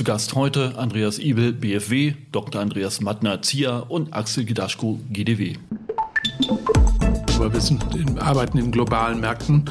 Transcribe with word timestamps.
Zu 0.00 0.04
Gast 0.04 0.34
heute 0.34 0.78
Andreas 0.78 1.18
Ibel, 1.18 1.52
BFW, 1.52 2.14
Dr. 2.32 2.62
Andreas 2.62 3.02
Mattner, 3.02 3.42
ZIA 3.42 3.80
und 3.80 4.14
Axel 4.14 4.46
Gidaschko, 4.46 4.98
GDW 5.10 5.58
aber 7.40 7.54
wir 7.54 7.60
sind 7.60 7.94
in, 7.94 8.18
arbeiten 8.18 8.58
in 8.58 8.70
globalen 8.70 9.20
Märkten 9.20 9.64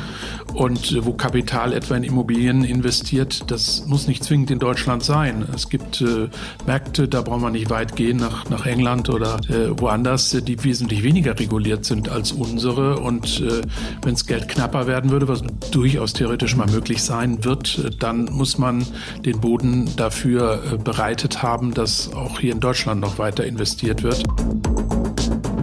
und 0.54 0.92
äh, 0.92 1.06
wo 1.06 1.14
Kapital 1.14 1.74
etwa 1.74 1.96
in 1.96 2.04
Immobilien 2.04 2.64
investiert, 2.64 3.52
das 3.52 3.86
muss 3.86 4.08
nicht 4.08 4.24
zwingend 4.24 4.50
in 4.52 4.60
Deutschland 4.60 5.04
sein. 5.04 5.48
Es 5.54 5.70
gibt 5.70 6.02
äh, 6.02 6.30
Märkte, 6.66 7.08
da 7.08 7.22
braucht 7.22 7.42
man 7.42 7.54
nicht 7.54 7.70
weit 7.70 7.96
gehen 7.96 8.18
nach, 8.18 8.50
nach 8.50 8.66
England 8.66 9.10
oder 9.10 9.40
äh, 9.50 9.80
woanders, 9.80 10.32
die 10.32 10.64
wesentlich 10.64 11.04
weniger 11.04 11.40
reguliert 11.40 11.86
sind 11.86 12.10
als 12.10 12.32
unsere. 12.32 13.00
Und 13.00 13.42
äh, 13.42 13.62
wenn 14.02 14.14
das 14.14 14.26
Geld 14.26 14.50
knapper 14.50 14.88
werden 14.88 15.12
würde, 15.12 15.28
was 15.28 15.44
durchaus 15.72 16.14
theoretisch 16.14 16.56
mal 16.56 16.68
möglich 16.68 17.04
sein 17.04 17.44
wird, 17.46 17.78
äh, 17.78 17.92
dann 17.92 18.26
muss 18.26 18.58
man 18.58 18.86
den 19.26 19.40
Boden 19.42 19.96
dafür 19.96 20.64
äh, 20.74 20.78
bereitet 20.78 21.44
haben, 21.44 21.74
dass 21.74 22.14
auch 22.14 22.40
hier 22.40 22.52
in 22.52 22.60
Deutschland 22.60 23.00
noch 23.02 23.20
weiter 23.20 23.46
investiert 23.46 24.02
wird. 24.02 24.24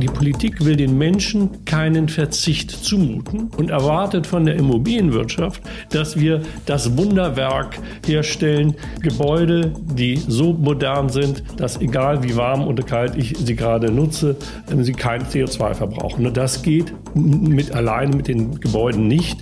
Die 0.01 0.09
Politik 0.09 0.65
will 0.65 0.77
den 0.77 0.99
Menschen 0.99 1.65
keinen 1.65 2.09
Verzicht 2.09 2.71
zumuten 2.71 3.51
und 3.57 3.71
erwartet 3.71 4.27
von 4.27 4.45
der 4.45 4.57
Immobilienwirtschaft, 4.57 5.63
dass 5.91 6.19
wir 6.19 6.43
das 6.67 6.97
Wunderwerk 6.99 7.79
herstellen, 8.05 8.75
Gebäude, 9.01 9.73
die 9.95 10.17
so 10.17 10.53
modern 10.53 11.09
sind, 11.09 11.43
dass 11.57 11.81
egal 11.81 12.23
wie 12.23 12.37
warm 12.37 12.67
oder 12.67 12.83
kalt 12.83 13.17
ich 13.17 13.37
sie 13.39 13.57
gerade 13.57 13.91
nutze, 13.91 14.37
sie 14.81 14.93
kein 14.93 15.23
CO2 15.23 15.75
verbrauchen. 15.75 16.27
Und 16.27 16.37
das 16.37 16.63
geht 16.63 16.93
mit 17.15 17.73
alleine 17.73 18.15
mit 18.15 18.29
den 18.29 18.61
Gebäuden 18.61 19.09
nicht. 19.09 19.41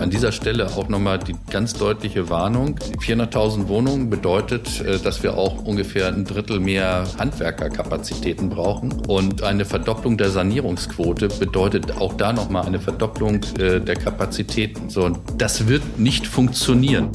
An 0.00 0.08
dieser 0.08 0.32
Stelle 0.32 0.66
auch 0.66 0.88
nochmal 0.88 1.18
die 1.18 1.36
ganz 1.50 1.74
deutliche 1.74 2.30
Warnung. 2.30 2.76
400.000 2.78 3.68
Wohnungen 3.68 4.08
bedeutet, 4.08 4.80
äh, 4.80 4.98
dass 4.98 5.22
wir 5.22 5.36
auch 5.36 5.62
ungefähr 5.64 6.08
ein 6.08 6.24
Drittel 6.24 6.58
mehr 6.58 7.04
Handwerkerkapazitäten 7.18 8.48
brauchen. 8.48 8.92
Und 9.06 9.42
eine 9.42 9.66
Verdopplung 9.66 10.16
der 10.16 10.30
Sanierungsquote 10.30 11.28
bedeutet 11.28 11.98
auch 11.98 12.14
da 12.14 12.32
nochmal 12.32 12.64
eine 12.64 12.80
Verdopplung 12.80 13.42
äh, 13.58 13.78
der 13.78 13.96
Kapazitäten. 13.96 14.88
So, 14.88 15.10
das 15.36 15.68
wird 15.68 15.98
nicht 15.98 16.26
funktionieren. 16.26 17.10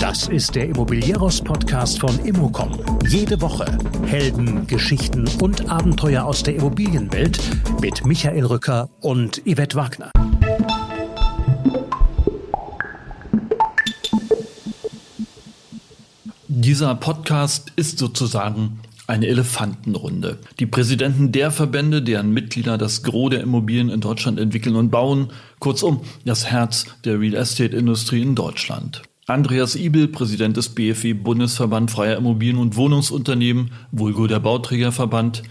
Das 0.00 0.26
ist 0.26 0.56
der 0.56 0.68
Immobilieros-Podcast 0.70 2.00
von 2.00 2.18
Immocom. 2.24 2.80
Jede 3.08 3.40
Woche 3.40 3.66
Helden, 4.06 4.66
Geschichten 4.66 5.28
und 5.40 5.70
Abenteuer 5.70 6.24
aus 6.24 6.42
der 6.42 6.56
Immobilienwelt 6.56 7.38
mit 7.80 8.04
Michael 8.04 8.46
Rücker 8.46 8.90
und 9.00 9.40
Yvette 9.46 9.76
Wagner. 9.76 10.10
Dieser 16.54 16.94
Podcast 16.96 17.72
ist 17.76 17.98
sozusagen 17.98 18.80
eine 19.06 19.26
Elefantenrunde. 19.26 20.38
Die 20.60 20.66
Präsidenten 20.66 21.32
der 21.32 21.50
Verbände, 21.50 22.02
deren 22.02 22.30
Mitglieder 22.30 22.76
das 22.76 23.02
Gros 23.02 23.30
der 23.30 23.40
Immobilien 23.40 23.88
in 23.88 24.02
Deutschland 24.02 24.38
entwickeln 24.38 24.76
und 24.76 24.90
bauen, 24.90 25.28
kurzum 25.60 26.02
das 26.26 26.44
Herz 26.50 26.84
der 27.06 27.18
Real 27.18 27.36
Estate 27.36 27.74
Industrie 27.74 28.20
in 28.20 28.34
Deutschland. 28.34 29.00
Andreas 29.26 29.76
Ibel, 29.76 30.08
Präsident 30.08 30.58
des 30.58 30.68
BFW 30.68 31.14
Bundesverband 31.14 31.90
Freier 31.90 32.18
Immobilien- 32.18 32.58
und 32.58 32.76
Wohnungsunternehmen, 32.76 33.70
Vulgo 33.90 34.26
der 34.26 34.40
Bauträgerverband, 34.40 35.44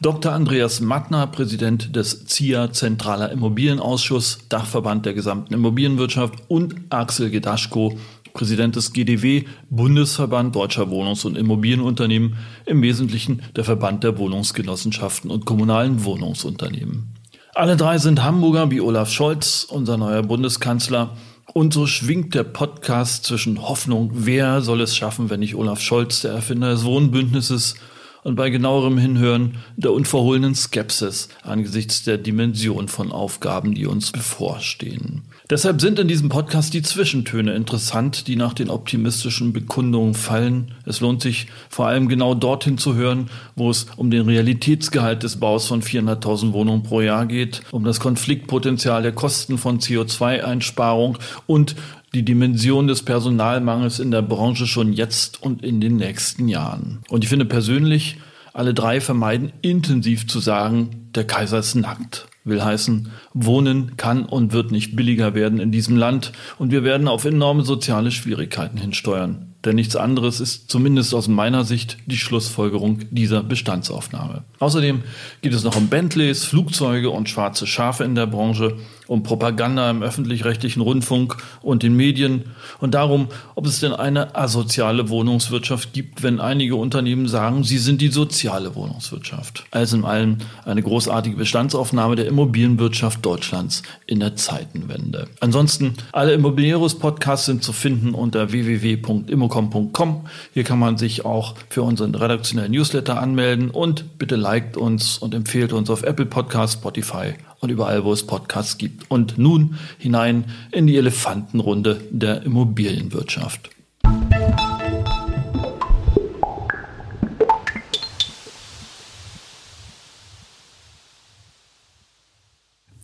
Dr. 0.00 0.32
Andreas 0.32 0.80
Mattner, 0.80 1.26
Präsident 1.26 1.96
des 1.96 2.26
ZIA 2.26 2.70
Zentraler 2.70 3.32
Immobilienausschuss, 3.32 4.40
Dachverband 4.50 5.04
der 5.04 5.14
gesamten 5.14 5.52
Immobilienwirtschaft 5.52 6.34
und 6.46 6.76
Axel 6.90 7.30
Gedaschko, 7.30 7.98
Präsident 8.34 8.74
des 8.74 8.92
GDW, 8.92 9.44
Bundesverband 9.70 10.56
Deutscher 10.56 10.90
Wohnungs- 10.90 11.24
und 11.24 11.38
Immobilienunternehmen, 11.38 12.36
im 12.66 12.82
Wesentlichen 12.82 13.42
der 13.54 13.62
Verband 13.62 14.02
der 14.02 14.18
Wohnungsgenossenschaften 14.18 15.30
und 15.30 15.46
kommunalen 15.46 16.04
Wohnungsunternehmen. 16.04 17.14
Alle 17.54 17.76
drei 17.76 17.98
sind 17.98 18.24
Hamburger 18.24 18.72
wie 18.72 18.80
Olaf 18.80 19.08
Scholz, 19.08 19.64
unser 19.70 19.96
neuer 19.98 20.22
Bundeskanzler. 20.22 21.16
Und 21.52 21.72
so 21.72 21.86
schwingt 21.86 22.34
der 22.34 22.42
Podcast 22.42 23.24
zwischen 23.24 23.62
Hoffnung, 23.62 24.10
wer 24.12 24.62
soll 24.62 24.80
es 24.80 24.96
schaffen, 24.96 25.30
wenn 25.30 25.38
nicht 25.38 25.54
Olaf 25.54 25.80
Scholz, 25.80 26.22
der 26.22 26.32
Erfinder 26.32 26.70
des 26.70 26.84
Wohnbündnisses, 26.84 27.76
und 28.24 28.34
bei 28.34 28.50
genauerem 28.50 28.98
Hinhören 28.98 29.58
der 29.76 29.92
unverhohlenen 29.92 30.56
Skepsis 30.56 31.28
angesichts 31.42 32.02
der 32.02 32.18
Dimension 32.18 32.88
von 32.88 33.12
Aufgaben, 33.12 33.74
die 33.74 33.86
uns 33.86 34.10
bevorstehen. 34.10 35.22
Deshalb 35.50 35.82
sind 35.82 35.98
in 35.98 36.08
diesem 36.08 36.30
Podcast 36.30 36.72
die 36.72 36.80
Zwischentöne 36.80 37.54
interessant, 37.54 38.28
die 38.28 38.36
nach 38.36 38.54
den 38.54 38.70
optimistischen 38.70 39.52
Bekundungen 39.52 40.14
fallen. 40.14 40.72
Es 40.86 41.00
lohnt 41.00 41.20
sich 41.20 41.48
vor 41.68 41.86
allem 41.86 42.08
genau 42.08 42.34
dorthin 42.34 42.78
zu 42.78 42.94
hören, 42.94 43.28
wo 43.54 43.68
es 43.68 43.86
um 43.96 44.10
den 44.10 44.22
Realitätsgehalt 44.22 45.22
des 45.22 45.36
Baus 45.36 45.66
von 45.66 45.82
400.000 45.82 46.54
Wohnungen 46.54 46.82
pro 46.82 47.02
Jahr 47.02 47.26
geht, 47.26 47.60
um 47.72 47.84
das 47.84 48.00
Konfliktpotenzial 48.00 49.02
der 49.02 49.12
Kosten 49.12 49.58
von 49.58 49.80
CO2-Einsparung 49.80 51.18
und 51.46 51.76
die 52.14 52.24
Dimension 52.24 52.86
des 52.86 53.02
Personalmangels 53.02 53.98
in 53.98 54.10
der 54.10 54.22
Branche 54.22 54.66
schon 54.66 54.94
jetzt 54.94 55.42
und 55.42 55.62
in 55.62 55.78
den 55.78 55.96
nächsten 55.96 56.48
Jahren. 56.48 57.00
Und 57.10 57.22
ich 57.22 57.28
finde 57.28 57.44
persönlich, 57.44 58.16
alle 58.54 58.72
drei 58.72 58.98
vermeiden 59.02 59.52
intensiv 59.60 60.26
zu 60.26 60.40
sagen, 60.40 61.10
der 61.14 61.26
Kaiser 61.26 61.58
ist 61.58 61.74
nackt. 61.74 62.28
Will 62.44 62.62
heißen, 62.62 63.10
Wohnen 63.32 63.96
kann 63.96 64.24
und 64.24 64.52
wird 64.52 64.70
nicht 64.70 64.94
billiger 64.94 65.34
werden 65.34 65.58
in 65.60 65.72
diesem 65.72 65.96
Land 65.96 66.32
und 66.58 66.70
wir 66.70 66.84
werden 66.84 67.08
auf 67.08 67.24
enorme 67.24 67.62
soziale 67.64 68.10
Schwierigkeiten 68.10 68.76
hinsteuern. 68.76 69.54
Denn 69.64 69.76
nichts 69.76 69.96
anderes 69.96 70.40
ist 70.40 70.70
zumindest 70.70 71.14
aus 71.14 71.26
meiner 71.26 71.64
Sicht 71.64 71.96
die 72.04 72.18
Schlussfolgerung 72.18 73.00
dieser 73.10 73.42
Bestandsaufnahme. 73.42 74.44
Außerdem 74.58 75.02
geht 75.40 75.54
es 75.54 75.64
noch 75.64 75.76
um 75.76 75.88
Bentleys, 75.88 76.44
Flugzeuge 76.44 77.08
und 77.08 77.30
schwarze 77.30 77.66
Schafe 77.66 78.04
in 78.04 78.14
der 78.14 78.26
Branche, 78.26 78.76
um 79.06 79.22
Propaganda 79.22 79.90
im 79.90 80.02
öffentlich-rechtlichen 80.02 80.80
Rundfunk 80.80 81.36
und 81.62 81.82
den 81.82 81.94
Medien 81.94 82.44
und 82.80 82.94
darum, 82.94 83.28
ob 83.54 83.66
es 83.66 83.80
denn 83.80 83.92
eine 83.92 84.34
asoziale 84.34 85.08
Wohnungswirtschaft 85.08 85.92
gibt, 85.92 86.22
wenn 86.22 86.40
einige 86.40 86.76
Unternehmen 86.76 87.28
sagen, 87.28 87.64
sie 87.64 87.78
sind 87.78 88.00
die 88.00 88.08
soziale 88.08 88.74
Wohnungswirtschaft. 88.74 89.64
Alles 89.70 89.92
in 89.92 90.04
allem 90.04 90.38
eine 90.64 90.82
großartige 90.82 91.36
Bestandsaufnahme 91.36 92.16
der 92.16 92.26
Immobilienwirtschaft 92.26 93.24
Deutschlands 93.24 93.82
in 94.06 94.20
der 94.20 94.36
Zeitenwende. 94.36 95.28
Ansonsten, 95.40 95.94
alle 96.12 96.32
Immobilieros-Podcasts 96.32 97.46
sind 97.46 97.62
zu 97.62 97.72
finden 97.72 98.14
unter 98.14 98.52
www.immocom.com. 98.52 100.26
Hier 100.52 100.64
kann 100.64 100.78
man 100.78 100.96
sich 100.96 101.24
auch 101.24 101.54
für 101.68 101.82
unseren 101.82 102.14
redaktionellen 102.14 102.72
Newsletter 102.72 103.20
anmelden 103.20 103.70
und 103.70 104.18
bitte 104.18 104.36
liked 104.36 104.76
uns 104.76 105.18
und 105.18 105.34
empfehlt 105.34 105.72
uns 105.72 105.90
auf 105.90 106.02
Apple 106.02 106.26
Podcasts, 106.26 106.74
Spotify 106.74 107.34
und 107.64 107.70
überall, 107.70 108.04
wo 108.04 108.12
es 108.12 108.26
Podcasts 108.26 108.78
gibt. 108.78 109.10
Und 109.10 109.38
nun 109.38 109.76
hinein 109.98 110.44
in 110.70 110.86
die 110.86 110.96
Elefantenrunde 110.96 112.00
der 112.10 112.42
Immobilienwirtschaft. 112.42 113.70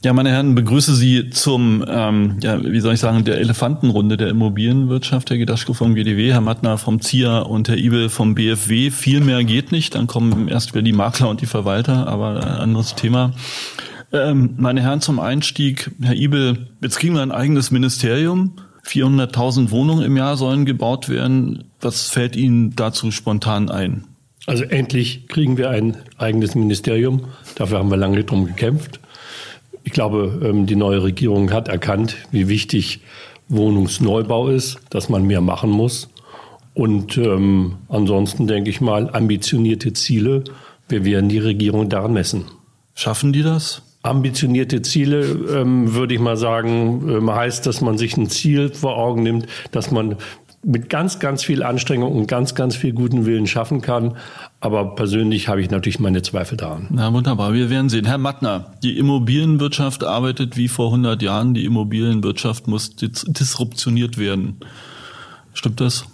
Ja, 0.03 0.15
meine 0.15 0.31
Herren, 0.31 0.54
begrüße 0.54 0.94
Sie 0.94 1.28
zum, 1.28 1.84
ähm, 1.87 2.38
ja, 2.41 2.59
wie 2.65 2.81
soll 2.81 2.94
ich 2.94 3.00
sagen, 3.00 3.22
der 3.25 3.38
Elefantenrunde 3.38 4.16
der 4.16 4.28
Immobilienwirtschaft. 4.28 5.28
Herr 5.28 5.37
Gedaschko 5.37 5.75
vom 5.75 5.94
GDW, 5.94 6.32
Herr 6.32 6.41
Mattner 6.41 6.78
vom 6.78 7.03
ZIA 7.03 7.41
und 7.41 7.69
Herr 7.69 7.76
Ibel 7.76 8.09
vom 8.09 8.34
BFW. 8.34 8.91
Viel 8.91 9.20
mehr 9.20 9.44
geht 9.44 9.72
nicht, 9.72 9.94
dann 9.94 10.06
kommen 10.06 10.49
erst 10.49 10.72
wieder 10.72 10.81
die 10.81 10.94
Makler 10.94 11.28
und 11.28 11.43
die 11.43 11.47
Verwalter, 11.47 12.06
aber 12.06 12.37
ein 12.37 12.60
anderes 12.60 12.94
Thema. 12.94 13.32
Ähm, 14.12 14.54
meine 14.56 14.82
Herren, 14.82 15.00
zum 15.00 15.21
Einstieg, 15.21 15.91
Herr 16.00 16.15
Ibel, 16.15 16.69
jetzt 16.82 16.98
kriegen 16.98 17.15
wir 17.15 17.22
ein 17.22 17.32
eigenes 17.32 17.71
Ministerium. 17.71 18.54
400.000 18.84 19.71
Wohnungen 19.71 20.04
im 20.04 20.16
Jahr 20.16 20.37
sollen 20.37 20.65
gebaut 20.65 21.09
werden. 21.09 21.64
Was 21.81 22.08
fällt 22.08 22.35
Ihnen 22.35 22.75
dazu 22.75 23.11
spontan 23.11 23.70
ein? 23.70 24.05
Also 24.46 24.64
endlich 24.64 25.29
kriegen 25.29 25.58
wir 25.58 25.70
ein 25.70 25.96
eigenes 26.19 26.55
Ministerium. 26.55 27.26
Dafür 27.55 27.79
haben 27.79 27.90
wir 27.90 27.96
lange 27.96 28.25
drum 28.25 28.46
gekämpft. 28.46 29.00
Ich 29.85 29.93
glaube, 29.93 30.40
ähm, 30.44 30.67
die 30.67 30.76
neue 30.76 31.02
Regierung 31.02 31.52
hat 31.52 31.69
erkannt, 31.69 32.17
wie 32.32 32.49
wichtig 32.49 33.00
Wohnungsneubau 33.49 34.49
ist, 34.49 34.79
dass 34.90 35.08
man 35.08 35.25
mehr 35.25 35.40
machen 35.40 35.70
muss. 35.70 36.08
Und 36.75 37.17
ähm, 37.19 37.76
ansonsten 37.88 38.46
denke 38.46 38.70
ich 38.70 38.81
mal, 38.81 39.11
ambitionierte 39.11 39.93
Ziele. 39.93 40.44
Wir 40.88 41.05
werden 41.05 41.29
die 41.29 41.38
Regierung 41.38 41.88
daran 41.88 42.12
messen. 42.12 42.44
Schaffen 42.94 43.32
die 43.32 43.43
das? 43.43 43.82
Ambitionierte 44.02 44.81
Ziele, 44.82 45.25
ähm, 45.52 45.94
würde 45.94 46.14
ich 46.14 46.20
mal 46.20 46.37
sagen, 46.37 47.08
ähm, 47.08 47.31
heißt, 47.31 47.67
dass 47.67 47.81
man 47.81 47.99
sich 47.99 48.17
ein 48.17 48.31
Ziel 48.31 48.73
vor 48.73 48.97
Augen 48.97 49.23
nimmt, 49.23 49.47
dass 49.73 49.91
man 49.91 50.17
mit 50.62 50.91
ganz, 50.91 51.19
ganz 51.19 51.43
viel 51.43 51.62
Anstrengung 51.62 52.12
und 52.12 52.26
ganz, 52.26 52.55
ganz 52.55 52.76
viel 52.76 52.93
guten 52.93 53.25
Willen 53.25 53.47
schaffen 53.47 53.81
kann. 53.81 54.17
Aber 54.61 54.94
persönlich 54.94 55.49
habe 55.49 55.62
ich 55.62 55.70
natürlich 55.70 56.00
meine 56.00 56.20
Zweifel 56.23 56.58
daran. 56.58 56.87
Na 56.91 57.12
wunderbar, 57.12 57.55
wir 57.55 57.70
werden 57.70 57.88
sehen. 57.88 58.05
Herr 58.05 58.19
Mattner, 58.19 58.73
die 58.82 58.99
Immobilienwirtschaft 58.99 60.05
arbeitet 60.05 60.56
wie 60.56 60.69
vor 60.69 60.87
100 60.87 61.23
Jahren. 61.23 61.55
Die 61.55 61.64
Immobilienwirtschaft 61.64 62.69
muss 62.69 62.94
dis 62.94 63.25
disruptioniert 63.26 64.19
werden. 64.19 64.56
Stimmt 65.55 65.81
das? 65.81 66.05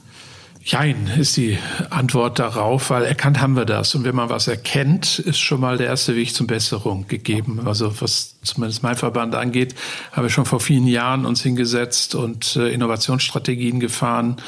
Jein 0.68 1.06
ist 1.16 1.36
die 1.36 1.58
Antwort 1.90 2.40
darauf, 2.40 2.90
weil 2.90 3.04
erkannt 3.04 3.40
haben 3.40 3.54
wir 3.54 3.66
das. 3.66 3.94
Und 3.94 4.02
wenn 4.02 4.16
man 4.16 4.30
was 4.30 4.48
erkennt, 4.48 5.20
ist 5.20 5.38
schon 5.38 5.60
mal 5.60 5.78
der 5.78 5.86
erste 5.86 6.16
Weg 6.16 6.34
zur 6.34 6.48
Besserung 6.48 7.06
gegeben. 7.06 7.60
Also 7.64 8.00
was 8.00 8.34
zumindest 8.42 8.82
mein 8.82 8.96
Verband 8.96 9.36
angeht, 9.36 9.76
habe 10.10 10.26
ich 10.26 10.32
schon 10.32 10.44
vor 10.44 10.58
vielen 10.58 10.88
Jahren 10.88 11.24
uns 11.24 11.40
hingesetzt 11.40 12.16
und 12.16 12.56
äh, 12.56 12.68
Innovationsstrategien 12.70 13.78
gefahren. 13.78 14.38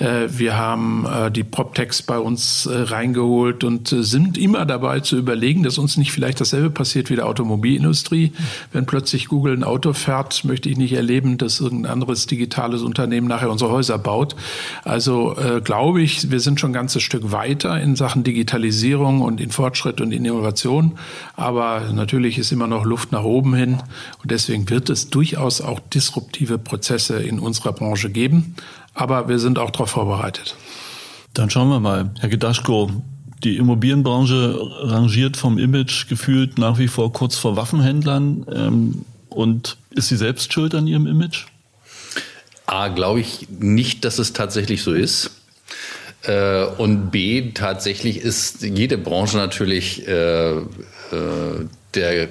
Äh, 0.00 0.26
wir 0.28 0.56
haben 0.56 1.06
äh, 1.06 1.30
die 1.30 1.44
PropTechs 1.44 2.02
bei 2.02 2.18
uns 2.18 2.66
äh, 2.66 2.76
reingeholt 2.76 3.62
und 3.62 3.92
äh, 3.92 4.02
sind 4.02 4.38
immer 4.38 4.66
dabei 4.66 4.98
zu 5.00 5.16
überlegen, 5.16 5.62
dass 5.62 5.78
uns 5.78 5.96
nicht 5.96 6.10
vielleicht 6.10 6.40
dasselbe 6.40 6.70
passiert 6.70 7.10
wie 7.10 7.16
der 7.16 7.26
Automobilindustrie. 7.26 8.32
Wenn 8.72 8.86
plötzlich 8.86 9.28
Google 9.28 9.56
ein 9.56 9.64
Auto 9.64 9.92
fährt, 9.92 10.44
möchte 10.44 10.68
ich 10.68 10.76
nicht 10.76 10.94
erleben, 10.94 11.38
dass 11.38 11.60
irgendein 11.60 11.92
anderes 11.92 12.26
digitales 12.26 12.82
Unternehmen 12.82 13.28
nachher 13.28 13.50
unsere 13.50 13.70
Häuser 13.70 13.98
baut. 13.98 14.34
Also 14.84 15.36
äh, 15.60 15.64
glaube 15.64 16.02
ich, 16.02 16.30
wir 16.30 16.40
sind 16.40 16.60
schon 16.60 16.70
ein 16.70 16.74
ganzes 16.74 17.02
Stück 17.02 17.32
weiter 17.32 17.80
in 17.80 17.96
Sachen 17.96 18.24
Digitalisierung 18.24 19.22
und 19.22 19.40
in 19.40 19.50
Fortschritt 19.50 20.00
und 20.00 20.12
in 20.12 20.24
Innovation. 20.24 20.98
Aber 21.36 21.90
natürlich 21.92 22.38
ist 22.38 22.52
immer 22.52 22.66
noch 22.66 22.84
Luft 22.84 23.12
nach 23.12 23.24
oben 23.24 23.40
oben 23.40 23.54
hin. 23.54 23.82
Und 24.22 24.30
deswegen 24.30 24.68
wird 24.68 24.90
es 24.90 25.08
durchaus 25.08 25.60
auch 25.60 25.80
disruptive 25.80 26.58
Prozesse 26.58 27.22
in 27.22 27.38
unserer 27.38 27.72
Branche 27.72 28.10
geben. 28.10 28.54
Aber 28.94 29.28
wir 29.28 29.38
sind 29.38 29.58
auch 29.58 29.70
darauf 29.70 29.90
vorbereitet. 29.90 30.56
Dann 31.32 31.48
schauen 31.48 31.68
wir 31.68 31.80
mal. 31.80 32.10
Herr 32.18 32.28
Gedaschko, 32.28 32.90
die 33.42 33.56
Immobilienbranche 33.56 34.58
rangiert 34.82 35.36
vom 35.36 35.58
Image 35.58 36.08
gefühlt 36.08 36.58
nach 36.58 36.78
wie 36.78 36.88
vor 36.88 37.12
kurz 37.12 37.36
vor 37.36 37.56
Waffenhändlern. 37.56 38.46
Ähm, 38.52 39.04
und 39.28 39.76
ist 39.90 40.08
sie 40.08 40.16
selbst 40.16 40.52
schuld 40.52 40.74
an 40.74 40.86
ihrem 40.86 41.06
Image? 41.06 41.46
A, 42.66 42.88
glaube 42.88 43.20
ich 43.20 43.48
nicht, 43.48 44.04
dass 44.04 44.18
es 44.18 44.32
tatsächlich 44.32 44.82
so 44.82 44.92
ist. 44.92 45.30
Äh, 46.22 46.64
und 46.64 47.10
B, 47.10 47.52
tatsächlich 47.52 48.18
ist 48.18 48.62
jede 48.62 48.98
Branche 48.98 49.36
natürlich 49.36 50.06
äh, 50.06 50.50
äh, 50.52 50.62
der 51.94 52.28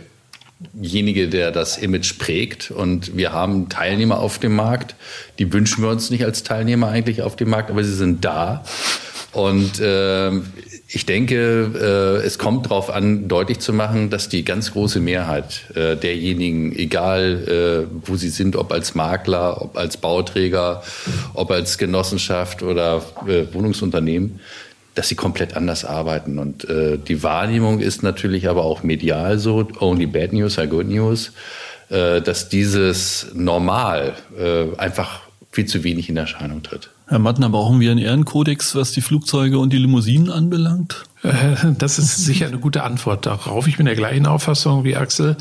derjenige, 0.73 1.29
der 1.29 1.51
das 1.51 1.77
Image 1.77 2.17
prägt. 2.19 2.71
Und 2.71 3.15
wir 3.15 3.31
haben 3.31 3.69
Teilnehmer 3.69 4.19
auf 4.19 4.39
dem 4.39 4.55
Markt. 4.55 4.95
Die 5.39 5.51
wünschen 5.53 5.83
wir 5.83 5.89
uns 5.89 6.09
nicht 6.09 6.25
als 6.25 6.43
Teilnehmer 6.43 6.89
eigentlich 6.89 7.21
auf 7.21 7.35
dem 7.35 7.49
Markt, 7.49 7.69
aber 7.69 7.83
sie 7.83 7.95
sind 7.95 8.25
da. 8.25 8.65
Und 9.31 9.79
äh, 9.79 10.31
ich 10.91 11.05
denke, 11.05 12.19
äh, 12.23 12.25
es 12.25 12.39
kommt 12.39 12.65
darauf 12.65 12.89
an, 12.89 13.27
deutlich 13.27 13.59
zu 13.59 13.73
machen, 13.73 14.09
dass 14.09 14.27
die 14.27 14.43
ganz 14.43 14.71
große 14.71 14.99
Mehrheit 14.99 15.65
äh, 15.75 15.95
derjenigen, 15.95 16.75
egal 16.75 17.87
äh, 17.87 18.07
wo 18.07 18.15
sie 18.15 18.29
sind, 18.29 18.55
ob 18.55 18.71
als 18.71 18.95
Makler, 18.95 19.61
ob 19.61 19.77
als 19.77 19.97
Bauträger, 19.97 20.81
ob 21.35 21.51
als 21.51 21.77
Genossenschaft 21.77 22.63
oder 22.63 23.03
Wohnungsunternehmen, 23.53 24.39
dass 24.95 25.09
sie 25.09 25.15
komplett 25.15 25.55
anders 25.55 25.85
arbeiten. 25.85 26.39
Und 26.39 26.67
die 26.67 27.23
Wahrnehmung 27.23 27.79
ist 27.79 28.03
natürlich 28.03 28.49
aber 28.49 28.63
auch 28.63 28.83
medial 28.83 29.37
so, 29.37 29.67
only 29.79 30.07
bad 30.07 30.33
news 30.33 30.57
are 30.57 30.67
good 30.67 30.87
news, 30.87 31.31
dass 31.89 32.49
dieses 32.49 33.27
Normal 33.33 34.15
einfach 34.77 35.21
viel 35.51 35.65
zu 35.67 35.83
wenig 35.83 36.09
in 36.09 36.17
Erscheinung 36.17 36.63
tritt. 36.63 36.89
Herr 37.09 37.17
Mattner, 37.17 37.49
brauchen 37.49 37.79
wir 37.79 37.89
einen 37.89 37.99
Ehrenkodex, 37.99 38.75
was 38.75 38.91
die 38.91 39.01
Flugzeuge 39.01 39.57
und 39.57 39.73
die 39.73 39.79
Limousinen 39.79 40.29
anbelangt? 40.29 41.05
Äh, 41.23 41.73
das 41.77 41.99
ist 41.99 42.17
sicher 42.17 42.47
eine 42.47 42.59
gute 42.59 42.83
Antwort 42.83 43.25
darauf. 43.25 43.67
Ich 43.67 43.77
bin 43.77 43.85
der 43.85 43.95
gleichen 43.95 44.25
Auffassung 44.25 44.83
wie 44.83 44.95
Axel, 44.95 45.35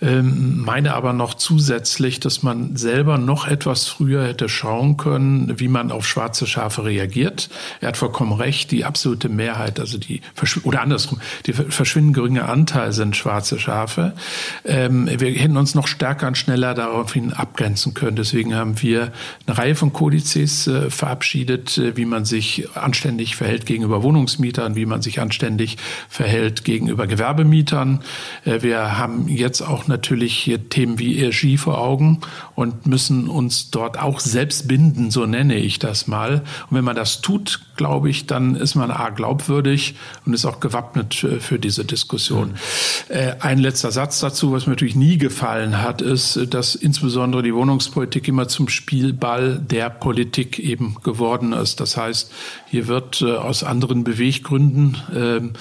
ähm, 0.00 0.62
meine 0.64 0.94
aber 0.94 1.12
noch 1.12 1.34
zusätzlich, 1.34 2.20
dass 2.20 2.42
man 2.42 2.76
selber 2.76 3.18
noch 3.18 3.46
etwas 3.46 3.86
früher 3.88 4.26
hätte 4.26 4.48
schauen 4.48 4.96
können, 4.96 5.58
wie 5.60 5.68
man 5.68 5.92
auf 5.92 6.06
schwarze 6.06 6.46
Schafe 6.46 6.84
reagiert. 6.84 7.50
Er 7.80 7.88
hat 7.88 7.96
vollkommen 7.96 8.32
recht, 8.32 8.70
die 8.70 8.84
absolute 8.84 9.28
Mehrheit, 9.28 9.80
also 9.80 9.98
die, 9.98 10.22
oder 10.64 10.80
andersrum, 10.80 11.20
die 11.46 11.52
verschwindend 11.52 12.14
geringe 12.14 12.48
Anteil 12.48 12.92
sind 12.92 13.16
schwarze 13.16 13.58
Schafe. 13.58 14.14
Ähm, 14.64 15.08
wir 15.18 15.30
hätten 15.30 15.56
uns 15.56 15.74
noch 15.74 15.88
stärker 15.88 16.28
und 16.28 16.38
schneller 16.38 16.74
daraufhin 16.74 17.32
abgrenzen 17.32 17.92
können. 17.94 18.16
Deswegen 18.16 18.54
haben 18.54 18.80
wir 18.80 19.12
eine 19.46 19.58
Reihe 19.58 19.74
von 19.74 19.92
Kodizes 19.92 20.66
äh, 20.66 20.90
verabschiedet, 20.90 21.76
äh, 21.78 21.96
wie 21.96 22.06
man 22.06 22.24
sich 22.24 22.68
anständig 22.74 23.36
verhält 23.36 23.66
gegenüber 23.66 24.02
Wohnungsmietern, 24.02 24.74
wie 24.74 24.86
man 24.86 25.02
sich 25.02 25.17
anständig 25.20 25.76
verhält 26.08 26.64
gegenüber 26.64 27.06
Gewerbemietern. 27.06 28.00
Äh, 28.44 28.62
wir 28.62 28.98
haben 28.98 29.28
jetzt 29.28 29.62
auch 29.62 29.86
natürlich 29.86 30.58
Themen 30.70 30.98
wie 30.98 31.22
ESG 31.22 31.56
vor 31.56 31.78
Augen 31.78 32.20
und 32.54 32.86
müssen 32.86 33.28
uns 33.28 33.70
dort 33.70 33.98
auch 33.98 34.20
selbst 34.20 34.68
binden, 34.68 35.10
so 35.10 35.26
nenne 35.26 35.56
ich 35.56 35.78
das 35.78 36.06
mal. 36.06 36.42
Und 36.70 36.76
wenn 36.76 36.84
man 36.84 36.96
das 36.96 37.20
tut, 37.20 37.60
glaube 37.76 38.10
ich, 38.10 38.26
dann 38.26 38.56
ist 38.56 38.74
man 38.74 38.90
A 38.90 39.10
glaubwürdig 39.10 39.94
und 40.26 40.34
ist 40.34 40.44
auch 40.44 40.60
gewappnet 40.60 41.14
für 41.14 41.58
diese 41.58 41.84
Diskussion. 41.84 42.48
Mhm. 42.48 43.32
Ein 43.40 43.58
letzter 43.58 43.92
Satz 43.92 44.20
dazu, 44.20 44.52
was 44.52 44.66
mir 44.66 44.72
natürlich 44.72 44.96
nie 44.96 45.18
gefallen 45.18 45.80
hat, 45.80 46.02
ist, 46.02 46.52
dass 46.52 46.74
insbesondere 46.74 47.42
die 47.42 47.54
Wohnungspolitik 47.54 48.26
immer 48.28 48.48
zum 48.48 48.68
Spielball 48.68 49.58
der 49.58 49.90
Politik 49.90 50.58
eben 50.58 50.96
geworden 51.02 51.52
ist. 51.52 51.80
Das 51.80 51.96
heißt, 51.96 52.32
hier 52.66 52.88
wird 52.88 53.22
aus 53.22 53.62
anderen 53.62 54.04
Beweggründen 54.04 54.96
ähm, 55.14 55.52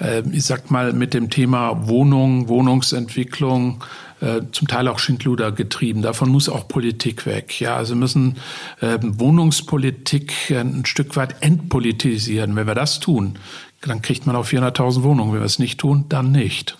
äh, 0.00 0.22
ich 0.32 0.44
sag 0.44 0.70
mal, 0.70 0.92
mit 0.92 1.14
dem 1.14 1.30
Thema 1.30 1.88
Wohnung, 1.88 2.48
Wohnungsentwicklung, 2.48 3.82
äh, 4.20 4.42
zum 4.52 4.68
Teil 4.68 4.88
auch 4.88 4.98
Schindluder 4.98 5.52
getrieben. 5.52 6.02
Davon 6.02 6.30
muss 6.30 6.48
auch 6.48 6.68
Politik 6.68 7.26
weg. 7.26 7.60
Ja, 7.60 7.76
also 7.76 7.94
müssen 7.94 8.36
äh, 8.80 8.98
Wohnungspolitik 9.02 10.50
ein 10.50 10.86
Stück 10.86 11.16
weit 11.16 11.36
entpolitisieren. 11.40 12.56
Wenn 12.56 12.66
wir 12.66 12.74
das 12.74 13.00
tun, 13.00 13.38
dann 13.82 14.02
kriegt 14.02 14.26
man 14.26 14.36
auch 14.36 14.46
400.000 14.46 15.02
Wohnungen. 15.02 15.32
Wenn 15.32 15.40
wir 15.40 15.46
es 15.46 15.58
nicht 15.58 15.78
tun, 15.80 16.06
dann 16.08 16.32
nicht. 16.32 16.76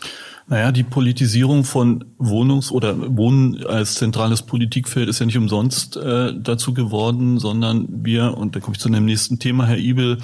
Naja, 0.47 0.73
die 0.73 0.83
Politisierung 0.83 1.65
von 1.65 2.05
Wohnungs- 2.19 2.71
oder 2.71 3.17
Wohnen 3.17 3.65
als 3.65 3.95
zentrales 3.95 4.43
Politikfeld 4.43 5.09
ist 5.09 5.19
ja 5.19 5.27
nicht 5.27 5.39
umsonst 5.39 5.97
äh, 5.97 6.35
dazu 6.39 6.75
geworden, 6.75 7.39
sondern 7.39 7.87
wir, 7.89 8.37
und 8.37 8.55
da 8.55 8.61
komme 8.61 8.75
ich 8.75 8.81
zu 8.81 8.91
dem 8.91 9.07
nächsten 9.07 9.39
Thema, 9.39 9.65
Herr 9.65 9.79
Ibel, 9.79 10.19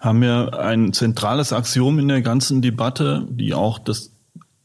haben 0.00 0.22
ja 0.22 0.48
ein 0.48 0.92
zentrales 0.92 1.54
Axiom 1.54 1.98
in 1.98 2.08
der 2.08 2.20
ganzen 2.20 2.60
Debatte, 2.60 3.26
die 3.30 3.54
auch 3.54 3.78
das 3.78 4.10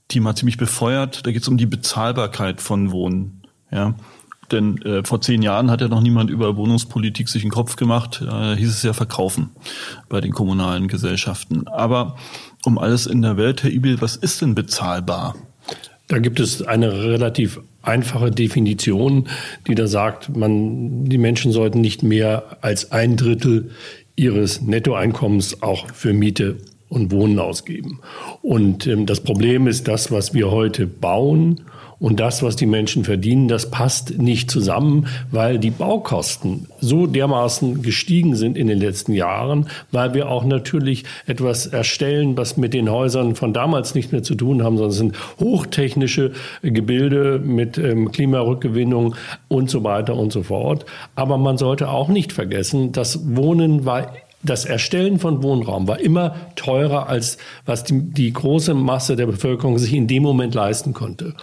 Thema 0.10 0.36
ziemlich 0.36 0.58
befeuert. 0.58 1.26
Da 1.26 1.32
geht 1.32 1.44
es 1.44 1.48
um 1.48 1.58
die 1.58 1.66
Bezahlbarkeit 1.66 2.60
von 2.60 2.92
Wohnen. 2.92 3.44
Ja. 3.72 3.96
Denn 4.52 4.82
äh, 4.82 5.04
vor 5.04 5.22
zehn 5.22 5.42
Jahren 5.42 5.70
hat 5.70 5.82
ja 5.82 5.88
noch 5.88 6.02
niemand 6.02 6.30
über 6.30 6.58
Wohnungspolitik 6.58 7.30
sich 7.30 7.44
einen 7.44 7.52
Kopf 7.52 7.76
gemacht. 7.76 8.22
Äh, 8.22 8.56
hieß 8.56 8.70
es 8.70 8.84
ja 8.84 8.94
verkaufen 8.94 9.52
bei 10.10 10.22
den 10.22 10.32
kommunalen 10.32 10.88
Gesellschaften. 10.88 11.68
Aber 11.68 12.16
um 12.70 12.78
alles 12.78 13.08
in 13.08 13.22
der 13.22 13.36
Welt, 13.36 13.64
Herr 13.64 13.72
Ibel, 13.72 14.00
was 14.00 14.16
ist 14.16 14.42
denn 14.42 14.56
bezahlbar? 14.56 15.36
Da 16.08 16.20
gibt 16.20 16.40
es 16.40 16.62
eine 16.62 17.04
relativ 17.04 17.60
einfache 17.82 18.32
Definition, 18.32 19.28
die 19.68 19.76
da 19.76 19.88
sagt, 19.88 20.36
man, 20.36 21.06
die 21.06 21.18
Menschen 21.18 21.52
sollten 21.52 21.82
nicht 21.82 22.04
mehr 22.04 22.58
als 22.62 22.92
ein 22.92 23.18
Drittel 23.18 23.72
ihres 24.16 24.62
Nettoeinkommens 24.62 25.62
auch 25.64 25.92
für 25.94 26.14
Miete 26.14 26.58
und 26.90 27.12
Wohnen 27.12 27.40
ausgeben. 27.40 28.02
Und 28.42 28.86
ähm, 28.88 29.06
das 29.06 29.22
Problem 29.22 29.68
ist, 29.68 29.88
das, 29.88 30.12
was 30.12 30.34
wir 30.34 30.52
heute 30.52 30.88
bauen 30.88 31.62
und 32.00 32.20
das, 32.20 32.42
was 32.44 32.56
die 32.56 32.66
Menschen 32.66 33.04
verdienen, 33.04 33.48
das 33.48 33.70
passt 33.70 34.18
nicht 34.18 34.50
zusammen, 34.50 35.08
weil 35.32 35.60
die 35.60 35.70
Baukosten 35.72 36.68
so 36.80 37.08
dermaßen 37.08 37.82
gestiegen 37.82 38.36
sind 38.36 38.58
in 38.58 38.68
den 38.68 38.80
letzten 38.80 39.14
Jahren, 39.14 39.68
weil 39.92 40.14
wir 40.14 40.30
auch 40.30 40.46
natürlich 40.46 41.04
etwas 41.28 41.68
erstellen, 41.68 42.38
was 42.38 42.58
mit 42.58 42.74
den 42.74 42.90
Häusern 42.90 43.36
von 43.36 43.54
damals 43.54 43.96
nicht 43.96 44.12
mehr 44.12 44.24
zu 44.24 44.36
tun 44.36 44.64
haben, 44.64 44.78
sondern 44.78 44.92
es 44.92 44.98
sind 44.98 45.16
hochtechnische 45.40 46.32
Gebilde 46.62 47.40
mit 47.44 47.78
ähm, 47.78 48.12
Klimarückgewinnung 48.12 49.16
und 49.50 49.70
so 49.70 49.84
weiter 49.84 50.16
und 50.16 50.32
so 50.32 50.44
fort. 50.44 50.86
Aber 51.16 51.38
man 51.38 51.58
sollte 51.58 51.90
auch 51.90 52.08
nicht 52.08 52.32
vergessen, 52.32 52.92
das 52.94 53.36
Wohnen 53.36 53.86
war 53.86 54.14
das 54.42 54.66
Erstellen 54.66 55.20
von 55.20 55.44
Wohnraum 55.44 55.88
war 55.88 56.00
immer 56.00 56.36
teurer, 56.56 57.10
als 57.10 57.38
was 57.66 57.84
die, 57.84 58.02
die 58.02 58.32
große 58.32 58.74
Masse 58.74 59.16
der 59.16 59.26
Bevölkerung 59.26 59.78
sich 59.78 59.94
in 59.94 60.08
dem 60.08 60.24
Moment 60.24 60.56
leisten 60.56 60.94
konnte. 60.94 61.34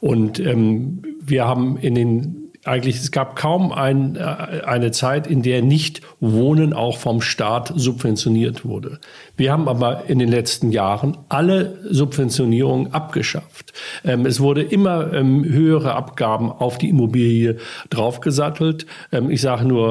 Und 0.00 0.40
ähm, 0.40 1.02
wir 1.20 1.46
haben 1.46 1.76
in 1.76 1.94
den 1.94 2.46
eigentlich, 2.66 2.96
es 2.96 3.12
gab 3.12 3.36
kaum 3.36 3.72
ein, 3.72 4.16
äh, 4.16 4.20
eine 4.64 4.90
Zeit, 4.90 5.26
in 5.26 5.42
der 5.42 5.62
nicht 5.62 6.00
Wohnen 6.20 6.72
auch 6.72 6.98
vom 6.98 7.20
Staat 7.20 7.72
subventioniert 7.76 8.64
wurde. 8.64 8.98
Wir 9.36 9.52
haben 9.52 9.68
aber 9.68 10.04
in 10.08 10.18
den 10.18 10.28
letzten 10.28 10.72
Jahren 10.72 11.16
alle 11.28 11.78
Subventionierungen 11.88 12.92
abgeschafft. 12.92 13.72
Ähm, 14.04 14.26
es 14.26 14.40
wurde 14.40 14.62
immer 14.62 15.12
ähm, 15.12 15.44
höhere 15.44 15.94
Abgaben 15.94 16.50
auf 16.50 16.78
die 16.78 16.88
Immobilie 16.88 17.56
draufgesattelt. 17.90 18.86
Ähm, 19.12 19.30
ich 19.30 19.40
sage 19.40 19.64
nur 19.64 19.86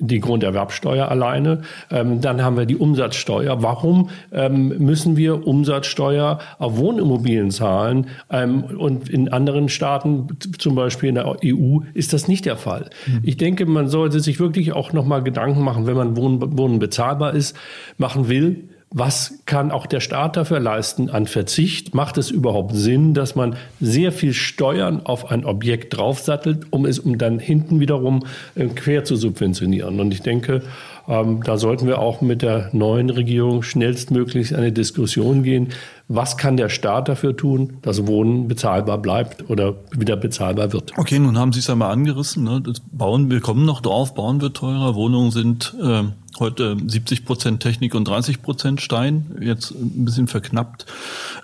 die 0.00 0.20
Grunderwerbsteuer 0.20 1.08
alleine. 1.08 1.62
Dann 1.88 2.42
haben 2.42 2.56
wir 2.56 2.66
die 2.66 2.76
Umsatzsteuer. 2.76 3.62
Warum 3.62 4.10
müssen 4.30 5.16
wir 5.16 5.46
Umsatzsteuer 5.46 6.38
auf 6.58 6.76
Wohnimmobilien 6.76 7.50
zahlen? 7.50 8.06
und 8.30 9.08
in 9.08 9.28
anderen 9.28 9.68
Staaten, 9.68 10.28
zum 10.58 10.74
Beispiel 10.74 11.10
in 11.10 11.14
der 11.16 11.36
EU, 11.44 11.80
ist 11.94 12.04
ist 12.04 12.12
das 12.12 12.28
nicht 12.28 12.44
der 12.44 12.56
Fall. 12.56 12.90
Mhm. 13.06 13.20
Ich 13.22 13.38
denke, 13.38 13.64
man 13.64 13.88
sollte 13.88 14.20
sich 14.20 14.38
wirklich 14.38 14.74
auch 14.74 14.92
nochmal 14.92 15.22
Gedanken 15.22 15.62
machen, 15.62 15.86
wenn 15.86 15.96
man 15.96 16.16
Wohnen, 16.18 16.58
Wohnen 16.58 16.78
bezahlbar 16.78 17.34
ist, 17.34 17.56
machen 17.96 18.28
will, 18.28 18.68
was 18.96 19.40
kann 19.44 19.72
auch 19.72 19.86
der 19.86 19.98
Staat 19.98 20.36
dafür 20.36 20.60
leisten 20.60 21.10
an 21.10 21.26
Verzicht? 21.26 21.96
Macht 21.96 22.16
es 22.16 22.30
überhaupt 22.30 22.76
Sinn, 22.76 23.12
dass 23.12 23.34
man 23.34 23.56
sehr 23.80 24.12
viel 24.12 24.32
Steuern 24.32 25.04
auf 25.04 25.32
ein 25.32 25.44
Objekt 25.44 25.96
draufsattelt, 25.96 26.66
um 26.70 26.86
es 26.86 27.00
um 27.00 27.18
dann 27.18 27.40
hinten 27.40 27.80
wiederum 27.80 28.24
äh, 28.54 28.66
quer 28.66 29.02
zu 29.02 29.16
subventionieren? 29.16 29.98
Und 29.98 30.14
ich 30.14 30.22
denke, 30.22 30.62
ähm, 31.08 31.42
da 31.42 31.58
sollten 31.58 31.86
wir 31.86 31.98
auch 31.98 32.20
mit 32.20 32.42
der 32.42 32.70
neuen 32.72 33.10
Regierung 33.10 33.62
schnellstmöglich 33.62 34.56
eine 34.56 34.72
Diskussion 34.72 35.42
gehen. 35.42 35.68
Was 36.08 36.36
kann 36.36 36.56
der 36.56 36.68
Staat 36.68 37.08
dafür 37.08 37.36
tun, 37.36 37.78
dass 37.82 38.06
Wohnen 38.06 38.48
bezahlbar 38.48 38.98
bleibt 38.98 39.48
oder 39.48 39.74
wieder 39.96 40.16
bezahlbar 40.16 40.72
wird? 40.72 40.92
Okay, 40.96 41.18
nun 41.18 41.38
haben 41.38 41.52
Sie 41.52 41.60
es 41.60 41.66
ja 41.66 41.74
mal 41.74 41.90
angerissen. 41.90 42.44
Ne? 42.44 42.60
Das 42.60 42.80
Bauen, 42.92 43.30
wir 43.30 43.40
kommen 43.40 43.64
noch 43.64 43.80
drauf, 43.80 44.14
Bauen 44.14 44.40
wird 44.40 44.56
teurer, 44.56 44.94
Wohnungen 44.94 45.30
sind 45.30 45.74
äh 45.82 46.04
heute 46.38 46.76
70 46.84 47.24
Prozent 47.24 47.62
Technik 47.62 47.94
und 47.94 48.08
30 48.08 48.42
Prozent 48.42 48.80
Stein, 48.80 49.36
jetzt 49.40 49.70
ein 49.70 50.04
bisschen 50.04 50.26
verknappt. 50.26 50.86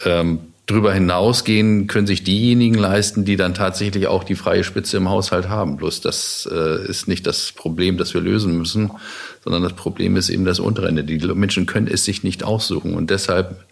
ähm, 0.05 0.49
Darüber 0.69 0.93
hinausgehen 0.93 1.87
können 1.87 2.05
sich 2.05 2.23
diejenigen 2.23 2.75
leisten, 2.75 3.25
die 3.25 3.37
dann 3.37 3.55
tatsächlich 3.55 4.05
auch 4.05 4.23
die 4.23 4.35
freie 4.35 4.63
Spitze 4.63 4.97
im 4.97 5.09
Haushalt 5.09 5.49
haben. 5.49 5.77
Bloß 5.77 6.01
das 6.01 6.47
äh, 6.51 6.87
ist 6.87 7.07
nicht 7.07 7.25
das 7.25 7.53
Problem, 7.53 7.97
das 7.97 8.13
wir 8.13 8.21
lösen 8.21 8.55
müssen, 8.55 8.91
sondern 9.43 9.63
das 9.63 9.73
Problem 9.73 10.15
ist 10.15 10.29
eben 10.29 10.45
das 10.45 10.59
untere 10.59 10.87
Ende. 10.87 11.03
Die 11.03 11.17
Menschen 11.33 11.65
können 11.65 11.87
es 11.87 12.05
sich 12.05 12.21
nicht 12.21 12.43
aussuchen 12.43 12.93
und 12.93 13.09
deshalb 13.09 13.65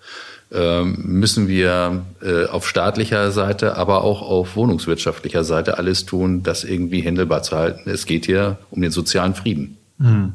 müssen 0.49 1.47
wir 1.47 2.05
äh, 2.21 2.45
auf 2.45 2.67
staatlicher 2.67 3.31
Seite, 3.31 3.75
aber 3.75 4.03
auch 4.03 4.21
auf 4.21 4.55
wohnungswirtschaftlicher 4.55 5.43
Seite 5.43 5.77
alles 5.77 6.05
tun, 6.05 6.41
das 6.43 6.63
irgendwie 6.63 7.01
händelbar 7.01 7.43
zu 7.43 7.57
halten. 7.57 7.89
Es 7.89 8.05
geht 8.05 8.25
hier 8.25 8.57
um 8.71 8.81
den 8.81 8.91
sozialen 8.91 9.35
Frieden. 9.35 9.77
Hm. 9.99 10.33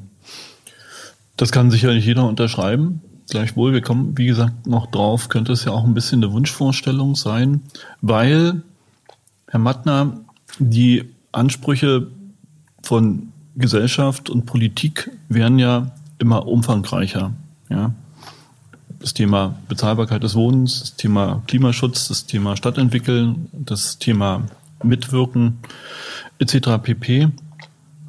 Das 1.37 1.51
kann 1.51 1.71
sicherlich 1.71 2.05
jeder 2.05 2.27
unterschreiben. 2.27 3.01
Gleichwohl, 3.31 3.73
wir 3.73 3.81
kommen, 3.81 4.19
wie 4.19 4.27
gesagt, 4.27 4.67
noch 4.67 4.91
drauf, 4.91 5.31
könnte 5.31 5.53
es 5.53 5.65
ja 5.65 5.73
auch 5.73 5.85
ein 5.85 5.95
bisschen 5.95 6.23
eine 6.23 6.33
Wunschvorstellung 6.33 7.15
sein, 7.15 7.63
weil, 8.03 8.63
Herr 9.49 9.61
Mattner, 9.61 10.21
die 10.59 11.05
Ansprüche 11.31 12.09
von 12.83 13.33
Gesellschaft 13.57 14.29
und 14.29 14.45
Politik 14.45 15.11
werden 15.29 15.59
ja 15.59 15.93
immer 16.19 16.47
umfangreicher. 16.47 17.33
Ja? 17.71 17.95
Das 19.03 19.15
Thema 19.15 19.55
Bezahlbarkeit 19.69 20.23
des 20.23 20.35
Wohnens, 20.35 20.81
das 20.81 20.97
Thema 20.97 21.43
Klimaschutz, 21.47 22.09
das 22.09 22.27
Thema 22.27 22.57
Stadtentwickeln, 22.57 23.49
das 23.53 23.99
Thema 23.99 24.43
Mitwirken 24.83 25.59
etc. 26.39 26.79
pp. 26.83 27.29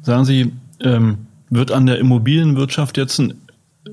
Sagen 0.02 0.24
Sie, 0.24 0.52
ähm, 0.80 1.26
wird 1.50 1.72
an 1.72 1.86
der 1.86 1.98
Immobilienwirtschaft 1.98 2.96
jetzt 2.96 3.18
ein 3.18 3.34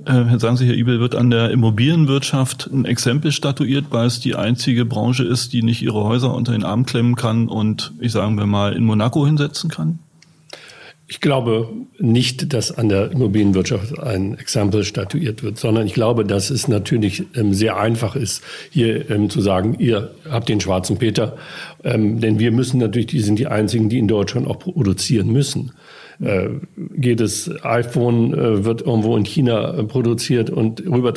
äh, 0.05 0.39
sagen 0.39 0.55
Sie, 0.55 0.65
Herr 0.65 0.75
Ibel, 0.75 0.99
wird 0.99 1.15
an 1.15 1.29
der 1.29 1.51
Immobilienwirtschaft 1.51 2.69
ein 2.71 2.85
Exempel 2.85 3.31
statuiert, 3.31 3.87
weil 3.89 4.07
es 4.07 4.19
die 4.19 4.35
einzige 4.35 4.85
Branche 4.85 5.23
ist, 5.23 5.51
die 5.53 5.63
nicht 5.63 5.81
ihre 5.81 6.03
Häuser 6.03 6.33
unter 6.33 6.53
den 6.53 6.63
Arm 6.63 6.85
klemmen 6.85 7.15
kann 7.15 7.49
und, 7.49 7.91
ich 7.99 8.13
sagen 8.13 8.37
wir 8.37 8.45
mal, 8.45 8.73
in 8.73 8.85
Monaco 8.85 9.25
hinsetzen 9.25 9.69
kann? 9.69 9.99
Ich 11.11 11.19
glaube 11.19 11.67
nicht, 11.99 12.53
dass 12.53 12.71
an 12.71 12.87
der 12.87 13.11
Immobilienwirtschaft 13.11 13.99
ein 13.99 14.37
Exempel 14.37 14.85
statuiert 14.85 15.43
wird, 15.43 15.57
sondern 15.57 15.85
ich 15.85 15.93
glaube, 15.93 16.23
dass 16.23 16.49
es 16.49 16.69
natürlich 16.69 17.25
ähm, 17.35 17.53
sehr 17.53 17.75
einfach 17.75 18.15
ist, 18.15 18.41
hier 18.69 19.09
ähm, 19.09 19.29
zu 19.29 19.41
sagen, 19.41 19.75
ihr 19.77 20.11
habt 20.29 20.47
den 20.47 20.61
schwarzen 20.61 20.99
Peter, 20.99 21.35
ähm, 21.83 22.21
denn 22.21 22.39
wir 22.39 22.53
müssen 22.53 22.79
natürlich, 22.79 23.07
die 23.07 23.19
sind 23.19 23.39
die 23.39 23.47
einzigen, 23.47 23.89
die 23.89 23.99
in 23.99 24.07
Deutschland 24.07 24.47
auch 24.47 24.59
produzieren 24.59 25.27
müssen 25.27 25.73
äh, 26.21 26.49
jedes 26.95 27.49
iPhone 27.63 28.33
äh, 28.33 28.63
wird 28.63 28.81
irgendwo 28.81 29.17
in 29.17 29.25
China 29.25 29.73
äh, 29.73 29.83
produziert 29.83 30.49
und 30.49 30.81
rüber. 30.85 31.11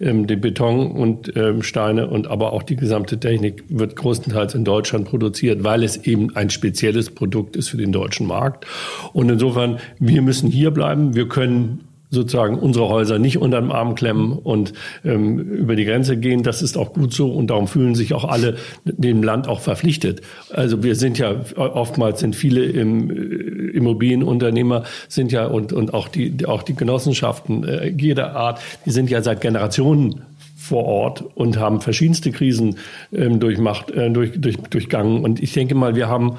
Ähm, 0.00 0.26
die 0.26 0.36
Beton 0.36 0.92
und 0.92 1.36
ähm, 1.36 1.62
Steine 1.62 2.06
und 2.06 2.28
aber 2.28 2.52
auch 2.52 2.62
die 2.62 2.76
gesamte 2.76 3.18
Technik 3.18 3.64
wird 3.68 3.96
größtenteils 3.96 4.54
in 4.54 4.64
Deutschland 4.64 5.06
produziert, 5.06 5.64
weil 5.64 5.82
es 5.82 5.96
eben 5.96 6.34
ein 6.36 6.50
spezielles 6.50 7.10
Produkt 7.10 7.56
ist 7.56 7.68
für 7.68 7.76
den 7.76 7.92
deutschen 7.92 8.26
Markt. 8.26 8.66
Und 9.12 9.30
insofern, 9.30 9.78
wir 9.98 10.22
müssen 10.22 10.50
hier 10.50 10.70
bleiben. 10.70 11.14
Wir 11.14 11.28
können 11.28 11.87
sozusagen 12.10 12.58
unsere 12.58 12.88
Häuser 12.88 13.18
nicht 13.18 13.38
unter 13.38 13.60
dem 13.60 13.70
Arm 13.70 13.94
klemmen 13.94 14.32
und 14.32 14.72
ähm, 15.04 15.38
über 15.38 15.76
die 15.76 15.84
Grenze 15.84 16.16
gehen. 16.16 16.42
Das 16.42 16.62
ist 16.62 16.78
auch 16.78 16.92
gut 16.92 17.12
so 17.12 17.30
und 17.30 17.48
darum 17.48 17.68
fühlen 17.68 17.94
sich 17.94 18.14
auch 18.14 18.24
alle 18.24 18.56
dem 18.84 19.22
Land 19.22 19.48
auch 19.48 19.60
verpflichtet. 19.60 20.22
Also 20.50 20.82
wir 20.82 20.94
sind 20.94 21.18
ja 21.18 21.36
oftmals 21.56 22.20
sind 22.20 22.34
viele 22.34 22.64
im, 22.64 23.10
äh, 23.10 23.76
Immobilienunternehmer 23.76 24.84
sind 25.08 25.32
ja 25.32 25.46
und 25.46 25.72
und 25.72 25.94
auch 25.94 26.08
die 26.08 26.46
auch 26.46 26.62
die 26.62 26.74
Genossenschaften 26.74 27.64
äh, 27.64 27.88
jeder 27.88 28.34
Art, 28.34 28.60
die 28.86 28.90
sind 28.90 29.10
ja 29.10 29.22
seit 29.22 29.40
Generationen 29.40 30.22
vor 30.56 30.84
Ort 30.84 31.24
und 31.34 31.58
haben 31.58 31.80
verschiedenste 31.80 32.30
Krisen 32.30 32.76
ähm, 33.12 33.40
durchmacht, 33.40 33.90
äh, 33.90 34.10
durch, 34.10 34.38
durch, 34.38 34.56
durchgangen. 34.56 35.24
Und 35.24 35.42
ich 35.42 35.52
denke 35.54 35.74
mal, 35.74 35.94
wir 35.94 36.08
haben 36.08 36.36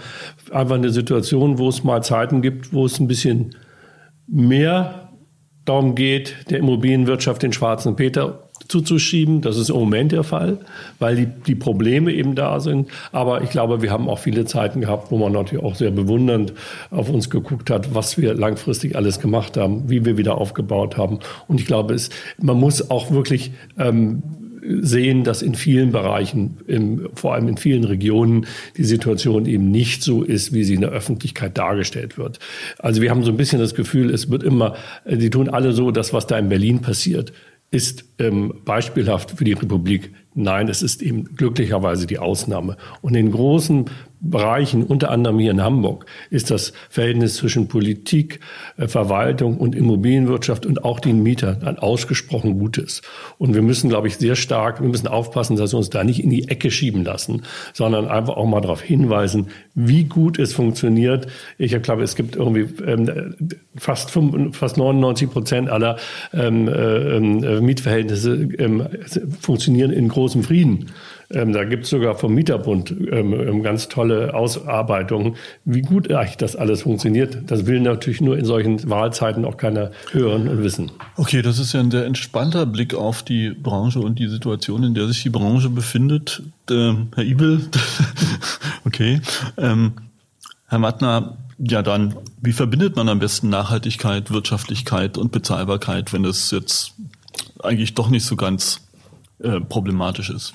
einfach 0.52 0.76
eine 0.76 0.92
Situation, 0.92 1.58
wo 1.58 1.70
es 1.70 1.84
mal 1.84 2.04
Zeiten 2.04 2.42
gibt, 2.42 2.72
wo 2.72 2.86
es 2.86 3.00
ein 3.00 3.08
bisschen 3.08 3.56
mehr 4.28 5.09
darum 5.70 5.96
geht, 5.96 6.36
der 6.50 6.60
Immobilienwirtschaft 6.60 7.44
den 7.44 7.54
schwarzen 7.54 7.96
Peter 7.96 8.50
zuzuschieben. 8.68 9.42
Das 9.42 9.58
ist 9.58 9.70
im 9.70 9.76
Moment 9.76 10.12
der 10.12 10.24
Fall, 10.24 10.58
weil 11.00 11.16
die, 11.16 11.26
die 11.26 11.56
Probleme 11.56 12.12
eben 12.12 12.36
da 12.36 12.60
sind. 12.60 12.90
Aber 13.12 13.42
ich 13.42 13.50
glaube, 13.50 13.82
wir 13.82 13.92
haben 13.92 14.10
auch 14.10 14.20
viele 14.20 14.46
Zeiten 14.46 14.82
gehabt, 14.82 15.12
wo 15.12 15.18
man 15.18 15.32
natürlich 15.32 15.64
auch 15.64 15.76
sehr 15.76 15.92
bewundernd 15.92 16.54
auf 16.92 17.10
uns 17.10 17.30
geguckt 17.30 17.70
hat, 17.70 17.94
was 17.94 18.18
wir 18.18 18.34
langfristig 18.34 18.96
alles 18.96 19.20
gemacht 19.20 19.58
haben, 19.58 19.90
wie 19.90 20.06
wir 20.06 20.18
wieder 20.18 20.38
aufgebaut 20.38 20.98
haben. 20.98 21.20
Und 21.48 21.60
ich 21.60 21.68
glaube, 21.68 21.94
es, 21.94 22.10
man 22.42 22.60
muss 22.60 22.90
auch 22.90 23.12
wirklich 23.12 23.52
ähm, 23.78 24.24
sehen, 24.64 25.24
dass 25.24 25.42
in 25.42 25.56
vielen 25.56 25.92
Bereichen, 25.92 26.58
im, 26.68 27.10
vor 27.14 27.34
allem 27.34 27.48
in 27.48 27.58
vielen 27.58 27.84
Regionen, 27.84 28.46
die 28.78 28.84
Situation 28.84 29.46
eben 29.46 29.72
nicht 29.72 30.04
so 30.04 30.24
ist, 30.24 30.54
wie 30.54 30.64
sie 30.64 30.76
in 30.76 30.82
der 30.82 30.92
Öffentlichkeit 30.92 31.58
dargestellt 31.58 32.18
wird. 32.18 32.40
Also 32.78 33.02
wir 33.02 33.10
haben 33.10 33.24
so 33.24 33.32
ein 33.32 33.38
bisschen 33.38 33.60
das 33.60 33.76
Gefühl, 33.76 34.10
es 34.14 34.30
wird 34.30 34.44
immer, 34.44 34.76
die 35.06 35.30
tun 35.30 35.50
alle 35.50 35.72
so, 35.74 35.92
das, 35.92 36.14
was 36.14 36.28
da 36.28 36.38
in 36.38 36.50
Berlin 36.50 36.82
passiert, 36.82 37.34
ist 37.72 38.06
ähm, 38.18 38.54
beispielhaft 38.66 39.32
für 39.32 39.44
die 39.44 39.54
Republik. 39.54 40.12
Nein, 40.34 40.70
es 40.70 40.82
ist 40.82 41.02
eben 41.02 41.36
glücklicherweise 41.36 42.08
die 42.08 42.18
Ausnahme. 42.18 42.78
Und 43.02 43.16
in 43.16 43.32
großen 43.32 43.86
Bereichen, 44.22 44.84
unter 44.84 45.12
anderem 45.12 45.40
hier 45.40 45.52
in 45.52 45.62
Hamburg, 45.62 46.06
ist 46.30 46.52
das 46.52 46.74
Verhältnis 46.90 47.36
zwischen 47.36 47.68
Politik, 47.68 48.42
äh, 48.78 48.88
Verwaltung 48.88 49.58
und 49.58 49.76
Immobilienwirtschaft 49.76 50.66
und 50.66 50.84
auch 50.84 51.00
den 51.00 51.24
Mietern 51.24 51.64
ein 51.64 51.80
ausgesprochen 51.80 52.60
gutes. 52.60 53.02
Und 53.38 53.56
wir 53.56 53.62
müssen, 53.62 53.90
glaube 53.90 54.08
ich, 54.08 54.18
sehr 54.18 54.36
stark, 54.36 54.82
wir 54.82 54.90
müssen 54.90 55.08
aufpassen, 55.08 55.56
dass 55.56 55.72
wir 55.72 55.78
uns 55.78 55.90
da 55.90 56.04
nicht 56.04 56.22
in 56.22 56.30
die 56.30 56.50
Ecke 56.50 56.70
schieben 56.70 57.06
lassen, 57.06 57.44
sondern 57.74 58.08
einfach 58.08 58.36
auch 58.36 58.46
mal 58.46 58.60
darauf 58.62 58.82
hinweisen, 58.82 59.48
wie 59.74 60.04
gut 60.04 60.38
es 60.38 60.54
funktioniert. 60.54 61.28
Ich 61.58 61.82
glaube, 61.82 62.04
es 62.04 62.16
gibt 62.16 62.36
irgendwie 62.36 62.68
ähm, 62.84 63.38
fast, 63.78 64.12
fast 64.52 64.78
99 64.78 65.30
Prozent 65.32 65.70
aller 65.70 65.98
ähm, 66.34 66.68
äh, 66.68 66.72
ähm, 66.72 67.66
Mietverhältnisse 67.66 68.50
ähm, 68.58 68.88
funktionieren 69.40 69.92
in 69.92 70.10
großem 70.10 70.44
Frieden. 70.44 70.88
Ähm, 71.32 71.54
da 71.54 71.64
gibt 71.64 71.84
es 71.84 71.92
sogar 71.92 72.16
vom 72.16 72.34
Mieterbund 72.34 72.90
ähm, 72.90 73.34
ähm, 73.34 73.62
ganz 73.62 73.88
tolle 73.88 74.34
Ausarbeitungen, 74.34 75.36
wie 75.64 75.82
gut 75.82 76.12
eigentlich 76.12 76.38
das 76.38 76.56
alles 76.56 76.82
funktioniert. 76.82 77.38
Das 77.46 77.68
will 77.68 77.80
natürlich 77.82 78.20
nur 78.20 78.38
in 78.38 78.46
solchen 78.46 78.90
Wahlzeiten 78.90 79.46
auch 79.46 79.58
keiner 79.58 79.92
hören 80.12 80.48
und 80.48 80.64
wissen. 80.64 80.92
Okay, 81.18 81.44
das 81.44 81.60
ist 81.60 81.74
ja 81.74 81.82
ein 81.82 81.92
sehr 81.92 82.06
entspannter 82.06 82.66
Blick 82.66 82.96
auf 82.96 83.22
die 83.22 83.52
Branche 83.52 84.00
und 84.00 84.18
die 84.18 84.28
Situation, 84.28 84.84
in 84.84 84.96
der 84.96 85.08
sich 85.08 85.22
die 85.22 85.30
Branche 85.30 85.70
befindet. 85.70 86.42
Ähm, 86.72 87.10
Herr 87.14 87.24
Ibel, 87.24 87.62
okay. 88.86 89.22
Ähm, 89.58 89.94
Herr 90.68 90.80
Mattner, 90.80 91.38
ja 91.60 91.84
dann, 91.84 92.16
wie 92.42 92.54
verbindet 92.54 92.96
man 92.96 93.08
am 93.08 93.20
besten 93.20 93.50
Nachhaltigkeit, 93.50 94.32
Wirtschaftlichkeit 94.32 95.18
und 95.18 95.32
Bezahlbarkeit, 95.32 96.12
wenn 96.12 96.26
es 96.26 96.50
jetzt 96.50 96.94
eigentlich 97.62 97.94
doch 97.94 98.10
nicht 98.10 98.26
so 98.26 98.36
ganz 98.36 98.82
äh, 99.44 99.60
problematisch 99.60 100.32
ist? 100.32 100.54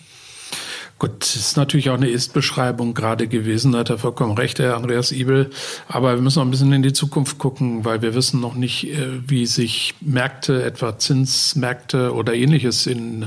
Gut, 1.05 1.21
das 1.21 1.37
ist 1.37 1.59
natürlich 1.59 1.91
auch 1.91 1.99
eine 1.99 2.09
Ist-Beschreibung 2.09 2.95
gerade 2.95 3.29
gewesen, 3.29 3.73
da 3.73 3.81
hat 3.81 3.91
er 3.91 3.99
vollkommen 3.99 4.39
recht, 4.39 4.59
Herr 4.59 4.75
Andreas 4.75 5.13
Ibel. 5.13 5.51
Aber 5.87 6.15
wir 6.15 6.23
müssen 6.23 6.39
auch 6.39 6.47
ein 6.47 6.51
bisschen 6.51 6.73
in 6.73 6.83
die 6.83 6.95
Zukunft 6.95 7.37
gucken, 7.37 7.85
weil 7.85 8.01
wir 8.01 8.15
wissen 8.15 8.41
noch 8.41 8.55
nicht, 8.55 8.89
äh, 8.89 9.09
wie 9.27 9.45
sich 9.45 9.93
Märkte, 10.01 10.65
etwa 10.65 10.97
Zinsmärkte 10.99 12.15
oder 12.15 12.33
ähnliches 12.33 12.87
in 12.87 13.27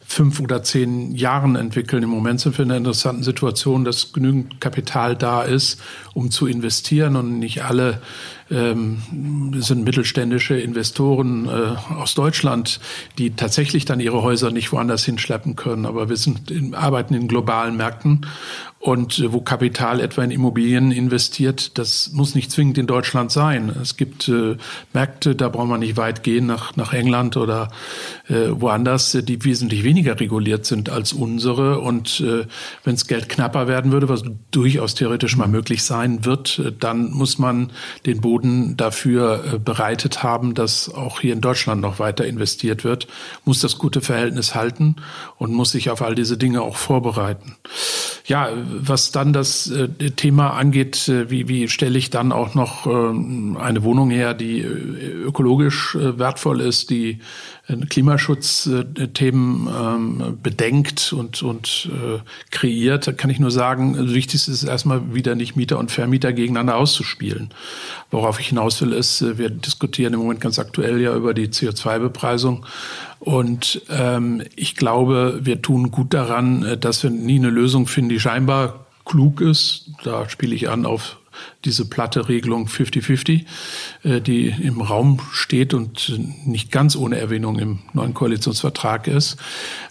fünf 0.00 0.40
oder 0.40 0.62
zehn 0.62 1.14
Jahren 1.14 1.54
entwickeln. 1.54 2.02
Im 2.02 2.08
Moment 2.08 2.40
sind 2.40 2.56
wir 2.56 2.64
in 2.64 2.70
einer 2.70 2.78
interessanten 2.78 3.24
Situation, 3.24 3.84
dass 3.84 4.14
genügend 4.14 4.62
Kapital 4.62 5.14
da 5.14 5.42
ist, 5.42 5.82
um 6.14 6.30
zu 6.30 6.46
investieren 6.46 7.16
und 7.16 7.38
nicht 7.38 7.62
alle 7.62 8.00
ähm, 8.52 9.52
sind 9.56 9.84
mittelständische 9.84 10.58
Investoren 10.58 11.48
äh, 11.48 11.94
aus 11.94 12.14
Deutschland, 12.14 12.80
die 13.18 13.30
tatsächlich 13.30 13.84
dann 13.84 14.00
ihre 14.00 14.22
Häuser 14.22 14.50
nicht 14.50 14.72
woanders 14.72 15.04
hinschleppen 15.04 15.56
können. 15.56 15.86
Aber 15.86 16.08
wir 16.08 16.16
sind 16.16 16.50
in, 16.50 16.74
arbeiten 16.74 17.14
in 17.14 17.28
globalen 17.28 17.76
Märkten 17.76 18.26
und 18.82 19.20
äh, 19.20 19.32
wo 19.32 19.40
Kapital 19.40 20.00
etwa 20.00 20.24
in 20.24 20.32
Immobilien 20.32 20.90
investiert, 20.90 21.78
das 21.78 22.10
muss 22.12 22.34
nicht 22.34 22.50
zwingend 22.50 22.78
in 22.78 22.88
Deutschland 22.88 23.30
sein. 23.30 23.72
Es 23.80 23.96
gibt 23.96 24.28
äh, 24.28 24.56
Märkte, 24.92 25.36
da 25.36 25.48
braucht 25.48 25.68
man 25.68 25.80
nicht 25.80 25.96
weit 25.96 26.24
gehen 26.24 26.46
nach, 26.46 26.74
nach 26.74 26.92
England 26.92 27.36
oder 27.36 27.70
äh, 28.28 28.48
woanders, 28.50 29.16
die 29.22 29.44
wesentlich 29.44 29.84
weniger 29.84 30.18
reguliert 30.18 30.66
sind 30.66 30.90
als 30.90 31.12
unsere. 31.12 31.78
Und 31.78 32.18
äh, 32.20 32.44
wenn 32.82 32.96
das 32.96 33.06
Geld 33.06 33.28
knapper 33.28 33.68
werden 33.68 33.92
würde, 33.92 34.08
was 34.08 34.24
durchaus 34.50 34.96
theoretisch 34.96 35.36
mal 35.36 35.46
möglich 35.46 35.84
sein 35.84 36.24
wird, 36.24 36.58
äh, 36.58 36.72
dann 36.76 37.12
muss 37.12 37.38
man 37.38 37.70
den 38.04 38.20
Boden 38.20 38.76
dafür 38.76 39.44
äh, 39.44 39.58
bereitet 39.60 40.24
haben, 40.24 40.54
dass 40.54 40.92
auch 40.92 41.20
hier 41.20 41.34
in 41.34 41.40
Deutschland 41.40 41.80
noch 41.82 42.00
weiter 42.00 42.26
investiert 42.26 42.82
wird, 42.82 43.06
muss 43.44 43.60
das 43.60 43.78
gute 43.78 44.00
Verhältnis 44.00 44.56
halten 44.56 44.96
und 45.38 45.52
muss 45.52 45.70
sich 45.70 45.88
auf 45.88 46.02
all 46.02 46.16
diese 46.16 46.36
Dinge 46.36 46.62
auch 46.62 46.74
vorbereiten. 46.74 47.54
Ja, 48.24 48.48
was 48.66 49.10
dann 49.10 49.32
das 49.32 49.70
äh, 49.70 49.88
Thema 50.10 50.50
angeht, 50.50 51.08
äh, 51.08 51.30
wie, 51.30 51.48
wie 51.48 51.68
stelle 51.68 51.98
ich 51.98 52.10
dann 52.10 52.30
auch 52.30 52.54
noch 52.54 52.86
äh, 52.86 53.58
eine 53.58 53.82
Wohnung 53.82 54.10
her, 54.10 54.34
die 54.34 54.60
äh, 54.60 54.64
ökologisch 54.64 55.96
äh, 55.96 56.18
wertvoll 56.18 56.60
ist, 56.60 56.90
die 56.90 57.18
Klimaschutzthemen 57.88 59.68
ähm, 59.68 60.38
bedenkt 60.42 61.12
und, 61.12 61.42
und 61.42 61.88
äh, 61.92 62.18
kreiert, 62.50 63.06
da 63.06 63.12
kann 63.12 63.30
ich 63.30 63.38
nur 63.38 63.52
sagen, 63.52 63.96
also 63.96 64.14
wichtig 64.14 64.34
ist 64.34 64.48
es 64.48 64.64
erstmal 64.64 65.14
wieder 65.14 65.36
nicht 65.36 65.54
Mieter 65.54 65.78
und 65.78 65.92
Vermieter 65.92 66.32
gegeneinander 66.32 66.76
auszuspielen. 66.76 67.50
Worauf 68.10 68.40
ich 68.40 68.48
hinaus 68.48 68.80
will, 68.82 68.92
ist, 68.92 69.38
wir 69.38 69.48
diskutieren 69.48 70.12
im 70.12 70.20
Moment 70.20 70.40
ganz 70.40 70.58
aktuell 70.58 71.00
ja 71.00 71.14
über 71.14 71.34
die 71.34 71.48
CO2-Bepreisung. 71.48 72.66
Und 73.20 73.82
ähm, 73.88 74.42
ich 74.56 74.74
glaube, 74.74 75.38
wir 75.42 75.62
tun 75.62 75.92
gut 75.92 76.12
daran, 76.12 76.78
dass 76.80 77.04
wir 77.04 77.10
nie 77.10 77.38
eine 77.38 77.50
Lösung 77.50 77.86
finden, 77.86 78.10
die 78.10 78.20
scheinbar 78.20 78.86
klug 79.04 79.40
ist. 79.40 79.90
Da 80.02 80.28
spiele 80.28 80.54
ich 80.54 80.68
an 80.68 80.84
auf 80.84 81.18
diese 81.64 81.84
platte 81.84 82.28
Regelung 82.28 82.66
50-50, 82.66 83.44
äh, 84.02 84.20
die 84.20 84.48
im 84.48 84.80
Raum 84.80 85.20
steht 85.32 85.74
und 85.74 86.18
nicht 86.44 86.72
ganz 86.72 86.96
ohne 86.96 87.18
Erwähnung 87.18 87.58
im 87.58 87.78
neuen 87.92 88.14
Koalitionsvertrag 88.14 89.06
ist. 89.06 89.36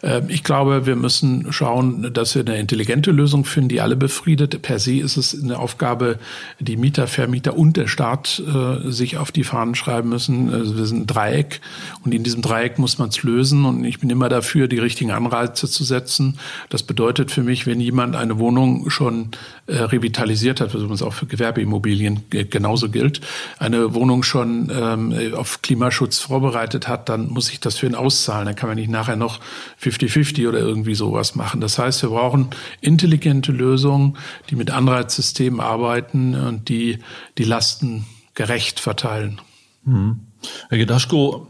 Ähm, 0.03 0.25
ich 0.27 0.43
glaube, 0.43 0.85
wir 0.85 0.95
müssen 0.95 1.51
schauen, 1.51 2.13
dass 2.13 2.35
wir 2.35 2.41
eine 2.41 2.57
intelligente 2.57 3.11
Lösung 3.11 3.45
finden, 3.45 3.69
die 3.69 3.81
alle 3.81 3.95
befriedet. 3.95 4.61
Per 4.61 4.79
se 4.79 4.95
ist 4.95 5.17
es 5.17 5.41
eine 5.41 5.59
Aufgabe, 5.59 6.19
die 6.59 6.77
Mieter, 6.77 7.07
Vermieter 7.07 7.57
und 7.57 7.77
der 7.77 7.87
Staat 7.87 8.41
äh, 8.45 8.91
sich 8.91 9.17
auf 9.17 9.31
die 9.31 9.43
Fahnen 9.43 9.75
schreiben 9.75 10.09
müssen. 10.09 10.53
Also 10.53 10.77
wir 10.77 10.85
sind 10.85 11.01
ein 11.01 11.07
Dreieck 11.07 11.61
und 12.03 12.13
in 12.13 12.23
diesem 12.23 12.41
Dreieck 12.41 12.79
muss 12.79 12.97
man 12.97 13.09
es 13.09 13.23
lösen 13.23 13.65
und 13.65 13.85
ich 13.85 13.99
bin 13.99 14.09
immer 14.09 14.29
dafür, 14.29 14.67
die 14.67 14.79
richtigen 14.79 15.11
Anreize 15.11 15.69
zu 15.69 15.83
setzen. 15.83 16.37
Das 16.69 16.83
bedeutet 16.83 17.31
für 17.31 17.43
mich, 17.43 17.65
wenn 17.65 17.79
jemand 17.79 18.15
eine 18.15 18.39
Wohnung 18.39 18.89
schon 18.89 19.29
äh, 19.67 19.77
revitalisiert 19.77 20.61
hat, 20.61 20.73
was 20.73 20.81
uns 20.81 21.01
auch 21.01 21.13
für 21.13 21.25
Gewerbeimmobilien 21.61 22.23
genauso 22.29 22.89
gilt, 22.89 23.21
eine 23.59 23.93
Wohnung 23.93 24.23
schon 24.23 24.71
ähm, 24.73 25.33
auf 25.35 25.61
Klimaschutz 25.61 26.19
vorbereitet 26.19 26.87
hat, 26.87 27.09
dann 27.09 27.29
muss 27.29 27.51
ich 27.51 27.59
das 27.59 27.77
für 27.77 27.85
ihn 27.85 27.95
auszahlen. 27.95 28.45
Dann 28.45 28.55
kann 28.55 28.69
man 28.69 28.77
nicht 28.77 28.89
nachher 28.89 29.15
noch 29.15 29.39
50-50 29.81 30.47
oder 30.47 30.59
irgendwie 30.59 30.95
sowas 30.95 31.35
machen. 31.35 31.61
Das 31.61 31.77
heißt, 31.77 32.01
wir 32.03 32.09
brauchen 32.09 32.47
intelligente 32.81 33.51
Lösungen, 33.51 34.17
die 34.49 34.55
mit 34.55 34.71
Anreizsystemen 34.71 35.59
arbeiten 35.59 36.35
und 36.35 36.69
die 36.69 36.99
die 37.37 37.43
Lasten 37.43 38.05
gerecht 38.33 38.79
verteilen. 38.79 39.39
Mhm. 39.83 40.21
Herr 40.69 40.77
Gedaschko, 40.77 41.47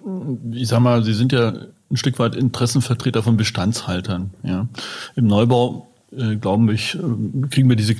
ich 0.52 0.67
sag 0.67 0.82
mal, 0.82 1.04
Sie 1.04 1.13
sind 1.13 1.32
ja 1.32 1.54
ein 1.89 1.97
Stück 1.97 2.19
weit 2.19 2.36
Interessenvertreter 2.36 3.24
von 3.24 3.38
Bestandshaltern. 3.38 4.32
Ja. 4.43 4.67
Im 5.15 5.28
Neubau 5.28 5.91
äh, 6.12 6.36
glaube 6.36 6.74
ich, 6.74 6.95
äh, 6.95 7.47
kriegen 7.50 7.69
wir 7.69 7.76
diese 7.76 7.95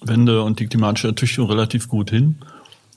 Klimawende 0.00 0.42
und 0.42 0.60
die 0.60 0.66
klimatische 0.66 1.08
Ertüchtigung 1.08 1.50
relativ 1.50 1.88
gut 1.88 2.10
hin. 2.10 2.36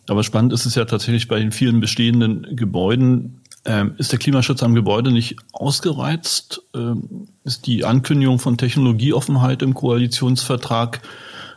Aber 0.07 0.23
spannend 0.23 0.53
ist 0.53 0.65
es 0.65 0.75
ja 0.75 0.85
tatsächlich 0.85 1.27
bei 1.27 1.39
den 1.39 1.51
vielen 1.51 1.79
bestehenden 1.79 2.55
Gebäuden, 2.55 3.41
ähm, 3.63 3.93
ist 3.97 4.11
der 4.11 4.19
Klimaschutz 4.19 4.63
am 4.63 4.73
Gebäude 4.73 5.11
nicht 5.11 5.35
ausgereizt? 5.51 6.63
Ähm, 6.75 7.27
ist 7.43 7.67
die 7.67 7.85
Ankündigung 7.85 8.39
von 8.39 8.57
Technologieoffenheit 8.57 9.61
im 9.61 9.75
Koalitionsvertrag 9.75 11.01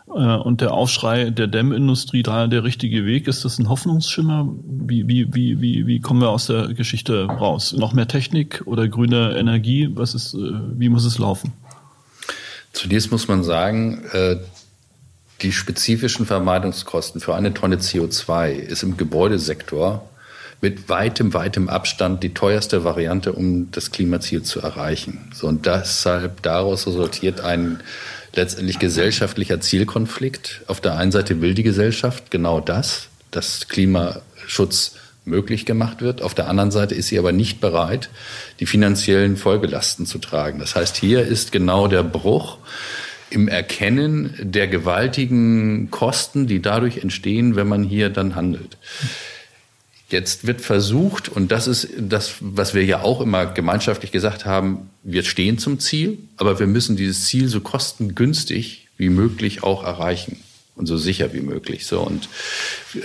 äh, 0.09 0.11
und 0.11 0.61
der 0.61 0.74
Aufschrei 0.74 1.30
der 1.30 1.46
Dämmindustrie 1.46 2.22
da 2.22 2.46
der 2.46 2.62
richtige 2.62 3.07
Weg? 3.07 3.26
Ist 3.26 3.46
das 3.46 3.59
ein 3.59 3.70
Hoffnungsschimmer? 3.70 4.46
Wie, 4.66 5.09
wie, 5.09 5.33
wie, 5.35 5.62
wie, 5.62 5.87
wie 5.87 6.00
kommen 6.00 6.20
wir 6.20 6.28
aus 6.28 6.46
der 6.46 6.74
Geschichte 6.74 7.24
raus? 7.24 7.72
Noch 7.72 7.94
mehr 7.94 8.07
Technik 8.07 8.62
oder 8.66 8.87
grüne 8.87 9.35
Energie? 9.38 9.88
Was 9.94 10.14
ist, 10.14 10.35
äh, 10.35 10.52
wie 10.74 10.90
muss 10.90 11.07
es 11.07 11.18
laufen? 11.18 11.54
Zunächst 12.74 13.11
muss 13.12 13.28
man 13.28 13.44
sagen, 13.44 14.04
äh, 14.12 14.37
die 15.42 15.53
spezifischen 15.53 16.27
Vermeidungskosten 16.27 17.20
für 17.20 17.35
eine 17.35 17.53
Tonne 17.53 17.77
CO2 17.77 18.53
ist 18.53 18.83
im 18.83 18.97
Gebäudesektor 18.97 20.09
mit 20.61 20.88
weitem, 20.88 21.35
weitem 21.35 21.68
Abstand 21.68 22.23
die 22.23 22.33
teuerste 22.33 22.85
Variante, 22.85 23.33
um 23.33 23.70
das 23.70 23.90
Klimaziel 23.90 24.42
zu 24.42 24.61
erreichen. 24.61 25.31
So, 25.35 25.47
und 25.47 25.66
deshalb 25.66 26.42
daraus 26.42 26.87
resultiert 26.87 27.40
ein 27.40 27.81
letztendlich 28.35 28.79
gesellschaftlicher 28.79 29.61
Zielkonflikt. 29.61 30.62
Auf 30.66 30.81
der 30.81 30.97
einen 30.97 31.12
Seite 31.12 31.40
will 31.40 31.55
die 31.55 31.62
Gesellschaft 31.62 32.31
genau 32.31 32.61
das, 32.61 33.09
dass 33.31 33.68
Klimaschutz 33.68 34.92
möglich 35.25 35.66
gemacht 35.66 36.03
wird. 36.03 36.23
Auf 36.23 36.35
der 36.35 36.49
anderen 36.49 36.70
Seite 36.70 36.94
ist 36.94 37.09
sie 37.09 37.18
aber 37.18 37.33
nicht 37.33 37.61
bereit, 37.61 38.09
die 38.61 38.66
finanziellen 38.66 39.37
Folgelasten 39.37 40.07
zu 40.07 40.18
tragen. 40.18 40.59
Das 40.59 40.77
heißt, 40.77 40.97
hier 40.97 41.27
ist 41.27 41.53
genau 41.53 41.88
der 41.88 42.03
Bruch 42.03 42.59
im 43.35 43.49
Erkennen 43.49 44.35
der 44.38 44.68
gewaltigen 44.68 45.90
Kosten, 45.90 46.47
die 46.47 46.62
dadurch 46.62 46.99
entstehen, 46.99 47.57
wenn 47.57 47.68
man 47.68 47.83
hier 47.83 48.09
dann 48.09 48.35
handelt. 48.35 48.79
Jetzt 50.09 50.47
wird 50.47 50.61
versucht, 50.61 51.29
und 51.29 51.51
das 51.51 51.66
ist 51.66 51.88
das, 51.99 52.35
was 52.40 52.75
wir 52.75 52.85
ja 52.85 53.03
auch 53.03 53.20
immer 53.20 53.47
gemeinschaftlich 53.47 54.12
gesagt 54.12 54.44
haben, 54.44 54.90
wir 55.03 55.25
stehen 55.25 55.59
zum 55.59 55.81
Ziel, 55.81 56.18
aber 56.37 56.61
wir 56.61 56.66
müssen 56.66 56.97
dieses 56.97 57.25
Ziel 57.25 57.49
so 57.49 57.61
kostengünstig 57.61 58.88
wie 58.97 59.09
möglich 59.09 59.62
auch 59.64 59.83
erreichen 59.83 60.37
und 60.77 60.87
so 60.87 60.97
sicher 60.97 61.33
wie 61.33 61.40
möglich. 61.40 61.87
So 61.87 62.01
und 62.01 62.29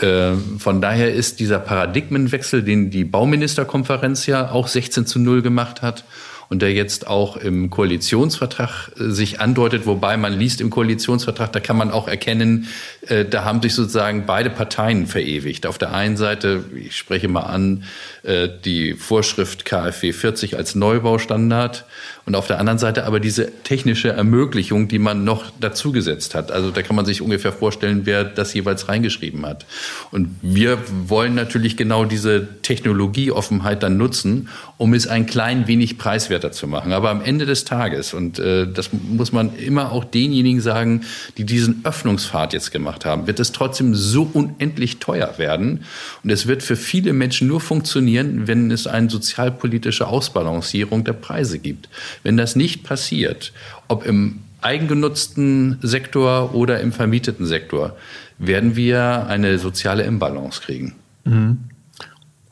äh, 0.01 0.33
von 0.59 0.81
daher 0.81 1.13
ist 1.13 1.39
dieser 1.39 1.59
Paradigmenwechsel, 1.59 2.63
den 2.63 2.91
die 2.91 3.05
Bauministerkonferenz 3.05 4.27
ja 4.27 4.51
auch 4.51 4.67
16 4.67 5.07
zu 5.07 5.19
0 5.19 5.41
gemacht 5.41 5.81
hat 5.81 6.03
und 6.49 6.63
der 6.63 6.73
jetzt 6.73 7.07
auch 7.07 7.37
im 7.37 7.69
Koalitionsvertrag 7.69 8.91
äh, 8.99 9.11
sich 9.11 9.39
andeutet, 9.39 9.85
wobei 9.85 10.17
man 10.17 10.37
liest 10.37 10.61
im 10.61 10.69
Koalitionsvertrag, 10.69 11.53
da 11.53 11.59
kann 11.59 11.77
man 11.77 11.91
auch 11.91 12.07
erkennen, 12.07 12.67
äh, 13.07 13.23
da 13.25 13.45
haben 13.45 13.61
sich 13.61 13.75
sozusagen 13.75 14.25
beide 14.25 14.49
Parteien 14.49 15.05
verewigt. 15.05 15.65
Auf 15.67 15.77
der 15.77 15.93
einen 15.93 16.17
Seite, 16.17 16.65
ich 16.75 16.97
spreche 16.97 17.27
mal 17.27 17.41
an, 17.41 17.83
äh, 18.23 18.49
die 18.65 18.93
Vorschrift 18.93 19.63
KfW 19.65 20.11
40 20.11 20.57
als 20.57 20.75
Neubaustandard 20.75 21.85
und 22.25 22.35
auf 22.35 22.45
der 22.45 22.59
anderen 22.59 22.77
Seite 22.77 23.05
aber 23.05 23.19
diese 23.19 23.51
technische 23.63 24.09
Ermöglichung, 24.09 24.87
die 24.87 24.99
man 24.99 25.23
noch 25.23 25.45
dazugesetzt 25.59 26.35
hat. 26.35 26.51
Also 26.51 26.69
da 26.69 26.83
kann 26.83 26.95
man 26.95 27.05
sich 27.05 27.21
ungefähr 27.21 27.51
vorstellen, 27.51 28.01
wer 28.03 28.23
das 28.23 28.53
jeweils 28.53 28.87
reingeschrieben 28.87 29.45
hat. 29.45 29.65
Und 30.11 30.29
wir 30.41 30.77
wollen 31.07 31.33
natürlich 31.33 31.75
genau 31.75 32.05
diese 32.05 32.47
Technologieoffenheit 32.61 33.81
dann 33.81 33.97
nutzen, 33.97 34.49
um 34.77 34.93
es 34.93 35.07
ein 35.07 35.25
klein 35.25 35.67
wenig 35.67 35.97
preiswerter 36.39 36.51
zu 36.51 36.67
machen. 36.67 36.91
Aber 36.91 37.09
am 37.09 37.21
Ende 37.21 37.45
des 37.45 37.65
Tages, 37.65 38.13
und 38.13 38.39
äh, 38.39 38.67
das 38.71 38.89
muss 38.91 39.31
man 39.31 39.55
immer 39.57 39.91
auch 39.91 40.03
denjenigen 40.03 40.61
sagen, 40.61 41.01
die 41.37 41.43
diesen 41.43 41.81
Öffnungspfad 41.83 42.53
jetzt 42.53 42.71
gemacht 42.71 43.05
haben, 43.05 43.27
wird 43.27 43.39
es 43.39 43.51
trotzdem 43.51 43.95
so 43.95 44.29
unendlich 44.33 44.99
teuer 44.99 45.37
werden. 45.37 45.83
Und 46.23 46.29
es 46.29 46.47
wird 46.47 46.63
für 46.63 46.75
viele 46.75 47.13
Menschen 47.13 47.47
nur 47.47 47.61
funktionieren, 47.61 48.47
wenn 48.47 48.71
es 48.71 48.87
eine 48.87 49.09
sozialpolitische 49.09 50.07
Ausbalancierung 50.07 51.03
der 51.03 51.13
Preise 51.13 51.59
gibt. 51.59 51.89
Wenn 52.23 52.37
das 52.37 52.55
nicht 52.55 52.83
passiert, 52.83 53.53
ob 53.87 54.05
im 54.05 54.39
eigengenutzten 54.61 55.77
Sektor 55.81 56.53
oder 56.53 56.79
im 56.81 56.91
vermieteten 56.91 57.45
Sektor, 57.45 57.95
werden 58.37 58.75
wir 58.75 59.27
eine 59.27 59.57
soziale 59.57 60.03
Imbalance 60.03 60.61
kriegen. 60.61 60.95
Mhm. 61.25 61.68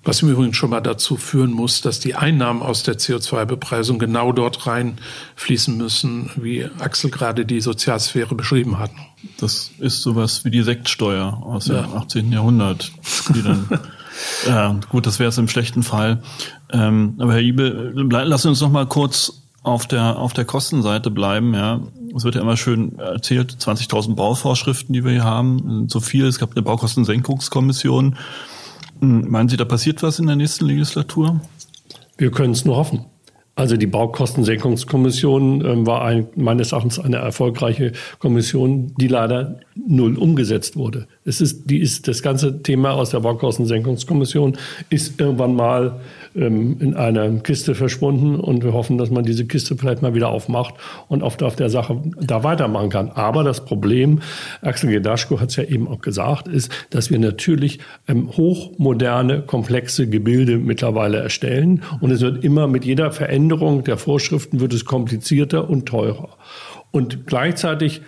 Was 0.08 0.22
im 0.22 0.30
Übrigen 0.30 0.54
schon 0.54 0.70
mal 0.70 0.80
dazu 0.80 1.17
führen 1.17 1.52
muss, 1.52 1.82
dass 1.82 2.00
die 2.00 2.15
Einnahmen 2.15 2.62
aus 2.62 2.82
der 2.82 2.98
CO2-Bepreisung 2.98 4.00
genau 4.00 4.32
dort 4.32 4.65
reinfließen 4.65 5.76
müssen, 5.76 6.30
wie 6.38 6.63
Axel 6.80 7.12
gerade 7.12 7.46
die 7.46 7.60
Sozialsphäre 7.60 8.34
beschrieben 8.34 8.80
hat. 8.80 8.89
Das 9.38 9.70
ist 9.80 10.02
sowas 10.02 10.46
wie 10.46 10.50
die 10.50 10.63
Sektsteuer 10.63 11.43
aus 11.43 11.65
dem 11.65 11.93
18. 11.93 12.32
Jahrhundert, 12.32 12.89
die 13.36 13.43
dann 13.43 13.67
Ja, 14.48 14.80
gut, 14.89 15.06
das 15.06 15.20
wäre 15.20 15.28
es 15.28 15.38
im 15.38 15.50
schlechten 15.50 15.84
Fall. 15.84 16.24
Ähm, 16.72 17.15
aber 17.17 17.34
Herr 17.34 17.41
Ibe, 17.41 17.91
lass 17.93 18.46
uns 18.46 18.62
noch 18.62 18.72
mal 18.72 18.86
kurz 18.86 19.41
auf 19.62 19.88
der, 19.88 20.17
auf 20.17 20.32
der 20.32 20.46
Kostenseite 20.46 21.12
bleiben, 21.12 21.54
ja. 21.54 21.82
Es 22.15 22.24
wird 22.24 22.36
ja 22.36 22.41
immer 22.41 22.56
schön 22.56 22.98
erzählt, 22.98 23.58
20.000 23.60 24.15
Bauvorschriften, 24.15 24.93
die 24.93 25.04
wir 25.04 25.12
hier 25.12 25.26
haben, 25.26 25.89
so 25.89 26.00
viel. 26.00 26.26
Es 26.26 26.39
gab 26.39 26.52
eine 26.54 26.62
Baukostensenkungskommission. 26.62 28.15
Hm, 29.00 29.30
meinen 29.30 29.50
Sie, 29.50 29.58
da 29.58 29.66
passiert 29.66 30.04
was 30.04 30.20
in 30.20 30.28
der 30.28 30.36
nächsten 30.36 30.66
Legislatur? 30.66 31.42
Wir 32.18 32.32
können 32.32 32.54
es 32.54 32.66
nur 32.66 32.78
hoffen. 32.78 33.06
Also 33.58 33.76
die 33.76 33.88
Baukostensenkungskommission 33.88 35.66
äh, 35.66 35.86
war 35.88 36.04
ein, 36.06 36.28
meines 36.36 36.74
Erachtens 36.74 37.00
eine 37.00 37.18
erfolgreiche 37.18 37.92
Kommission, 38.20 38.94
die 38.98 39.08
leider 39.08 39.60
null 39.76 40.16
umgesetzt 40.16 40.76
wurde. 40.76 41.08
Es 41.26 41.42
ist, 41.42 41.68
die 41.68 41.80
ist 41.80 42.08
das 42.08 42.22
ganze 42.22 42.62
Thema 42.62 42.92
aus 42.92 43.10
der 43.10 43.22
Baukostensenkungskommission 43.22 44.58
ist 44.92 45.20
irgendwann 45.20 45.56
mal 45.56 46.00
ähm, 46.38 46.78
in 46.80 46.93
einer 46.93 47.30
Kiste 47.39 47.76
verschwunden 47.76 48.36
und 48.36 48.63
wir 48.63 48.73
hoffen, 48.73 48.97
dass 48.97 49.10
man 49.10 49.23
diese 49.23 49.45
Kiste 49.45 49.76
vielleicht 49.76 50.02
mal 50.02 50.13
wieder 50.13 50.30
aufmacht 50.30 50.76
und 51.08 51.23
auf, 51.23 51.41
auf 51.41 51.56
der 51.56 51.69
Sache 51.69 52.02
da 52.19 52.43
weitermachen 52.43 52.89
kann. 52.89 53.10
Aber 53.10 53.43
das 53.43 53.65
Problem, 53.65 54.21
Axel 54.62 54.91
Gedaschko 54.91 55.39
hat 55.39 55.50
es 55.50 55.56
ja 55.56 55.63
eben 55.63 55.88
auch 55.88 56.00
gesagt, 56.00 56.47
ist, 56.47 56.71
dass 56.89 57.10
wir 57.10 57.19
natürlich 57.19 57.80
ähm, 58.08 58.30
hochmoderne, 58.36 59.41
komplexe 59.41 60.08
Gebilde 60.08 60.58
mittlerweile 60.58 61.17
erstellen 61.17 61.84
und 62.02 62.12
es 62.12 62.21
wird 62.21 62.43
immer 62.43 62.67
mit 62.67 62.86
jeder 62.86 63.12
Veränderung 63.12 63.84
der 63.84 63.97
Vorschriften 63.97 64.60
wird 64.60 64.73
es 64.73 64.86
komplizierter 64.86 65.69
und 65.69 65.88
teurer. 65.88 66.38
Und 66.91 67.28
gleichzeitig 67.28 68.02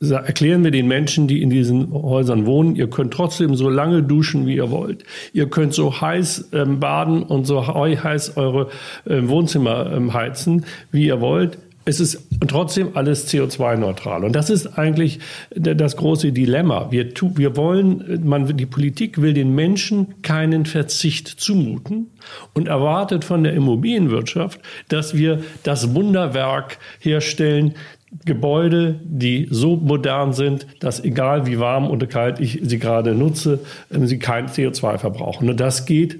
erklären 0.00 0.62
wir 0.62 0.70
den 0.70 0.86
Menschen, 0.86 1.26
die 1.26 1.42
in 1.42 1.50
diesen 1.50 1.92
Häusern 1.92 2.46
wohnen, 2.46 2.76
ihr 2.76 2.88
könnt 2.88 3.12
trotzdem 3.12 3.56
so 3.56 3.68
lange 3.68 4.02
duschen, 4.02 4.46
wie 4.46 4.56
ihr 4.56 4.70
wollt. 4.70 5.04
Ihr 5.32 5.50
könnt 5.50 5.74
so 5.74 6.00
heiß 6.00 6.50
ähm, 6.52 6.78
baden 6.78 7.22
und 7.22 7.46
so 7.46 7.66
heiß 7.66 8.36
eure 8.36 8.68
äh, 9.06 9.26
Wohnzimmer 9.26 9.92
ähm, 9.92 10.14
heizen, 10.14 10.64
wie 10.92 11.06
ihr 11.06 11.20
wollt. 11.20 11.58
Es 11.84 12.00
ist 12.00 12.28
trotzdem 12.46 12.90
alles 12.94 13.32
CO2-neutral. 13.32 14.22
Und 14.22 14.36
das 14.36 14.50
ist 14.50 14.78
eigentlich 14.78 15.20
das 15.54 15.96
große 15.96 16.32
Dilemma. 16.32 16.88
Wir, 16.90 17.14
tu, 17.14 17.32
wir 17.36 17.56
wollen, 17.56 18.20
man, 18.24 18.58
die 18.58 18.66
Politik 18.66 19.22
will 19.22 19.32
den 19.32 19.54
Menschen 19.54 20.20
keinen 20.20 20.66
Verzicht 20.66 21.28
zumuten 21.28 22.10
und 22.52 22.68
erwartet 22.68 23.24
von 23.24 23.42
der 23.42 23.54
Immobilienwirtschaft, 23.54 24.60
dass 24.88 25.16
wir 25.16 25.42
das 25.62 25.94
Wunderwerk 25.94 26.78
herstellen, 27.00 27.74
Gebäude, 28.24 29.00
die 29.04 29.48
so 29.50 29.76
modern 29.76 30.32
sind, 30.32 30.66
dass 30.80 31.02
egal 31.04 31.46
wie 31.46 31.58
warm 31.58 31.88
oder 31.90 32.06
kalt 32.06 32.40
ich 32.40 32.60
sie 32.62 32.78
gerade 32.78 33.14
nutze, 33.14 33.60
ähm, 33.92 34.06
sie 34.06 34.18
kein 34.18 34.48
CO2 34.48 34.98
verbrauchen. 34.98 35.48
Und 35.48 35.60
das 35.60 35.84
geht 35.84 36.18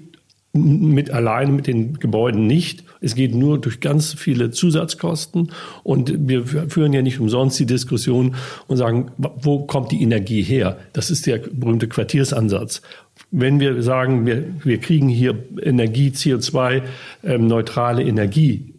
mit 0.52 1.10
alleine 1.10 1.52
mit 1.52 1.66
den 1.66 1.98
Gebäuden 1.98 2.46
nicht. 2.46 2.84
Es 3.00 3.14
geht 3.14 3.34
nur 3.34 3.60
durch 3.60 3.80
ganz 3.80 4.14
viele 4.14 4.50
Zusatzkosten. 4.50 5.52
Und 5.82 6.28
wir 6.28 6.46
führen 6.46 6.92
ja 6.92 7.02
nicht 7.02 7.20
umsonst 7.20 7.58
die 7.60 7.66
Diskussion 7.66 8.34
und 8.66 8.76
sagen, 8.76 9.10
wo 9.18 9.60
kommt 9.60 9.92
die 9.92 10.02
Energie 10.02 10.42
her? 10.42 10.78
Das 10.92 11.10
ist 11.10 11.26
der 11.26 11.38
berühmte 11.38 11.88
Quartiersansatz. 11.88 12.82
Wenn 13.30 13.60
wir 13.60 13.82
sagen, 13.82 14.26
wir, 14.26 14.44
wir 14.64 14.78
kriegen 14.78 15.08
hier 15.08 15.34
Energie, 15.62 16.10
CO2-neutrale 16.10 18.02
ähm, 18.02 18.08
Energie, 18.08 18.74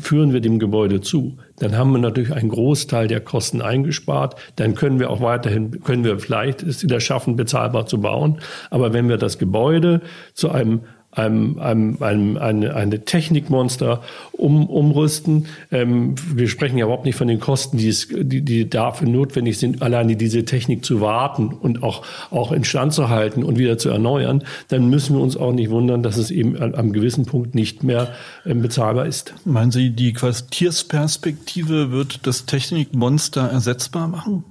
führen 0.00 0.32
wir 0.32 0.40
dem 0.40 0.58
Gebäude 0.58 1.00
zu 1.00 1.36
dann 1.60 1.76
haben 1.76 1.90
wir 1.92 1.98
natürlich 1.98 2.32
einen 2.32 2.50
Großteil 2.50 3.08
der 3.08 3.20
Kosten 3.20 3.62
eingespart. 3.62 4.36
Dann 4.56 4.74
können 4.74 5.00
wir 5.00 5.10
auch 5.10 5.20
weiterhin, 5.20 5.82
können 5.82 6.04
wir 6.04 6.18
vielleicht 6.18 6.62
es 6.62 6.82
wieder 6.82 7.00
schaffen, 7.00 7.36
bezahlbar 7.36 7.86
zu 7.86 8.00
bauen. 8.00 8.40
Aber 8.70 8.92
wenn 8.92 9.08
wir 9.08 9.16
das 9.16 9.38
Gebäude 9.38 10.00
zu 10.34 10.50
einem 10.50 10.82
einem, 11.18 11.58
einem, 11.58 12.02
einem 12.02 12.36
eine, 12.36 12.74
eine 12.74 13.04
Technikmonster 13.04 14.02
um, 14.32 14.66
umrüsten. 14.66 15.46
Ähm, 15.70 16.14
wir 16.32 16.48
sprechen 16.48 16.78
ja 16.78 16.86
überhaupt 16.86 17.04
nicht 17.04 17.16
von 17.16 17.28
den 17.28 17.40
Kosten, 17.40 17.76
die, 17.76 17.88
es, 17.88 18.08
die, 18.08 18.42
die 18.42 18.70
dafür 18.70 19.08
notwendig 19.08 19.58
sind, 19.58 19.82
alleine 19.82 20.16
diese 20.16 20.44
Technik 20.44 20.84
zu 20.84 21.00
warten 21.00 21.48
und 21.48 21.82
auch, 21.82 22.02
auch 22.30 22.52
instand 22.52 22.92
zu 22.92 23.08
halten 23.08 23.42
und 23.42 23.58
wieder 23.58 23.78
zu 23.78 23.90
erneuern. 23.90 24.44
Dann 24.68 24.88
müssen 24.88 25.16
wir 25.16 25.22
uns 25.22 25.36
auch 25.36 25.52
nicht 25.52 25.70
wundern, 25.70 26.02
dass 26.02 26.16
es 26.16 26.30
eben 26.30 26.56
an 26.56 26.74
einem 26.74 26.92
gewissen 26.92 27.26
Punkt 27.26 27.54
nicht 27.54 27.82
mehr 27.82 28.14
ähm, 28.46 28.62
bezahlbar 28.62 29.06
ist. 29.06 29.34
Meinen 29.44 29.70
Sie, 29.70 29.90
die 29.90 30.12
Quartiersperspektive 30.12 31.90
wird 31.90 32.26
das 32.26 32.46
Technikmonster 32.46 33.48
ersetzbar 33.50 34.08
machen? 34.08 34.44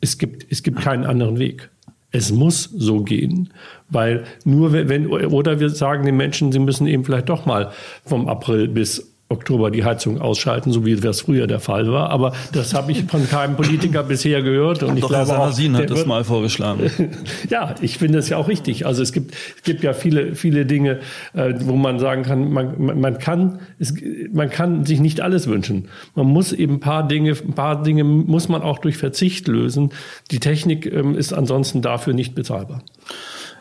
Es 0.00 0.18
gibt, 0.18 0.46
es 0.50 0.62
gibt 0.62 0.80
keinen 0.80 1.04
anderen 1.04 1.38
Weg. 1.38 1.70
Es 2.14 2.30
muss 2.30 2.62
so 2.62 3.02
gehen, 3.02 3.52
weil 3.88 4.22
nur 4.44 4.72
wenn, 4.72 5.08
oder 5.08 5.58
wir 5.58 5.68
sagen 5.68 6.04
den 6.04 6.16
Menschen, 6.16 6.52
sie 6.52 6.60
müssen 6.60 6.86
eben 6.86 7.04
vielleicht 7.04 7.28
doch 7.28 7.44
mal 7.44 7.72
vom 8.04 8.28
April 8.28 8.68
bis 8.68 9.13
Oktober 9.34 9.70
die 9.70 9.84
Heizung 9.84 10.20
ausschalten, 10.20 10.72
so 10.72 10.84
wie 10.86 10.96
das 10.96 11.22
früher 11.22 11.46
der 11.46 11.60
Fall 11.60 11.90
war. 11.92 12.10
Aber 12.10 12.32
das 12.52 12.74
habe 12.74 12.92
ich 12.92 13.04
von 13.04 13.28
keinem 13.28 13.56
Politiker 13.56 14.02
bisher 14.14 14.42
gehört. 14.42 14.82
Und 14.82 14.96
ich 14.96 15.00
glaube 15.00 15.16
Herr 15.16 15.26
Sarrazin 15.26 15.76
hat 15.76 15.90
das 15.90 16.06
mal 16.06 16.24
vorgeschlagen. 16.24 16.90
ja, 17.50 17.74
ich 17.80 17.98
finde 17.98 18.18
das 18.18 18.28
ja 18.28 18.36
auch 18.36 18.48
richtig. 18.48 18.86
Also 18.86 19.02
es 19.02 19.12
gibt, 19.12 19.34
es 19.56 19.62
gibt 19.62 19.82
ja 19.82 19.92
viele, 19.92 20.34
viele 20.34 20.66
Dinge, 20.66 21.00
äh, 21.34 21.54
wo 21.60 21.76
man 21.76 21.98
sagen 21.98 22.22
kann, 22.22 22.50
man, 22.52 23.00
man 23.00 23.18
kann, 23.18 23.60
es, 23.78 23.94
man 24.32 24.50
kann 24.50 24.84
sich 24.84 25.00
nicht 25.00 25.20
alles 25.20 25.46
wünschen. 25.46 25.88
Man 26.14 26.26
muss 26.26 26.52
eben 26.52 26.74
ein 26.74 26.80
paar 26.80 27.06
Dinge, 27.06 27.32
ein 27.32 27.54
paar 27.54 27.82
Dinge 27.82 28.04
muss 28.04 28.48
man 28.48 28.62
auch 28.62 28.78
durch 28.78 28.96
Verzicht 28.96 29.48
lösen. 29.48 29.90
Die 30.30 30.40
Technik 30.40 30.86
ähm, 30.86 31.16
ist 31.16 31.32
ansonsten 31.32 31.82
dafür 31.82 32.14
nicht 32.14 32.34
bezahlbar. 32.34 32.82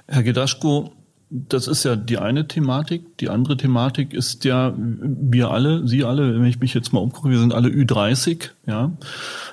Herr 0.07 0.23
Gedaschko, 0.23 0.91
das 1.35 1.67
ist 1.67 1.83
ja 1.83 1.95
die 1.95 2.19
eine 2.19 2.47
Thematik. 2.47 3.17
Die 3.17 3.29
andere 3.29 3.57
Thematik 3.57 4.13
ist 4.13 4.45
ja, 4.45 4.71
wir 4.77 5.49
alle, 5.49 5.87
Sie 5.87 6.03
alle, 6.03 6.35
wenn 6.35 6.45
ich 6.45 6.59
mich 6.59 6.75
jetzt 6.75 6.93
mal 6.93 6.99
umgucke, 6.99 7.31
wir 7.31 7.39
sind 7.39 7.55
alle 7.55 7.69
Ü30, 7.69 8.51
ja. 8.67 8.91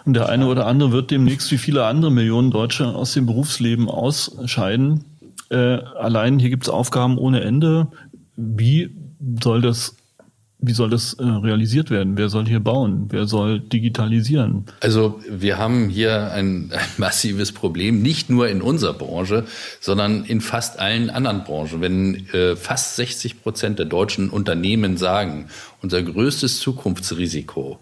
Und 0.04 0.12
der 0.14 0.28
eine 0.28 0.46
oder 0.46 0.66
andere 0.66 0.92
wird 0.92 1.10
demnächst 1.10 1.50
wie 1.50 1.56
viele 1.56 1.86
andere 1.86 2.10
Millionen 2.10 2.50
Deutsche 2.50 2.86
aus 2.86 3.14
dem 3.14 3.24
Berufsleben 3.24 3.88
ausscheiden. 3.88 5.04
Äh, 5.48 5.56
allein 5.56 6.38
hier 6.38 6.50
gibt 6.50 6.64
es 6.64 6.68
Aufgaben 6.68 7.16
ohne 7.16 7.40
Ende. 7.40 7.88
Wie 8.36 8.94
soll 9.42 9.62
das 9.62 9.96
wie 10.62 10.72
soll 10.72 10.90
das 10.90 11.14
äh, 11.14 11.24
realisiert 11.24 11.90
werden? 11.90 12.16
Wer 12.16 12.28
soll 12.28 12.46
hier 12.46 12.60
bauen? 12.60 13.06
Wer 13.08 13.26
soll 13.26 13.60
digitalisieren? 13.60 14.66
Also 14.80 15.20
wir 15.28 15.58
haben 15.58 15.88
hier 15.88 16.32
ein, 16.32 16.70
ein, 16.72 16.80
massives 16.98 17.52
Problem, 17.52 18.02
nicht 18.02 18.28
nur 18.30 18.48
in 18.48 18.60
unserer 18.60 18.92
Branche, 18.92 19.44
sondern 19.80 20.24
in 20.24 20.40
fast 20.40 20.78
allen 20.78 21.08
anderen 21.08 21.44
Branchen. 21.44 21.80
Wenn 21.80 22.28
äh, 22.32 22.56
fast 22.56 22.96
60 22.96 23.42
Prozent 23.42 23.78
der 23.78 23.86
deutschen 23.86 24.28
Unternehmen 24.28 24.96
sagen, 24.96 25.46
unser 25.80 26.02
größtes 26.02 26.60
Zukunftsrisiko 26.60 27.78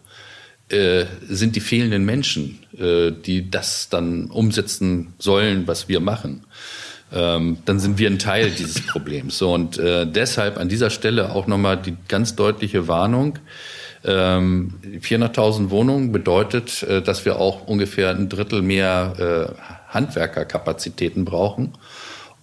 äh, 0.69 1.07
sind 1.29 1.57
die 1.57 1.61
fehlenden 1.61 2.05
Menschen, 2.05 2.61
äh, 2.79 3.11
die 3.11 3.51
das 3.51 3.89
dann 3.89 4.27
umsetzen 4.31 5.15
sollen, 5.19 5.67
was 5.67 5.89
wir 5.89 6.01
machen 6.01 6.43
ähm, 7.13 7.59
dann 7.65 7.79
sind 7.79 7.99
wir 7.99 8.11
ein 8.11 8.19
Teil 8.19 8.51
dieses 8.51 8.87
Problems. 8.87 9.39
So, 9.39 9.53
und 9.53 9.79
äh, 9.79 10.07
deshalb 10.07 10.59
an 10.59 10.69
dieser 10.69 10.91
Stelle 10.91 11.33
auch 11.33 11.47
nochmal 11.47 11.77
die 11.77 11.97
ganz 12.09 12.37
deutliche 12.37 12.89
Warnung. 12.89 13.39
Ähm, 14.05 14.75
400.000 15.01 15.71
Wohnungen 15.71 16.13
bedeutet, 16.13 16.83
äh, 16.83 17.03
dass 17.03 17.25
wir 17.25 17.39
auch 17.39 17.67
ungefähr 17.67 18.11
ein 18.11 18.29
Drittel 18.29 18.63
mehr 18.63 19.57
äh, 19.59 19.93
Handwerkerkapazitäten 19.93 21.25
brauchen. 21.25 21.73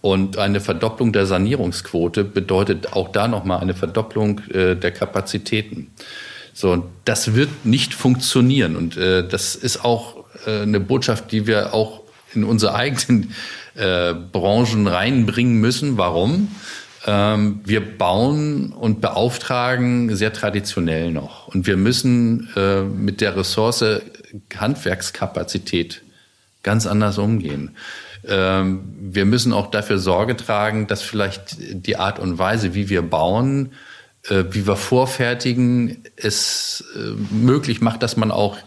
Und 0.02 0.38
eine 0.38 0.60
Verdopplung 0.60 1.14
der 1.14 1.26
Sanierungsquote 1.26 2.24
bedeutet 2.24 2.94
auch 2.94 3.12
da 3.12 3.28
nochmal 3.28 3.62
eine 3.62 3.74
Verdopplung 3.74 4.42
äh, 4.50 4.76
der 4.76 4.92
Kapazitäten. 4.92 5.92
So, 6.54 6.86
das 7.06 7.36
wird 7.36 7.66
nicht 7.66 7.94
funktionieren. 7.94 8.76
Und 8.76 8.98
äh, 8.98 9.28
das 9.28 9.56
ist 9.56 9.84
auch 9.84 10.26
äh, 10.46 10.62
eine 10.62 10.80
Botschaft, 10.80 11.32
die 11.32 11.48
wir 11.48 11.74
auch 11.74 12.05
in 12.36 12.44
unsere 12.44 12.76
eigenen 12.76 13.34
äh, 13.76 14.14
Branchen 14.14 14.88
reinbringen 14.88 15.60
müssen. 15.60 15.98
Warum? 15.98 16.50
Ähm, 17.06 17.62
wir 17.64 17.98
bauen 17.98 18.72
und 18.72 19.02
beauftragen 19.02 20.16
sehr 20.16 20.34
traditionell 20.34 21.12
noch. 21.12 21.48
Und 21.48 21.68
wir 21.68 21.78
müssen 21.78 22.50
äh, 22.56 22.82
mit 22.82 23.22
der 23.22 23.36
Ressource 23.36 23.84
Handwerkskapazität 24.56 26.02
ganz 26.64 26.88
anders 26.88 27.18
umgehen. 27.18 27.76
Ähm, 28.28 28.82
wir 29.00 29.26
müssen 29.26 29.54
auch 29.54 29.70
dafür 29.70 30.00
Sorge 30.00 30.36
tragen, 30.36 30.88
dass 30.88 31.02
vielleicht 31.02 31.58
die 31.60 31.98
Art 31.98 32.18
und 32.18 32.40
Weise, 32.40 32.74
wie 32.74 32.90
wir 32.90 33.04
bauen, 33.04 33.74
äh, 34.30 34.46
wie 34.50 34.66
wir 34.66 34.76
vorfertigen, 34.76 36.04
es 36.16 36.84
äh, 36.96 37.12
möglich 37.34 37.82
macht, 37.82 38.02
dass 38.02 38.18
man 38.18 38.32
auch 38.32 38.58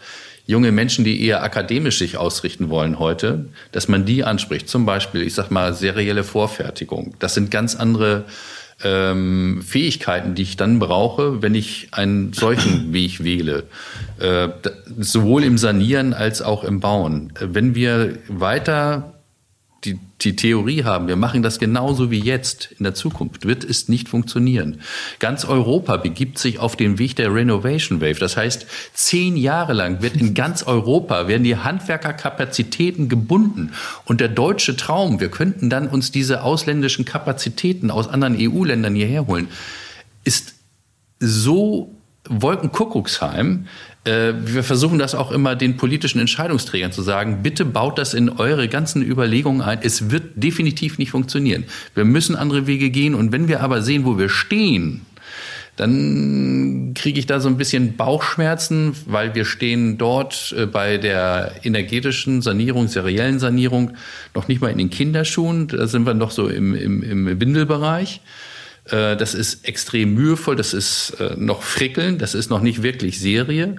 junge 0.49 0.73
Menschen, 0.73 1.05
die 1.05 1.23
eher 1.25 1.43
akademisch 1.43 1.99
sich 1.99 2.17
ausrichten 2.17 2.71
wollen 2.71 2.99
heute, 2.99 3.45
dass 3.71 3.87
man 3.87 4.07
die 4.07 4.25
anspricht. 4.25 4.69
Zum 4.69 4.87
Beispiel, 4.87 5.23
ich 5.23 5.35
sag 5.35 5.51
mal, 5.51 5.75
serielle 5.75 6.25
Vorfertigung. 6.25 7.15
Das 7.19 7.35
sind 7.35 7.51
ganz 7.51 7.77
andere 7.77 8.25
ähm, 8.83 9.61
Fähigkeiten, 9.63 10.35
die 10.35 10.43
ich 10.43 10.57
dann 10.57 10.79
brauche, 10.79 11.43
wenn 11.43 11.55
ich 11.55 11.89
einen 11.93 12.33
solchen 12.33 12.93
Weg 12.95 13.23
wähle. 13.23 13.65
Äh, 14.19 14.49
sowohl 14.99 15.45
im 15.45 15.59
Sanieren 15.59 16.15
als 16.15 16.41
auch 16.41 16.65
im 16.65 16.81
Bauen. 16.81 17.31
Wenn 17.39 17.75
wir 17.75 18.17
weiter 18.29 19.18
die, 19.85 19.99
die 20.21 20.35
Theorie 20.35 20.83
haben, 20.83 21.07
wir 21.07 21.15
machen 21.15 21.43
das 21.43 21.61
genauso 21.61 22.11
wie 22.11 22.19
jetzt 22.19 22.73
in 22.79 22.83
der 22.83 22.95
Zukunft, 22.95 23.47
wird 23.47 23.63
es 23.63 23.89
nicht 23.89 24.09
funktionieren. 24.09 24.81
Ganz 25.21 25.45
Europa 25.45 25.97
begibt 25.99 26.39
sich 26.39 26.59
auf 26.59 26.75
den 26.75 26.99
Weg 26.99 27.15
der 27.15 27.33
Renovation 27.33 28.01
Wave. 28.01 28.19
Das 28.19 28.37
heißt, 28.37 28.67
zehn 28.95 29.37
Jahre 29.37 29.75
lang 29.75 30.03
wird 30.03 30.17
in 30.17 30.35
ganz 30.35 30.65
Europa 30.65 31.29
werden 31.29 31.45
die 31.45 31.57
Handwerkerkapazitäten 31.57 33.09
gebunden. 33.09 33.73
Und 34.05 34.21
der 34.21 34.29
deutsche 34.29 34.77
Traum, 34.77 35.21
wir 35.21 35.31
könnten 35.31 35.71
dann 35.71 35.87
uns 35.89 36.11
diese 36.11 36.43
ausländischen 36.43 37.05
Kapazitäten 37.05 37.93
aus 37.93 38.09
anderen 38.09 38.37
EU-Ländern 38.37 38.97
hierher 38.97 39.29
holen, 39.29 39.49
ist 40.25 40.55
so 41.21 41.95
Wolkenkuckucksheim, 42.29 43.67
wir 44.05 44.63
versuchen 44.63 44.99
das 44.99 45.15
auch 45.15 45.33
immer 45.33 45.55
den 45.55 45.77
politischen 45.77 46.19
Entscheidungsträgern 46.19 46.93
zu 46.93 47.03
sagen, 47.03 47.43
bitte 47.43 47.65
baut 47.65 47.99
das 47.99 48.15
in 48.15 48.31
eure 48.31 48.69
ganzen 48.69 49.03
Überlegungen 49.03 49.61
ein. 49.61 49.81
Es 49.83 50.11
wird 50.11 50.25
definitiv 50.37 50.99
nicht 50.99 51.11
funktionieren. 51.11 51.65
Wir 51.95 52.05
müssen 52.05 52.35
andere 52.37 52.67
Wege 52.67 52.91
gehen. 52.91 53.15
Und 53.15 53.33
wenn 53.33 53.49
wir 53.49 53.61
aber 53.61 53.83
sehen, 53.83 54.05
wo 54.05 54.19
wir 54.19 54.29
stehen, 54.29 55.03
dann 55.77 56.93
kriege 56.95 57.21
ich 57.21 57.27
da 57.27 57.39
so 57.39 57.49
ein 57.49 57.57
bisschen 57.57 57.97
Bauchschmerzen, 57.97 58.97
weil 59.07 59.37
wir 59.37 59.45
stehen 59.45 59.97
dort 59.97 60.53
äh, 60.59 60.67
bei 60.67 60.99
der 60.99 61.53
energetischen 61.63 62.43
Sanierung, 62.43 62.89
seriellen 62.89 63.39
Sanierung 63.39 63.93
noch 64.35 64.49
nicht 64.49 64.61
mal 64.61 64.71
in 64.71 64.79
den 64.79 64.91
Kinderschuhen. 64.91 65.69
Da 65.69 65.87
sind 65.87 66.05
wir 66.05 66.15
noch 66.15 66.33
so 66.33 66.49
im, 66.49 66.75
im, 66.75 67.03
im 67.05 67.41
Windelbereich. 67.41 68.21
Äh, 68.91 69.17
das 69.17 69.35
ist 69.35 69.67
extrem 69.67 70.15
mühevoll, 70.15 70.57
das 70.57 70.75
ist 70.75 71.17
äh, 71.21 71.35
noch 71.37 71.63
Frickeln, 71.63 72.19
das 72.19 72.35
ist 72.35 72.51
noch 72.51 72.61
nicht 72.61 72.83
wirklich 72.83 73.21
Serie. 73.21 73.77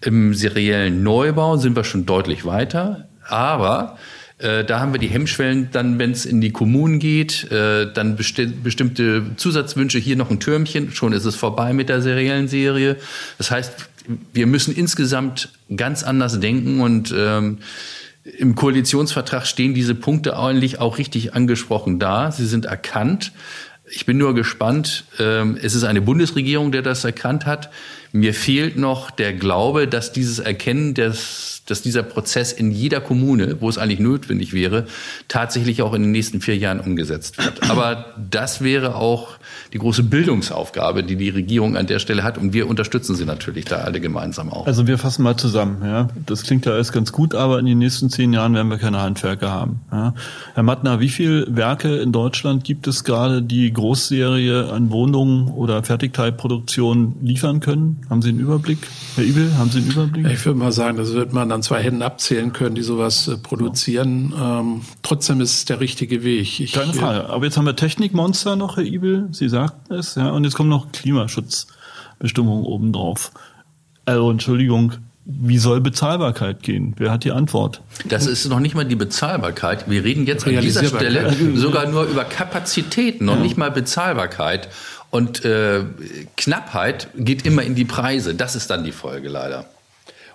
Im 0.00 0.34
seriellen 0.34 1.02
Neubau 1.02 1.56
sind 1.56 1.76
wir 1.76 1.84
schon 1.84 2.06
deutlich 2.06 2.44
weiter, 2.44 3.08
aber 3.26 3.98
äh, 4.38 4.64
da 4.64 4.80
haben 4.80 4.92
wir 4.92 5.00
die 5.00 5.08
Hemmschwellen 5.08 5.70
dann, 5.72 5.98
wenn 5.98 6.12
es 6.12 6.24
in 6.24 6.40
die 6.40 6.52
Kommunen 6.52 6.98
geht, 7.00 7.48
dann 7.50 8.16
besti 8.16 8.46
bestimmte 8.46 9.24
Zusatzwünsche, 9.36 9.98
hier 9.98 10.16
noch 10.16 10.30
ein 10.30 10.38
Türmchen, 10.38 10.92
schon 10.92 11.12
ist 11.12 11.24
es 11.24 11.34
vorbei 11.34 11.72
mit 11.72 11.88
der 11.88 12.00
seriellen 12.00 12.46
Serie. 12.46 12.96
Das 13.38 13.50
heißt, 13.50 13.72
wir 14.32 14.46
müssen 14.46 14.74
insgesamt 14.74 15.50
ganz 15.74 16.02
anders 16.04 16.38
denken 16.38 16.80
und 16.80 17.12
ähm, 17.16 17.58
im 18.36 18.54
Koalitionsvertrag 18.54 19.46
stehen 19.46 19.74
diese 19.74 19.94
Punkte 19.94 20.38
eigentlich 20.38 20.80
auch 20.80 20.98
richtig 20.98 21.34
angesprochen 21.34 21.98
da. 21.98 22.30
Sie 22.30 22.46
sind 22.46 22.66
erkannt. 22.66 23.32
Ich 23.90 24.06
bin 24.06 24.18
nur 24.18 24.34
gespannt. 24.34 25.04
Ähm, 25.18 25.58
es 25.60 25.74
ist 25.74 25.84
eine 25.84 26.00
Bundesregierung, 26.00 26.72
der 26.72 26.82
das 26.82 27.04
erkannt 27.04 27.46
hat. 27.46 27.70
Mir 28.12 28.34
fehlt 28.34 28.76
noch 28.76 29.10
der 29.10 29.32
Glaube, 29.34 29.88
dass 29.88 30.12
dieses 30.12 30.38
Erkennen 30.38 30.94
des 30.94 31.58
dass 31.68 31.82
dieser 31.82 32.02
Prozess 32.02 32.52
in 32.52 32.70
jeder 32.70 33.00
Kommune, 33.00 33.60
wo 33.60 33.68
es 33.68 33.78
eigentlich 33.78 34.00
notwendig 34.00 34.52
wäre, 34.52 34.86
tatsächlich 35.28 35.82
auch 35.82 35.92
in 35.94 36.02
den 36.02 36.10
nächsten 36.10 36.40
vier 36.40 36.56
Jahren 36.56 36.80
umgesetzt 36.80 37.38
wird. 37.38 37.70
Aber 37.70 38.06
das 38.30 38.62
wäre 38.62 38.94
auch 38.94 39.36
die 39.72 39.78
große 39.78 40.02
Bildungsaufgabe, 40.02 41.04
die 41.04 41.16
die 41.16 41.28
Regierung 41.28 41.76
an 41.76 41.86
der 41.86 41.98
Stelle 41.98 42.22
hat. 42.22 42.38
Und 42.38 42.52
wir 42.52 42.68
unterstützen 42.68 43.14
sie 43.14 43.24
natürlich 43.24 43.66
da 43.66 43.76
alle 43.76 44.00
gemeinsam 44.00 44.50
auch. 44.50 44.66
Also 44.66 44.86
wir 44.86 44.98
fassen 44.98 45.22
mal 45.22 45.36
zusammen. 45.36 45.82
Ja, 45.84 46.08
das 46.26 46.42
klingt 46.42 46.64
ja 46.64 46.72
alles 46.72 46.92
ganz 46.92 47.12
gut, 47.12 47.34
aber 47.34 47.58
in 47.58 47.66
den 47.66 47.78
nächsten 47.78 48.08
zehn 48.08 48.32
Jahren 48.32 48.54
werden 48.54 48.70
wir 48.70 48.78
keine 48.78 49.00
Handwerker 49.00 49.50
haben. 49.50 49.80
Ja. 49.92 50.14
Herr 50.54 50.62
Mattner, 50.62 51.00
wie 51.00 51.08
viele 51.08 51.46
Werke 51.54 51.96
in 51.96 52.12
Deutschland 52.12 52.64
gibt 52.64 52.86
es 52.86 53.04
gerade, 53.04 53.42
die 53.42 53.70
Großserie 53.72 54.70
an 54.72 54.90
Wohnungen 54.90 55.48
oder 55.48 55.82
Fertigteilproduktion 55.82 57.16
liefern 57.20 57.60
können? 57.60 57.97
Haben 58.08 58.22
Sie 58.22 58.30
einen 58.30 58.40
Überblick? 58.40 58.78
Herr 59.16 59.24
Ibel, 59.24 59.56
haben 59.58 59.70
Sie 59.70 59.78
einen 59.78 59.90
Überblick? 59.90 60.26
Ich 60.26 60.44
würde 60.46 60.58
mal 60.58 60.72
sagen, 60.72 60.96
das 60.96 61.12
wird 61.12 61.32
man 61.32 61.52
an 61.52 61.62
zwei 61.62 61.82
Händen 61.82 62.02
abzählen 62.02 62.52
können, 62.52 62.74
die 62.74 62.82
sowas 62.82 63.28
äh, 63.28 63.36
produzieren. 63.36 64.32
Ähm, 64.40 64.80
trotzdem 65.02 65.40
ist 65.40 65.54
es 65.54 65.64
der 65.66 65.80
richtige 65.80 66.22
Weg. 66.22 66.60
Ich, 66.60 66.72
Keine 66.72 66.94
Frage. 66.94 67.28
Aber 67.28 67.44
jetzt 67.44 67.56
haben 67.56 67.66
wir 67.66 67.76
Technikmonster 67.76 68.56
noch, 68.56 68.76
Herr 68.76 68.84
Ibel. 68.84 69.28
Sie 69.32 69.48
sagten 69.48 69.94
es, 69.94 70.14
ja. 70.14 70.30
Und 70.30 70.44
jetzt 70.44 70.54
kommen 70.54 70.70
noch 70.70 70.92
Klimaschutzbestimmungen 70.92 72.64
obendrauf. 72.64 73.32
Also, 74.06 74.30
Entschuldigung, 74.30 74.94
wie 75.30 75.58
soll 75.58 75.82
Bezahlbarkeit 75.82 76.62
gehen? 76.62 76.94
Wer 76.96 77.10
hat 77.10 77.22
die 77.22 77.32
Antwort? 77.32 77.82
Das 78.08 78.26
ist 78.26 78.48
noch 78.48 78.60
nicht 78.60 78.74
mal 78.74 78.86
die 78.86 78.96
Bezahlbarkeit. 78.96 79.90
Wir 79.90 80.02
reden 80.02 80.24
jetzt 80.24 80.46
an 80.46 80.58
dieser 80.62 80.84
Stelle 80.84 81.34
sogar 81.54 81.86
nur 81.86 82.04
über 82.04 82.24
Kapazitäten, 82.24 83.26
noch 83.26 83.36
ja. 83.36 83.42
nicht 83.42 83.58
mal 83.58 83.70
Bezahlbarkeit. 83.70 84.70
Und 85.10 85.44
äh, 85.44 85.84
Knappheit 86.36 87.08
geht 87.16 87.46
immer 87.46 87.62
in 87.62 87.74
die 87.74 87.84
Preise. 87.84 88.34
Das 88.34 88.56
ist 88.56 88.68
dann 88.70 88.84
die 88.84 88.92
Folge 88.92 89.28
leider. 89.28 89.66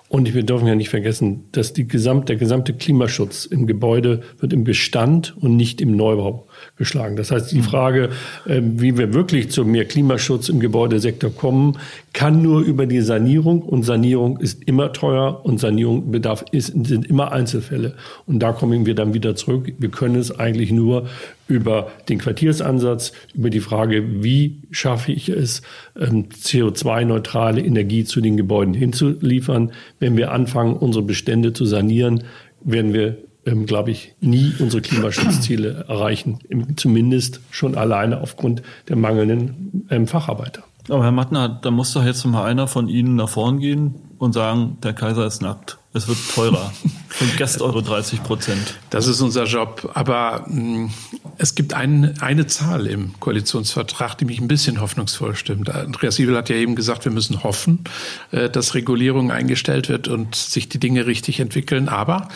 Und 0.10 0.34
wir 0.34 0.44
dürfen 0.44 0.68
ja 0.68 0.76
nicht 0.76 0.90
vergessen, 0.90 1.46
dass 1.52 1.74
die 1.74 1.88
gesamt, 1.88 2.30
der 2.30 2.36
gesamte 2.36 2.74
Klimaschutz 2.74 3.46
im 3.46 3.66
Gebäude 3.66 4.22
wird 4.40 4.54
im 4.54 4.64
Bestand 4.64 5.36
und 5.38 5.56
nicht 5.56 5.82
im 5.82 5.96
Neubau 5.96 6.48
geschlagen. 6.78 7.16
Das 7.16 7.32
heißt, 7.32 7.52
die. 7.52 7.64
Frage, 7.64 8.10
ähm, 8.48 8.80
wie 8.80 8.98
wir 8.98 9.14
wirklich 9.14 9.50
zu 9.50 9.66
mehr 9.66 9.86
Klimaschutz 9.86 10.50
im 10.50 10.60
Gebäudesektor 10.60 11.32
kommen, 11.32 11.80
kann 12.14 12.42
nur 12.42 12.62
über 12.62 12.86
die 12.86 13.02
Sanierung 13.02 13.62
und 13.64 13.84
Sanierung 13.84 14.38
ist 14.40 14.64
immer 14.66 14.94
teuer 14.94 15.42
und 15.44 15.60
Sanierung 15.60 16.12
bedarf 16.12 16.46
ist, 16.52 16.68
sind 16.68 17.08
immer 17.08 17.32
Einzelfälle. 17.32 17.96
Und 18.28 18.40
da 18.40 18.52
kommen 18.52 18.86
wir 18.86 18.94
dann 18.94 19.14
wieder 19.14 19.36
zurück. 19.36 19.74
Wir 19.80 19.90
können 19.90 20.16
es 20.16 20.38
eigentlich 20.38 20.72
nur 20.72 21.08
über 21.48 21.92
den 22.10 22.20
Quartiersansatz, 22.20 23.14
über 23.34 23.50
die 23.50 23.60
Frage, 23.60 24.24
wie 24.24 24.62
schaffe 24.72 25.12
ich 25.12 25.30
es, 25.30 25.62
ähm, 26.00 26.30
CO2-neutrale 26.30 27.62
Energie 27.62 28.04
zu 28.04 28.22
den 28.22 28.38
Gebäuden 28.38 28.74
hinzuliefern. 28.74 29.72
Wenn 30.00 30.16
wir 30.16 30.32
anfangen, 30.32 30.76
unsere 30.76 31.04
Bestände 31.04 31.54
zu 31.54 31.66
sanieren, 31.66 32.24
werden 32.64 32.94
wir 32.94 33.18
ähm, 33.46 33.66
glaube 33.66 33.92
ich, 33.92 34.16
nie 34.22 34.54
unsere 34.60 34.82
Klimaschutzziele 34.82 35.86
erreichen. 35.88 36.40
Zumindest 36.76 37.42
schon 37.52 37.76
alleine 37.76 38.22
aufgrund 38.22 38.64
der 38.88 38.96
mangelnden 38.96 39.88
ähm, 39.90 40.08
Facharbeiter. 40.08 40.64
Aber 40.90 41.04
Herr 41.04 41.12
Mattner, 41.12 41.48
da 41.50 41.72
muss 41.72 41.94
doch 41.94 42.04
jetzt 42.04 42.26
mal 42.26 42.46
einer 42.46 42.68
von 42.68 42.88
Ihnen 42.88 43.16
nach 43.16 43.30
vorn 43.30 43.60
gehen 43.60 43.96
und 44.18 44.34
sagen, 44.34 44.78
der 44.84 44.94
Kaiser 44.94 45.26
ist 45.26 45.42
nackt. 45.42 45.78
Es 45.94 46.08
wird 46.08 46.18
teurer. 46.34 46.74
Vergesst 47.10 47.62
eure 47.62 47.84
30 47.84 48.24
Prozent. 48.24 48.80
Das 48.90 49.06
ist 49.08 49.22
unser 49.22 49.46
Job. 49.46 49.92
Aber 49.94 50.46
mh, 50.48 50.90
Es 51.38 51.56
gibt 51.56 51.74
ein, 51.74 52.20
eine 52.22 52.46
Zahl 52.48 52.86
im 52.86 53.20
Koalitionsvertrag, 53.20 54.18
die 54.18 54.26
mich 54.26 54.40
ein 54.40 54.48
bisschen 54.48 54.80
hoffnungsvoll 54.82 55.36
stimmt. 55.36 55.70
Andreas 55.70 56.16
Siebel 56.16 56.38
hat 56.38 56.50
ja 56.50 56.56
eben 56.56 56.76
gesagt, 56.76 57.06
wir 57.06 57.12
müssen 57.12 57.44
hoffen, 57.44 57.84
äh, 58.32 58.50
dass 58.50 58.76
Regulierung 58.76 59.32
eingestellt 59.32 59.90
wird 59.90 60.08
und 60.08 60.36
sich 60.36 60.70
die 60.70 60.80
Dinge 60.80 61.06
richtig 61.08 61.40
entwickeln. 61.40 61.90
Aber 61.90 62.28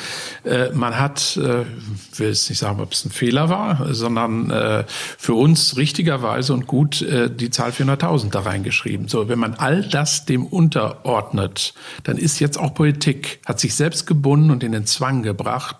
äh, 0.44 0.72
man 0.74 1.00
hat, 1.00 1.38
äh, 1.38 1.62
ich 2.12 2.20
will 2.20 2.30
jetzt 2.30 2.50
nicht 2.50 2.60
sagen, 2.60 2.80
ob 2.82 2.94
es 2.94 3.06
ein 3.06 3.12
Fehler 3.12 3.50
war, 3.50 3.94
sondern 3.94 4.86
für 5.18 5.34
uns 5.34 5.78
richtigerweise 5.78 6.54
und 6.54 6.68
gut 6.68 7.02
die 7.02 7.50
Zahl 7.50 7.72
400.000 7.72 8.32
da 8.32 8.42
reingeschrieben. 8.42 9.08
So, 9.08 9.30
wenn 9.30 9.40
man 9.40 9.54
all 9.56 9.84
das 9.84 10.26
dem 10.26 10.46
unterordnet, 10.46 11.74
dann 12.04 12.18
ist 12.18 12.40
jetzt 12.40 12.58
auch 12.58 12.74
Politik, 12.74 13.40
hat 13.48 13.60
sich 13.60 13.76
selbst 13.76 14.06
gebunden 14.06 14.52
und 14.52 14.64
in 14.64 14.74
den 14.74 14.86
Zwang 14.86 15.24
gebracht, 15.24 15.78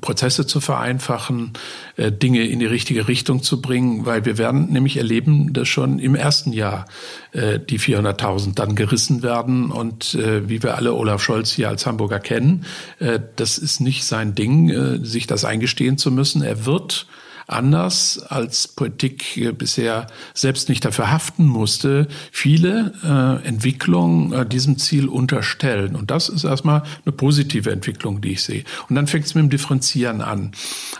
Prozesse 0.00 0.46
zu 0.46 0.60
vereinfachen, 0.60 1.52
Dinge 1.98 2.46
in 2.46 2.60
die 2.60 2.66
richtige 2.66 3.08
Richtung 3.08 3.42
zu 3.42 3.60
bringen, 3.60 4.06
weil 4.06 4.24
wir 4.24 4.38
werden 4.38 4.72
nämlich 4.72 4.96
erleben, 4.96 5.52
dass 5.52 5.68
schon 5.68 5.98
im 5.98 6.14
ersten 6.14 6.52
Jahr 6.52 6.86
äh, 7.32 7.58
die 7.58 7.78
400.000 7.78 8.54
dann 8.54 8.74
gerissen 8.74 9.22
werden. 9.22 9.70
Und 9.70 10.14
äh, 10.14 10.48
wie 10.48 10.62
wir 10.62 10.76
alle 10.76 10.94
Olaf 10.94 11.22
Scholz 11.22 11.50
hier 11.52 11.68
als 11.68 11.86
Hamburger 11.86 12.20
kennen, 12.20 12.64
äh, 12.98 13.20
das 13.36 13.58
ist 13.58 13.80
nicht 13.80 14.04
sein 14.04 14.34
Ding, 14.34 14.70
äh, 14.70 15.04
sich 15.04 15.26
das 15.26 15.44
eingestehen 15.44 15.98
zu 15.98 16.10
müssen. 16.10 16.42
Er 16.42 16.66
wird 16.66 17.06
anders 17.46 18.20
als 18.28 18.68
Politik 18.68 19.36
äh, 19.36 19.52
bisher 19.52 20.06
selbst 20.34 20.68
nicht 20.68 20.84
dafür 20.84 21.10
haften 21.10 21.46
musste, 21.46 22.08
viele 22.30 22.92
äh, 23.04 23.46
Entwicklungen 23.46 24.32
äh, 24.32 24.46
diesem 24.46 24.78
Ziel 24.78 25.08
unterstellen. 25.08 25.96
Und 25.96 26.10
das 26.10 26.28
ist 26.28 26.44
erstmal 26.44 26.82
eine 27.04 27.12
positive 27.12 27.70
Entwicklung, 27.70 28.20
die 28.20 28.32
ich 28.32 28.42
sehe. 28.42 28.64
Und 28.88 28.96
dann 28.96 29.06
fängt 29.06 29.26
es 29.26 29.34
mit 29.34 29.42
dem 29.42 29.50
Differenzieren 29.50 30.20
an. 30.20 30.52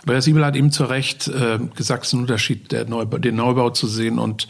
Aber 0.03 0.13
Herr 0.13 0.21
Siebel 0.21 0.45
hat 0.45 0.55
eben 0.55 0.71
zu 0.71 0.85
Recht 0.85 1.27
äh, 1.27 1.59
gesagt, 1.75 2.03
es 2.03 2.09
ist 2.09 2.13
ein 2.13 2.21
Unterschied, 2.21 2.71
Neubau, 2.89 3.17
den 3.17 3.35
Neubau 3.35 3.69
zu 3.69 3.87
sehen 3.87 4.19
und 4.19 4.47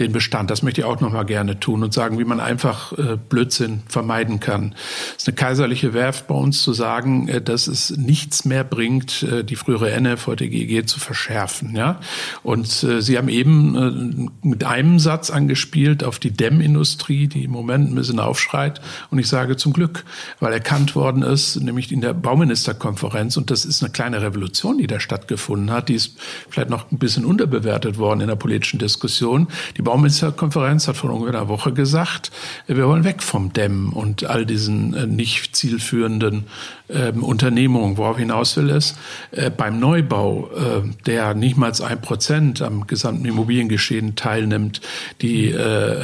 den 0.00 0.12
Bestand. 0.12 0.50
Das 0.50 0.62
möchte 0.62 0.80
ich 0.80 0.84
auch 0.84 1.00
noch 1.00 1.12
mal 1.12 1.24
gerne 1.24 1.58
tun 1.58 1.82
und 1.82 1.92
sagen, 1.92 2.18
wie 2.18 2.24
man 2.24 2.40
einfach 2.40 2.92
äh, 2.92 3.16
Blödsinn 3.16 3.82
vermeiden 3.88 4.40
kann. 4.40 4.74
Es 5.16 5.22
ist 5.22 5.28
eine 5.28 5.34
kaiserliche 5.34 5.92
Werft 5.92 6.28
bei 6.28 6.34
uns 6.34 6.62
zu 6.62 6.72
sagen, 6.72 7.28
äh, 7.28 7.40
dass 7.40 7.66
es 7.66 7.96
nichts 7.96 8.44
mehr 8.44 8.64
bringt, 8.64 9.22
äh, 9.22 9.44
die 9.44 9.56
frühere 9.56 9.90
NF, 9.90 10.26
heute 10.26 10.48
GG, 10.48 10.84
zu 10.84 11.00
verschärfen 11.00 11.42
schärfen. 11.42 11.74
Ja? 11.74 12.00
Und 12.42 12.82
äh, 12.82 13.00
Sie 13.00 13.16
haben 13.16 13.28
eben 13.28 14.30
äh, 14.42 14.46
mit 14.46 14.64
einem 14.64 14.98
Satz 14.98 15.30
angespielt 15.30 16.04
auf 16.04 16.18
die 16.18 16.30
Dämmindustrie, 16.30 17.26
die 17.28 17.44
im 17.44 17.50
Moment 17.50 17.90
ein 17.90 17.94
bisschen 17.94 18.20
aufschreit. 18.20 18.80
Und 19.10 19.18
ich 19.18 19.28
sage 19.28 19.56
zum 19.56 19.72
Glück, 19.72 20.04
weil 20.40 20.52
erkannt 20.52 20.94
worden 20.94 21.22
ist, 21.22 21.60
nämlich 21.60 21.92
in 21.92 22.00
der 22.00 22.14
Bauministerkonferenz, 22.14 23.36
und 23.36 23.50
das 23.50 23.64
ist 23.64 23.82
eine 23.82 23.92
kleine 23.92 24.22
Revolution, 24.22 24.78
die 24.78 24.86
da 24.92 25.00
stattgefunden 25.00 25.70
hat, 25.70 25.88
die 25.88 25.94
ist 25.94 26.18
vielleicht 26.48 26.70
noch 26.70 26.90
ein 26.90 26.98
bisschen 26.98 27.24
unterbewertet 27.24 27.98
worden 27.98 28.20
in 28.20 28.28
der 28.28 28.36
politischen 28.36 28.78
Diskussion. 28.78 29.48
Die 29.76 29.82
Bauministerkonferenz 29.82 30.88
hat 30.88 30.96
vor 30.96 31.10
ungefähr 31.10 31.40
einer 31.40 31.48
Woche 31.48 31.72
gesagt, 31.72 32.30
wir 32.66 32.86
wollen 32.86 33.04
weg 33.04 33.22
vom 33.22 33.52
Dämmen 33.52 33.92
und 33.92 34.24
all 34.24 34.46
diesen 34.46 34.94
äh, 34.94 35.06
nicht 35.06 35.56
zielführenden 35.56 36.44
ähm, 36.92 37.22
Unternehmungen. 37.22 37.96
Worauf 37.96 38.18
hinaus 38.18 38.56
will, 38.56 38.70
ist, 38.70 38.96
äh, 39.30 39.50
beim 39.50 39.78
Neubau, 39.78 40.50
äh, 40.54 40.82
der 41.06 41.34
nicht 41.34 41.56
mal 41.56 41.72
ein 41.82 42.00
Prozent 42.00 42.62
am 42.62 42.86
gesamten 42.86 43.24
Immobiliengeschehen 43.24 44.14
teilnimmt, 44.14 44.80
die 45.20 45.50
äh, 45.50 46.02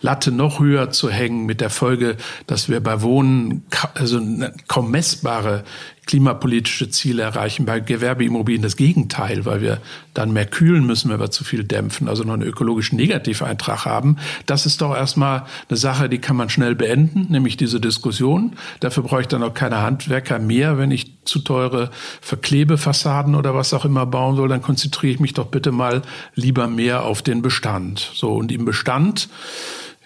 Latte 0.00 0.30
noch 0.32 0.60
höher 0.60 0.90
zu 0.90 1.10
hängen 1.10 1.46
mit 1.46 1.60
der 1.60 1.70
Folge, 1.70 2.16
dass 2.46 2.68
wir 2.68 2.80
bei 2.80 3.02
Wohnen 3.02 3.64
also 3.94 4.20
kaum 4.68 4.90
messbare 4.90 5.64
klimapolitische 6.06 6.88
Ziele 6.88 7.22
erreichen. 7.22 7.66
Bei 7.66 7.80
Gewerbeimmobilien 7.80 8.62
das 8.62 8.76
Gegenteil, 8.76 9.44
weil 9.44 9.60
wir 9.60 9.78
dann 10.18 10.32
mehr 10.32 10.46
kühlen 10.46 10.84
müssen, 10.84 11.10
wenn 11.10 11.20
wir 11.20 11.30
zu 11.30 11.44
viel 11.44 11.62
dämpfen, 11.62 12.08
also 12.08 12.24
noch 12.24 12.34
einen 12.34 12.42
ökologischen 12.42 12.96
Negativeintrag 12.96 13.84
haben. 13.84 14.16
Das 14.46 14.66
ist 14.66 14.80
doch 14.80 14.94
erstmal 14.94 15.44
eine 15.68 15.76
Sache, 15.76 16.08
die 16.08 16.18
kann 16.18 16.34
man 16.34 16.50
schnell 16.50 16.74
beenden, 16.74 17.26
nämlich 17.30 17.56
diese 17.56 17.80
Diskussion. 17.80 18.54
Dafür 18.80 19.04
brauche 19.04 19.20
ich 19.20 19.28
dann 19.28 19.44
auch 19.44 19.54
keine 19.54 19.80
Handwerker 19.80 20.40
mehr, 20.40 20.76
wenn 20.76 20.90
ich 20.90 21.24
zu 21.24 21.38
teure 21.38 21.90
Verklebefassaden 22.20 23.36
oder 23.36 23.54
was 23.54 23.72
auch 23.72 23.84
immer 23.84 24.06
bauen 24.06 24.34
soll, 24.34 24.48
dann 24.48 24.60
konzentriere 24.60 25.14
ich 25.14 25.20
mich 25.20 25.34
doch 25.34 25.46
bitte 25.46 25.70
mal 25.70 26.02
lieber 26.34 26.66
mehr 26.66 27.04
auf 27.04 27.22
den 27.22 27.40
Bestand. 27.40 28.10
So, 28.14 28.32
und 28.32 28.50
im 28.50 28.64
Bestand 28.64 29.28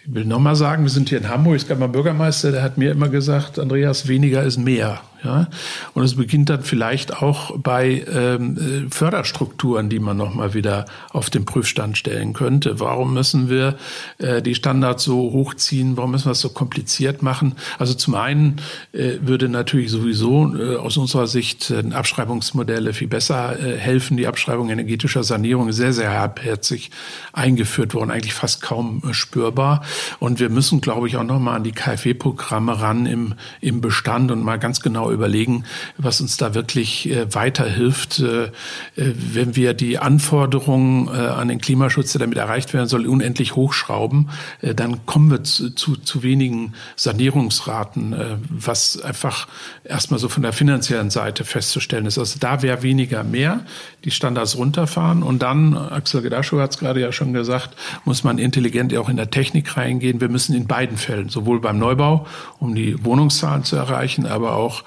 ich 0.05 0.13
will 0.13 0.25
nochmal 0.25 0.57
sagen, 0.57 0.83
wir 0.83 0.91
sind 0.91 1.11
hier 1.11 1.19
in 1.19 1.29
Hamburg, 1.29 1.55
es 1.55 1.69
gab 1.69 1.79
mal 1.79 1.87
Bürgermeister, 1.87 2.51
der 2.51 2.65
hat 2.65 2.77
mir 2.77 2.91
immer 2.91 3.09
gesagt, 3.09 3.61
Andreas, 3.61 4.09
weniger 4.09 4.43
ist 4.43 4.59
mehr. 4.59 5.01
Ja? 5.25 5.49
Und 5.95 6.03
es 6.03 6.17
beginnt 6.17 6.51
dann 6.51 6.63
vielleicht 6.63 7.23
auch 7.23 7.57
bei 7.59 8.05
ähm, 8.13 8.57
äh, 8.57 8.91
Förderstrukturen, 8.91 9.89
die 9.89 9.99
man 9.99 10.17
nochmal 10.17 10.55
wieder 10.55 10.87
auf 11.11 11.31
den 11.31 11.45
Prüfstand 11.45 11.97
stellen 11.97 12.33
könnte. 12.33 12.81
Warum 12.81 13.15
müssen 13.15 13.49
wir 13.49 13.77
äh, 14.19 14.43
die 14.43 14.55
Standards 14.55 15.05
so 15.05 15.33
hochziehen? 15.33 15.97
Warum 15.97 16.13
müssen 16.13 16.27
wir 16.27 16.33
es 16.33 16.41
so 16.41 16.49
kompliziert 16.49 17.23
machen? 17.23 17.55
Also 17.79 17.95
zum 17.95 18.15
einen 18.15 18.61
äh, 18.93 19.19
würde 19.21 19.49
natürlich 19.49 19.91
sowieso 19.91 20.55
äh, 20.57 20.77
aus 20.77 20.97
unserer 20.97 21.27
Sicht 21.27 21.71
äh, 21.71 21.83
Abschreibungsmodelle 21.93 22.93
viel 22.93 23.09
besser 23.09 23.59
äh, 23.59 23.77
helfen. 23.77 24.17
Die 24.17 24.27
Abschreibung 24.27 24.71
energetischer 24.71 25.23
Sanierung 25.23 25.69
ist 25.69 25.77
sehr, 25.77 25.93
sehr 25.93 26.19
halbherzig 26.19 26.91
eingeführt 27.33 27.95
worden, 27.95 28.11
eigentlich 28.11 28.35
fast 28.35 28.63
kaum 28.63 29.03
spürbar. 29.13 29.83
Und 30.19 30.41
wir 30.41 30.49
müssen, 30.49 30.81
glaube 30.81 31.07
ich, 31.07 31.17
auch 31.17 31.25
nochmal 31.25 31.57
an 31.57 31.65
die 31.65 31.73
KfW-Programme 31.73 32.81
ran 32.81 33.07
im, 33.07 33.35
im 33.61 33.81
Bestand 33.81 34.31
und 34.31 34.43
mal 34.43 34.59
ganz 34.59 34.81
genau 34.81 35.12
überlegen, 35.13 35.65
was 35.99 36.21
uns 36.21 36.37
da 36.37 36.55
wirklich 36.55 37.11
äh, 37.11 37.33
weiterhilft, 37.35 38.21
äh, 38.21 38.45
äh, 38.45 38.51
wenn 38.97 39.57
wir 39.57 39.75
die 39.75 39.99
Anforderungen 39.99 41.09
äh, 41.09 41.11
an 41.11 41.49
den 41.49 41.61
Klimaschutz, 41.61 42.13
der 42.13 42.21
damit 42.21 42.39
erreicht 42.39 42.75
werden 42.75 42.89
soll, 42.89 43.07
unendlich 43.07 43.55
hochschrauben, 43.55 44.31
äh, 44.61 44.75
dann 44.75 45.07
kommen 45.07 45.31
wir 45.31 45.45
zu, 45.45 45.71
zu, 45.71 45.97
zu 45.97 46.23
wenigen 46.23 46.75
Sanierungsraten, 46.97 48.13
äh, 48.13 48.37
was 48.49 49.01
einfach 49.01 49.49
erstmal 49.85 50.21
so 50.21 50.29
von 50.29 50.43
der 50.43 50.53
finanziellen 50.53 51.11
Seite 51.11 51.45
festzustellen 51.45 52.07
ist. 52.07 52.19
Also 52.19 52.39
da 52.39 52.63
wäre 52.63 52.83
weniger 52.83 53.25
mehr, 53.25 53.61
die 54.05 54.11
Standards 54.11 54.57
runterfahren 54.57 55.23
und 55.23 55.43
dann, 55.43 55.77
Axel 55.77 56.23
Gedaschow 56.23 56.61
hat 56.61 56.73
es 56.73 56.79
gerade 56.79 57.01
ja 57.01 57.13
schon 57.13 57.33
gesagt, 57.33 57.77
muss 58.05 58.25
man 58.25 58.39
intelligent 58.39 58.95
auch 58.97 59.09
in 59.09 59.17
der 59.17 59.31
Technik 59.31 59.77
reingehen. 59.77 60.21
Wir 60.21 60.29
müssen 60.29 60.55
in 60.55 60.67
beiden 60.67 60.97
Fällen, 60.97 61.29
sowohl 61.29 61.61
beim 61.61 61.79
Neubau, 61.79 62.27
um 62.59 62.75
die 62.75 63.05
Wohnungszahlen 63.05 63.65
zu 63.65 63.77
erreichen, 63.77 64.27
aber 64.27 64.57
auch 64.57 64.85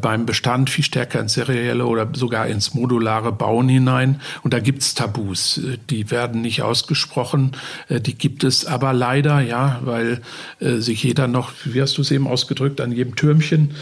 beim 0.00 0.26
Bestand 0.26 0.70
viel 0.70 0.84
stärker 0.84 1.20
ins 1.20 1.34
serielle 1.34 1.86
oder 1.86 2.08
sogar 2.14 2.46
ins 2.46 2.74
modulare 2.74 3.32
Bauen 3.32 3.68
hinein. 3.68 4.20
Und 4.42 4.54
da 4.54 4.60
gibt's 4.60 4.94
Tabus. 4.94 5.58
Äh, 5.58 5.78
die 5.90 6.10
werden 6.10 6.40
nicht 6.40 6.62
ausgesprochen. 6.62 7.52
Äh, 7.88 8.00
die 8.00 8.14
gibt 8.14 8.44
es 8.44 8.66
aber 8.66 8.92
leider, 8.92 9.40
ja, 9.40 9.80
weil 9.84 10.20
sich 10.60 11.02
jeder 11.02 11.26
noch, 11.26 11.52
wie 11.64 11.82
hast 11.82 11.98
du 11.98 12.02
es 12.02 12.10
eben 12.10 12.26
ausgedrückt, 12.26 12.80
an 12.80 12.92
jedem 12.92 13.16
Türmchen 13.16 13.74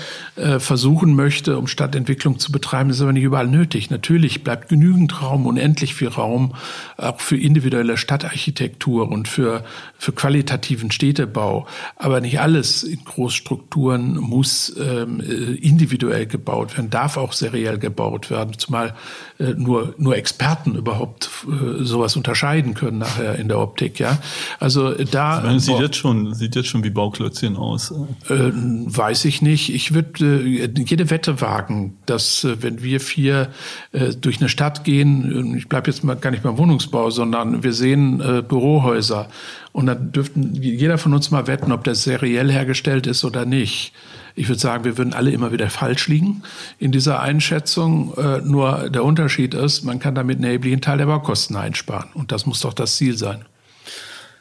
versuchen 0.58 1.14
möchte, 1.14 1.58
um 1.58 1.66
Stadtentwicklung 1.66 2.38
zu 2.38 2.50
betreiben. 2.50 2.88
Das 2.88 2.98
ist 2.98 3.02
aber 3.02 3.12
nicht 3.12 3.24
überall 3.24 3.46
nötig. 3.46 3.90
Natürlich 3.90 4.42
bleibt 4.42 4.68
genügend 4.68 5.22
Raum, 5.22 5.46
unendlich 5.46 5.94
viel 5.94 6.08
Raum, 6.08 6.54
auch 6.96 7.20
für 7.20 7.36
individuelle 7.36 7.96
Stadtarchitektur 7.96 9.10
und 9.10 9.28
für, 9.28 9.64
für 10.02 10.12
qualitativen 10.12 10.90
Städtebau. 10.90 11.66
Aber 11.94 12.20
nicht 12.20 12.40
alles 12.40 12.82
in 12.82 13.04
Großstrukturen 13.04 14.16
muss 14.16 14.74
ähm, 14.76 15.20
individuell 15.20 15.92
individuell 15.92 16.26
gebaut 16.26 16.76
werden, 16.76 16.90
darf 16.90 17.16
auch 17.16 17.32
seriell 17.32 17.78
gebaut 17.78 18.30
werden, 18.30 18.58
zumal 18.58 18.94
äh, 19.38 19.54
nur, 19.54 19.94
nur 19.98 20.16
Experten 20.16 20.74
überhaupt 20.74 21.30
äh, 21.46 21.84
sowas 21.84 22.16
unterscheiden 22.16 22.74
können 22.74 22.98
nachher 22.98 23.36
in 23.36 23.48
der 23.48 23.58
Optik. 23.58 23.98
Ja, 23.98 24.18
also 24.58 24.92
da. 24.92 25.40
Meine, 25.44 25.60
sieht 25.60 25.78
jetzt 25.78 25.96
schon, 25.96 26.34
sieht 26.34 26.56
jetzt 26.56 26.68
schon 26.68 26.84
wie 26.84 26.90
Bauklötzchen 26.90 27.56
aus. 27.56 27.92
Äh, 28.28 28.50
weiß 28.52 29.24
ich 29.24 29.42
nicht. 29.42 29.74
Ich 29.74 29.94
würde 29.94 30.24
äh, 30.24 30.70
jede 30.76 31.10
Wette 31.10 31.40
wagen, 31.40 31.96
dass 32.06 32.44
äh, 32.44 32.62
wenn 32.62 32.82
wir 32.82 33.00
vier 33.00 33.48
äh, 33.92 34.10
durch 34.10 34.40
eine 34.40 34.48
Stadt 34.48 34.84
gehen, 34.84 35.56
ich 35.56 35.68
bleibe 35.68 35.90
jetzt 35.90 36.04
mal 36.04 36.14
gar 36.14 36.30
nicht 36.30 36.42
beim 36.42 36.58
Wohnungsbau, 36.58 37.10
sondern 37.10 37.62
wir 37.62 37.72
sehen 37.72 38.20
äh, 38.20 38.42
Bürohäuser 38.42 39.28
und 39.72 39.86
dann 39.86 40.12
dürften 40.12 40.54
jeder 40.54 40.98
von 40.98 41.14
uns 41.14 41.30
mal 41.30 41.46
wetten, 41.46 41.72
ob 41.72 41.84
das 41.84 42.02
seriell 42.02 42.50
hergestellt 42.50 43.06
ist 43.06 43.24
oder 43.24 43.46
nicht. 43.46 43.92
Ich 44.34 44.48
würde 44.48 44.60
sagen, 44.60 44.84
wir 44.84 44.98
würden 44.98 45.14
alle 45.14 45.30
immer 45.30 45.52
wieder 45.52 45.68
falsch 45.70 46.08
liegen 46.08 46.42
in 46.78 46.92
dieser 46.92 47.20
Einschätzung. 47.20 48.14
Äh, 48.16 48.40
nur 48.42 48.90
der 48.90 49.04
Unterschied 49.04 49.54
ist, 49.54 49.82
man 49.82 49.98
kann 49.98 50.14
damit 50.14 50.36
einen 50.36 50.44
erheblichen 50.44 50.80
Teil 50.80 50.98
der 50.98 51.06
Baukosten 51.06 51.56
einsparen. 51.56 52.10
Und 52.14 52.32
das 52.32 52.46
muss 52.46 52.60
doch 52.60 52.74
das 52.74 52.96
Ziel 52.96 53.16
sein. 53.16 53.44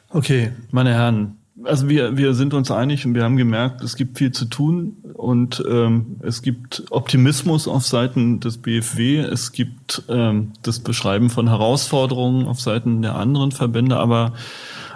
Okay, 0.10 0.52
meine 0.72 0.94
Herren, 0.94 1.38
also 1.63 1.88
wir, 1.89 2.17
wir 2.17 2.34
sind 2.34 2.54
uns 2.54 2.72
einig 2.72 3.06
und 3.06 3.13
wir 3.13 3.24
haben 3.24 3.38
gemerkt, 3.38 3.82
es 3.82 3.96
gibt 3.96 4.17
viel 4.17 4.32
zu 4.32 4.46
tun 4.46 4.98
und 5.13 5.64
ähm, 5.70 6.18
es 6.22 6.41
gibt 6.41 6.84
Optimismus 6.89 7.68
auf 7.68 7.86
Seiten 7.86 8.39
des 8.39 8.58
BFW, 8.58 9.20
es 9.20 9.51
gibt 9.51 10.03
ähm, 10.10 10.53
das 10.64 10.80
Beschreiben 10.80 11.30
von 11.30 11.47
Herausforderungen 11.47 12.47
auf 12.47 12.60
Seiten 12.60 13.01
der 13.01 13.16
anderen 13.16 13.51
Verbände, 13.51 13.97
aber 13.97 14.34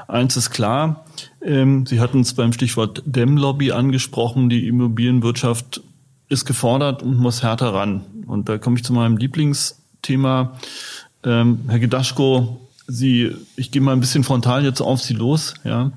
eins 0.08 0.38
ist 0.38 0.51
klar, 0.51 1.06
ähm, 1.41 1.86
Sie 1.86 1.99
hatten 1.99 2.22
es 2.22 2.34
beim 2.34 2.53
Stichwort 2.53 3.03
Dämmlobby 3.06 3.72
angesprochen. 3.72 4.49
Die 4.49 4.68
Immobilienwirtschaft 4.68 5.82
ist 6.30 6.45
gefordert 6.45 7.03
und 7.03 7.18
muss 7.18 7.43
härter 7.43 7.74
ran. 7.74 8.01
Und 8.26 8.49
da 8.49 8.58
komme 8.58 8.78
ich 8.78 8.84
zu 8.84 8.93
meinem 8.93 9.18
Lieblingsthema. 9.18 10.53
Ähm, 11.24 11.60
Herr 11.68 11.80
Gedaschko, 11.80 12.62
Sie, 12.88 13.32
ich 13.56 13.72
gehe 13.72 13.82
mal 13.82 13.93
ein 13.93 13.99
bisschen 13.99 14.24
frontal 14.24 14.64
jetzt 14.64 14.82
auf 14.82 15.01
Sie 15.01 15.14
los, 15.14 15.56
ja. 15.64 15.91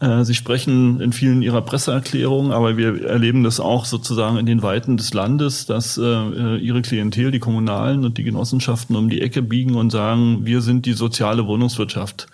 Äh, 0.00 0.24
Sie 0.24 0.34
sprechen 0.34 1.00
in 1.00 1.12
vielen 1.12 1.42
Ihrer 1.42 1.62
Presseerklärungen, 1.62 2.52
aber 2.52 2.76
wir 2.76 3.04
erleben 3.04 3.44
das 3.44 3.60
auch 3.60 3.84
sozusagen 3.84 4.36
in 4.36 4.46
den 4.46 4.62
Weiten 4.62 4.96
des 4.96 5.12
Landes, 5.14 5.66
dass 5.66 5.98
äh, 5.98 6.56
Ihre 6.56 6.82
Klientel, 6.82 7.30
die 7.30 7.38
Kommunalen 7.38 8.04
und 8.04 8.18
die 8.18 8.24
Genossenschaften 8.24 8.96
um 8.96 9.08
die 9.08 9.20
Ecke 9.20 9.42
biegen 9.42 9.74
und 9.74 9.90
sagen, 9.90 10.44
wir 10.44 10.60
sind 10.60 10.86
die 10.86 10.92
soziale 10.92 11.46
Wohnungswirtschaft. 11.46 12.28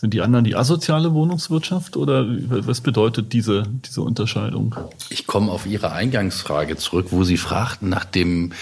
Sind 0.00 0.14
die 0.14 0.20
anderen 0.20 0.44
die 0.44 0.54
asoziale 0.54 1.12
Wohnungswirtschaft 1.12 1.96
oder 1.96 2.24
was 2.28 2.80
bedeutet 2.80 3.32
diese, 3.32 3.64
diese 3.84 4.02
Unterscheidung? 4.02 4.76
Ich 5.10 5.26
komme 5.26 5.50
auf 5.50 5.66
Ihre 5.66 5.90
Eingangsfrage 5.90 6.76
zurück, 6.76 7.08
wo 7.10 7.24
Sie 7.24 7.36
fragten 7.36 7.88
nach 7.88 8.04
dem 8.04 8.52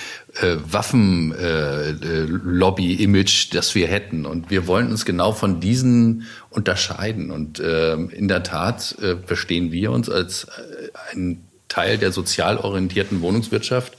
äh, 0.41 0.57
Waffenlobby-Image, 0.66 3.49
äh, 3.49 3.55
das 3.55 3.74
wir 3.74 3.87
hätten. 3.87 4.24
Und 4.24 4.49
wir 4.49 4.66
wollen 4.66 4.91
uns 4.91 5.05
genau 5.05 5.32
von 5.32 5.61
diesen 5.61 6.22
unterscheiden. 6.49 7.30
Und 7.30 7.61
äh, 7.61 7.97
in 7.97 8.28
der 8.28 8.43
Tat 8.43 8.97
äh, 9.03 9.16
verstehen 9.26 9.72
wir 9.72 9.93
uns 9.93 10.09
als 10.09 10.45
äh, 10.45 10.89
ein 11.12 11.45
Teil 11.68 11.99
der 11.99 12.12
sozial 12.12 12.57
orientierten 12.57 13.20
Wohnungswirtschaft 13.20 13.93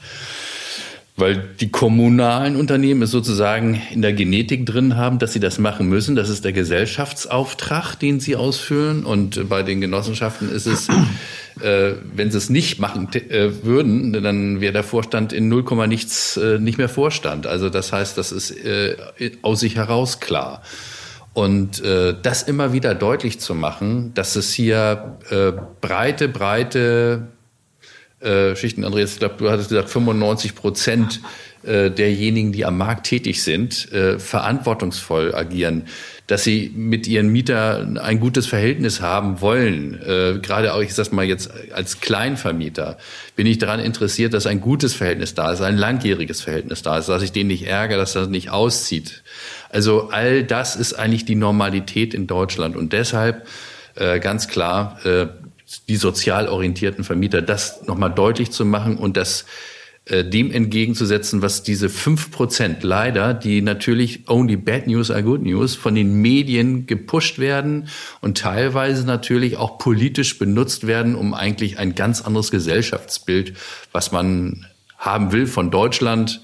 weil 1.18 1.50
die 1.60 1.70
kommunalen 1.70 2.56
Unternehmen 2.56 3.02
es 3.02 3.10
sozusagen 3.10 3.82
in 3.92 4.04
der 4.04 4.14
Genetik 4.14 4.68
drin 4.68 4.96
haben, 4.98 5.18
dass 5.18 5.34
sie 5.34 5.40
das 5.40 5.58
machen 5.58 5.90
müssen. 5.90 6.16
Das 6.16 6.30
ist 6.30 6.46
der 6.46 6.54
Gesellschaftsauftrag, 6.54 7.96
den 7.96 8.20
sie 8.20 8.36
ausfüllen. 8.36 9.04
Und 9.04 9.50
bei 9.50 9.64
den 9.64 9.82
Genossenschaften 9.82 10.52
ist 10.52 10.68
es, 10.68 10.88
äh, 11.60 11.94
wenn 12.14 12.30
sie 12.30 12.38
es 12.38 12.52
nicht 12.52 12.80
machen 12.80 13.10
äh, 13.14 13.64
würden, 13.64 14.14
dann 14.14 14.62
wäre 14.62 14.74
der 14.74 14.84
Vorstand 14.84 15.34
in 15.34 15.50
0, 15.50 15.88
nichts 15.88 16.38
äh, 16.38 16.60
nicht 16.60 16.78
mehr 16.78 16.90
Vorstand. 16.90 17.48
Also 17.48 17.70
das 17.70 17.92
heißt, 17.92 18.16
das 18.16 18.32
ist 18.32 18.52
äh, 18.52 18.96
aus 19.42 19.62
sich 19.62 19.76
heraus 19.76 20.20
klar. 20.20 20.62
Und 21.34 21.84
äh, 21.84 22.16
das 22.22 22.44
immer 22.44 22.74
wieder 22.74 22.94
deutlich 22.94 23.40
zu 23.40 23.56
machen, 23.56 24.12
dass 24.14 24.36
es 24.36 24.54
hier 24.54 25.18
äh, 25.32 25.52
breite, 25.82 26.30
breite 26.30 27.28
äh, 28.20 28.56
Schichten. 28.56 28.84
Andreas, 28.84 29.14
ich 29.14 29.20
glaube, 29.20 29.36
du 29.38 29.50
hattest 29.50 29.70
gesagt, 29.70 29.90
95 29.90 30.56
Prozent 30.56 31.22
äh, 31.64 31.92
derjenigen, 31.92 32.52
die 32.52 32.66
am 32.66 32.78
Markt 32.78 33.06
tätig 33.06 33.44
sind, 33.44 33.92
äh, 33.92 34.20
verantwortungsvoll 34.20 35.36
agieren, 35.36 35.84
dass 36.26 36.44
sie 36.44 36.72
mit 36.76 37.08
ihren 37.08 37.30
Mietern 37.30 37.98
ein 37.98 38.20
gutes 38.20 38.48
Verhältnis 38.48 39.02
haben 39.02 39.42
wollen. 39.42 40.02
Äh, 40.02 40.40
gerade 40.42 40.74
auch, 40.74 40.82
ich 40.82 40.94
sag 40.94 41.12
mal 41.12 41.26
jetzt 41.26 41.52
als 41.74 42.00
Kleinvermieter, 42.00 42.98
bin 43.36 43.48
ich 43.48 43.58
daran 43.58 43.80
interessiert, 43.80 44.34
dass 44.34 44.48
ein 44.48 44.62
gutes 44.62 44.94
Verhältnis 44.94 45.36
da 45.36 45.52
ist, 45.52 45.62
ein 45.62 45.78
langjähriges 45.78 46.42
Verhältnis 46.42 46.82
da 46.82 46.98
ist, 46.98 47.10
dass 47.10 47.22
ich 47.22 47.32
den 47.32 47.48
nicht 47.48 47.68
ärgere, 47.68 47.98
dass 47.98 48.14
das 48.14 48.30
nicht 48.30 48.50
auszieht. 48.50 49.24
Also 49.70 50.10
all 50.10 50.44
das 50.44 50.76
ist 50.76 50.94
eigentlich 50.94 51.26
die 51.26 51.36
Normalität 51.36 52.14
in 52.14 52.28
Deutschland 52.28 52.76
und 52.76 52.94
deshalb 52.94 53.48
äh, 53.96 54.20
ganz 54.20 54.48
klar 54.48 55.00
äh, 55.06 55.28
die 55.88 55.98
sozial 55.98 56.48
orientierten 56.48 57.04
Vermieter, 57.04 57.42
das 57.42 57.86
nochmal 57.88 58.14
deutlich 58.14 58.52
zu 58.52 58.66
machen 58.66 58.98
und 58.98 59.18
das 59.18 59.46
äh, 60.06 60.24
dem 60.24 60.52
entgegenzusetzen, 60.52 61.42
was 61.42 61.64
diese 61.64 61.90
fünf 61.90 62.32
Prozent 62.32 62.84
leider, 62.84 63.34
die 63.34 63.62
natürlich 63.62 64.30
only 64.30 64.56
bad 64.56 64.88
news 64.88 65.12
are 65.12 65.24
good 65.24 65.42
news, 65.42 65.76
von 65.76 65.96
den 65.96 66.22
Medien 66.22 66.86
gepusht 66.86 67.40
werden 67.40 67.90
und 68.22 68.38
teilweise 68.38 69.06
natürlich 69.06 69.58
auch 69.58 69.78
politisch 69.78 70.40
benutzt 70.40 70.88
werden, 70.88 71.16
um 71.16 71.34
eigentlich 71.34 71.78
ein 71.78 71.96
ganz 71.96 72.22
anderes 72.22 72.52
Gesellschaftsbild, 72.52 73.54
was 73.92 74.14
man 74.14 74.66
haben 74.98 75.34
will 75.34 75.46
von 75.46 75.72
Deutschland, 75.72 76.42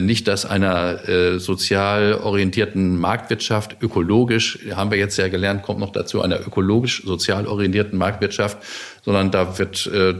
nicht 0.00 0.26
das 0.26 0.44
einer 0.44 1.08
äh, 1.08 1.38
sozial 1.38 2.14
orientierten 2.14 2.98
Marktwirtschaft, 2.98 3.76
ökologisch, 3.80 4.58
haben 4.74 4.90
wir 4.90 4.98
jetzt 4.98 5.16
ja 5.16 5.28
gelernt, 5.28 5.62
kommt 5.62 5.80
noch 5.80 5.92
dazu, 5.92 6.22
einer 6.22 6.40
ökologisch 6.40 7.04
sozial 7.04 7.46
orientierten 7.46 7.98
Marktwirtschaft, 7.98 8.58
sondern 9.04 9.30
da 9.30 9.58
wird 9.58 9.86
äh, 9.86 10.14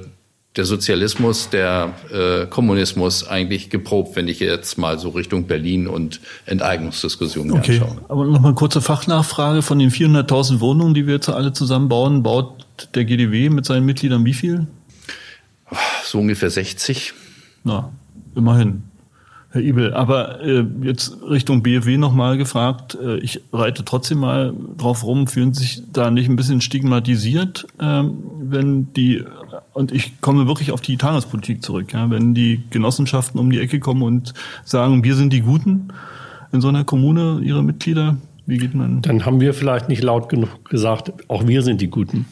der 0.56 0.64
Sozialismus, 0.64 1.50
der 1.50 1.92
äh, 2.12 2.46
Kommunismus 2.46 3.26
eigentlich 3.26 3.68
geprobt, 3.68 4.16
wenn 4.16 4.26
ich 4.28 4.40
jetzt 4.40 4.78
mal 4.78 4.98
so 4.98 5.10
Richtung 5.10 5.46
Berlin 5.46 5.86
und 5.86 6.20
Enteignungsdiskussionen 6.46 7.58
okay. 7.58 7.80
anschaue. 7.80 8.00
Aber 8.08 8.24
noch 8.24 8.40
mal 8.40 8.54
kurze 8.54 8.80
Fachnachfrage 8.80 9.62
von 9.62 9.78
den 9.78 9.90
400.000 9.90 10.60
Wohnungen, 10.60 10.94
die 10.94 11.06
wir 11.06 11.14
jetzt 11.14 11.28
alle 11.28 11.52
zusammenbauen, 11.52 12.22
baut 12.22 12.64
der 12.94 13.04
GDW 13.04 13.50
mit 13.50 13.66
seinen 13.66 13.84
Mitgliedern 13.84 14.24
wie 14.24 14.34
viel? 14.34 14.66
So 16.04 16.20
ungefähr 16.20 16.50
60. 16.50 17.12
Na, 17.64 17.92
immerhin. 18.34 18.84
Herr 19.51 19.62
Ibel, 19.62 19.94
aber 19.94 20.42
äh, 20.42 20.64
jetzt 20.82 21.16
Richtung 21.22 21.62
BFW 21.62 21.97
nochmal 21.99 22.36
gefragt. 22.36 22.99
Äh, 23.01 23.18
ich 23.18 23.40
reite 23.53 23.84
trotzdem 23.84 24.18
mal 24.18 24.53
drauf 24.76 25.05
rum, 25.05 25.28
fühlen 25.28 25.55
sich 25.55 25.82
da 25.92 26.11
nicht 26.11 26.28
ein 26.28 26.36
bisschen 26.36 26.61
stigmatisiert, 26.61 27.66
äh, 27.78 28.03
wenn 28.40 28.92
die, 28.94 29.24
und 29.72 29.92
ich 29.92 30.20
komme 30.20 30.47
wirklich 30.47 30.72
auf 30.72 30.80
die 30.80 30.97
Tagespolitik 30.97 31.62
zurück, 31.62 31.92
ja, 31.92 32.11
wenn 32.11 32.34
die 32.34 32.62
Genossenschaften 32.70 33.38
um 33.38 33.51
die 33.51 33.61
Ecke 33.61 33.80
kommen 33.80 34.03
und 34.03 34.34
sagen, 34.64 35.05
wir 35.05 35.14
sind 35.14 35.32
die 35.32 35.40
Guten 35.40 35.88
in 36.53 36.61
so 36.61 36.68
einer 36.68 36.84
Kommune, 36.84 37.40
ihre 37.42 37.62
Mitglieder, 37.62 38.16
wie 38.47 38.59
geht 38.59 38.74
man? 38.74 39.03
Dann 39.03 39.26
haben 39.26 39.40
wir 39.40 39.55
vielleicht 39.55 39.88
nicht 39.88 40.03
laut 40.03 40.28
genug 40.28 40.64
gesagt, 40.70 41.12
auch 41.26 41.49
wir 41.49 41.62
sind 41.62 41.80
die 41.80 41.88
Guten. 41.88 42.26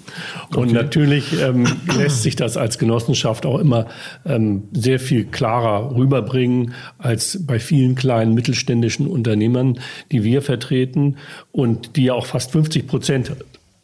Und 0.54 0.66
okay. 0.68 0.72
natürlich 0.72 1.40
ähm, 1.42 1.66
lässt 1.98 2.22
sich 2.22 2.36
das 2.36 2.56
als 2.56 2.78
Genossenschaft 2.78 3.44
auch 3.46 3.58
immer 3.58 3.86
ähm, 4.24 4.62
sehr 4.72 5.00
viel 5.00 5.24
klarer 5.24 5.94
rüberbringen 5.96 6.74
als 6.98 7.44
bei 7.44 7.58
vielen 7.58 7.96
kleinen 7.96 8.34
mittelständischen 8.34 9.08
Unternehmern, 9.08 9.80
die 10.12 10.22
wir 10.22 10.40
vertreten 10.40 11.16
und 11.50 11.96
die 11.96 12.04
ja 12.04 12.14
auch 12.14 12.26
fast 12.26 12.52
50 12.52 12.86
Prozent 12.86 13.32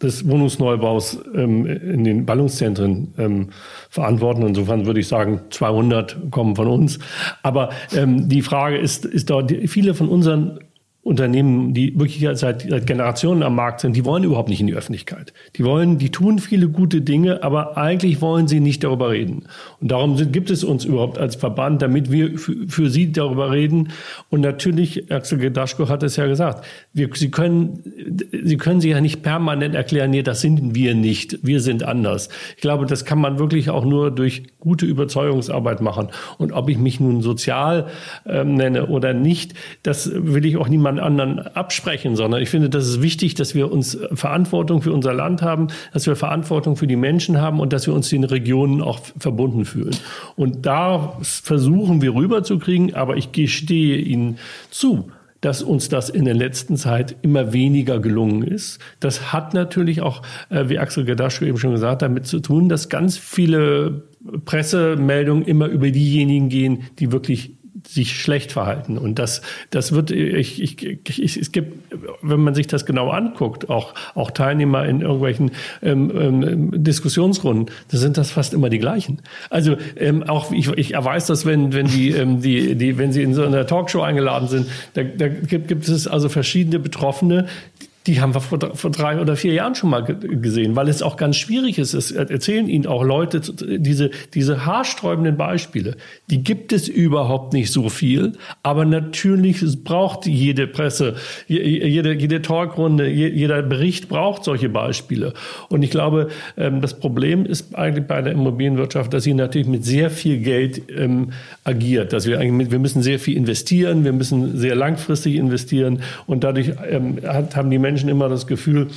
des 0.00 0.26
Wohnungsneubaus 0.28 1.18
ähm, 1.34 1.66
in 1.66 2.04
den 2.04 2.26
Ballungszentren 2.26 3.12
ähm, 3.18 3.48
verantworten. 3.90 4.42
Insofern 4.42 4.86
würde 4.86 5.00
ich 5.00 5.08
sagen, 5.08 5.40
200 5.50 6.30
kommen 6.30 6.56
von 6.56 6.68
uns. 6.68 6.98
Aber 7.42 7.70
ähm, 7.94 8.28
die 8.28 8.42
Frage 8.42 8.78
ist, 8.78 9.04
ist 9.04 9.28
dort, 9.28 9.52
viele 9.66 9.94
von 9.94 10.08
unseren 10.08 10.60
Unternehmen, 11.02 11.72
die 11.72 11.98
wirklich 11.98 12.20
seit, 12.38 12.60
seit 12.60 12.86
Generationen 12.86 13.42
am 13.42 13.54
Markt 13.54 13.80
sind, 13.80 13.96
die 13.96 14.04
wollen 14.04 14.22
überhaupt 14.22 14.50
nicht 14.50 14.60
in 14.60 14.66
die 14.66 14.74
Öffentlichkeit. 14.74 15.32
Die 15.56 15.64
wollen, 15.64 15.96
die 15.96 16.10
tun 16.10 16.38
viele 16.38 16.68
gute 16.68 17.00
Dinge, 17.00 17.42
aber 17.42 17.78
eigentlich 17.78 18.20
wollen 18.20 18.48
sie 18.48 18.60
nicht 18.60 18.84
darüber 18.84 19.08
reden. 19.08 19.44
Und 19.80 19.90
darum 19.90 20.18
sind, 20.18 20.30
gibt 20.30 20.50
es 20.50 20.62
uns 20.62 20.84
überhaupt 20.84 21.16
als 21.16 21.36
Verband, 21.36 21.80
damit 21.80 22.12
wir 22.12 22.36
für, 22.36 22.90
sie 22.90 23.12
darüber 23.12 23.50
reden. 23.50 23.92
Und 24.28 24.42
natürlich, 24.42 25.10
Axel 25.10 25.38
Gedaschko 25.38 25.88
hat 25.88 26.02
es 26.02 26.16
ja 26.16 26.26
gesagt, 26.26 26.66
wir, 26.92 27.08
sie 27.14 27.30
können, 27.30 27.82
sie 28.30 28.58
können 28.58 28.82
sich 28.82 28.90
ja 28.90 29.00
nicht 29.00 29.22
permanent 29.22 29.74
erklären, 29.74 30.10
nee, 30.10 30.22
das 30.22 30.42
sind 30.42 30.74
wir 30.74 30.94
nicht, 30.94 31.38
wir 31.42 31.60
sind 31.60 31.82
anders. 31.82 32.28
Ich 32.56 32.60
glaube, 32.60 32.84
das 32.84 33.06
kann 33.06 33.18
man 33.18 33.38
wirklich 33.38 33.70
auch 33.70 33.86
nur 33.86 34.10
durch 34.10 34.42
gute 34.58 34.84
Überzeugungsarbeit 34.84 35.80
machen. 35.80 36.08
Und 36.36 36.52
ob 36.52 36.68
ich 36.68 36.76
mich 36.76 37.00
nun 37.00 37.22
sozial 37.22 37.86
ähm, 38.26 38.54
nenne 38.54 38.88
oder 38.88 39.14
nicht, 39.14 39.54
das 39.82 40.10
will 40.12 40.44
ich 40.44 40.58
auch 40.58 40.68
niemandem 40.68 40.89
jemand 40.90 41.00
anderen 41.00 41.38
absprechen, 41.54 42.16
sondern 42.16 42.42
ich 42.42 42.50
finde, 42.50 42.68
das 42.68 42.86
ist 42.86 43.02
wichtig, 43.02 43.34
dass 43.34 43.54
wir 43.54 43.70
uns 43.70 43.98
Verantwortung 44.12 44.82
für 44.82 44.92
unser 44.92 45.14
Land 45.14 45.42
haben, 45.42 45.68
dass 45.92 46.06
wir 46.06 46.16
Verantwortung 46.16 46.76
für 46.76 46.86
die 46.86 46.96
Menschen 46.96 47.40
haben 47.40 47.60
und 47.60 47.72
dass 47.72 47.86
wir 47.86 47.94
uns 47.94 48.08
den 48.08 48.24
Regionen 48.24 48.82
auch 48.82 49.00
verbunden 49.18 49.64
fühlen. 49.64 49.96
Und 50.36 50.66
da 50.66 51.16
versuchen 51.20 52.02
wir 52.02 52.14
rüberzukriegen, 52.14 52.94
aber 52.94 53.16
ich 53.16 53.32
gestehe 53.32 53.98
Ihnen 53.98 54.38
zu, 54.70 55.10
dass 55.40 55.62
uns 55.62 55.88
das 55.88 56.10
in 56.10 56.26
der 56.26 56.34
letzten 56.34 56.76
Zeit 56.76 57.16
immer 57.22 57.54
weniger 57.54 57.98
gelungen 57.98 58.42
ist. 58.42 58.78
Das 59.00 59.32
hat 59.32 59.54
natürlich 59.54 60.02
auch, 60.02 60.20
äh, 60.50 60.68
wie 60.68 60.78
Axel 60.78 61.06
Gadaschko 61.06 61.46
eben 61.46 61.56
schon 61.56 61.70
gesagt, 61.70 62.02
damit 62.02 62.26
zu 62.26 62.40
tun, 62.40 62.68
dass 62.68 62.90
ganz 62.90 63.16
viele 63.16 64.02
Pressemeldungen 64.44 65.44
immer 65.44 65.66
über 65.66 65.90
diejenigen 65.90 66.50
gehen, 66.50 66.82
die 66.98 67.10
wirklich 67.10 67.54
sich 67.92 68.20
schlecht 68.20 68.52
verhalten. 68.52 68.96
Und 68.96 69.18
das, 69.18 69.42
das 69.70 69.92
wird, 69.92 70.12
ich, 70.12 70.62
ich, 70.62 70.82
ich, 71.18 71.36
es 71.36 71.50
gibt, 71.50 71.92
wenn 72.22 72.40
man 72.40 72.54
sich 72.54 72.68
das 72.68 72.86
genau 72.86 73.10
anguckt, 73.10 73.68
auch, 73.68 73.94
auch 74.14 74.30
Teilnehmer 74.30 74.86
in 74.86 75.00
irgendwelchen 75.00 75.50
ähm, 75.82 76.12
ähm, 76.16 76.84
Diskussionsrunden, 76.84 77.74
da 77.90 77.98
sind 77.98 78.16
das 78.16 78.30
fast 78.30 78.54
immer 78.54 78.68
die 78.70 78.78
gleichen. 78.78 79.22
Also 79.50 79.76
ähm, 79.96 80.22
auch 80.22 80.52
ich, 80.52 80.68
ich 80.68 80.92
weiß 80.92 81.26
das, 81.26 81.46
wenn, 81.46 81.72
wenn 81.72 81.86
die, 81.86 82.10
ähm, 82.10 82.40
die, 82.40 82.76
die, 82.76 82.96
wenn 82.96 83.12
sie 83.12 83.22
in 83.22 83.34
so 83.34 83.44
einer 83.44 83.66
Talkshow 83.66 84.02
eingeladen 84.02 84.48
sind, 84.48 84.68
da, 84.94 85.02
da 85.02 85.28
gibt, 85.28 85.68
gibt 85.68 85.88
es 85.88 86.06
also 86.06 86.28
verschiedene 86.28 86.78
Betroffene, 86.78 87.48
die 87.82 87.89
haben 88.16 88.34
wir 88.34 88.40
vor, 88.40 88.58
vor 88.74 88.90
drei 88.90 89.20
oder 89.20 89.36
vier 89.36 89.52
Jahren 89.52 89.74
schon 89.74 89.90
mal 89.90 90.00
gesehen, 90.02 90.76
weil 90.76 90.88
es 90.88 91.02
auch 91.02 91.16
ganz 91.16 91.36
schwierig 91.36 91.78
ist. 91.78 91.94
Es 91.94 92.10
erzählen 92.10 92.68
Ihnen 92.68 92.86
auch 92.86 93.04
Leute 93.04 93.40
diese, 93.40 94.10
diese 94.34 94.66
haarsträubenden 94.66 95.36
Beispiele. 95.36 95.96
Die 96.30 96.42
gibt 96.42 96.72
es 96.72 96.88
überhaupt 96.88 97.52
nicht 97.52 97.72
so 97.72 97.88
viel, 97.88 98.32
aber 98.62 98.84
natürlich 98.84 99.60
braucht 99.84 100.26
jede 100.26 100.66
Presse, 100.66 101.16
jede, 101.46 102.14
jede 102.14 102.42
Talkrunde, 102.42 103.08
jeder 103.08 103.62
Bericht 103.62 104.08
braucht 104.08 104.44
solche 104.44 104.68
Beispiele. 104.68 105.34
Und 105.68 105.82
ich 105.82 105.90
glaube, 105.90 106.28
ähm, 106.56 106.80
das 106.80 106.98
Problem 106.98 107.44
ist 107.44 107.74
eigentlich 107.74 108.06
bei 108.06 108.22
der 108.22 108.32
Immobilienwirtschaft, 108.32 109.12
dass 109.12 109.24
sie 109.24 109.34
natürlich 109.34 109.68
mit 109.68 109.84
sehr 109.84 110.10
viel 110.10 110.38
Geld 110.38 110.82
ähm, 110.96 111.32
agiert. 111.64 112.12
Dass 112.12 112.26
wir 112.26 112.38
eigentlich 112.38 112.52
mit, 112.52 112.70
wir 112.70 112.78
müssen 112.78 113.02
sehr 113.02 113.18
viel 113.18 113.36
investieren, 113.36 114.04
wir 114.04 114.12
müssen 114.12 114.56
sehr 114.58 114.74
langfristig 114.74 115.36
investieren 115.36 116.02
und 116.26 116.44
dadurch 116.44 116.72
ähm, 116.88 117.18
haben 117.24 117.70
die 117.70 117.78
Menschen 117.78 117.99
immer 118.08 118.28
das 118.28 118.46
Gefühl, 118.46 118.88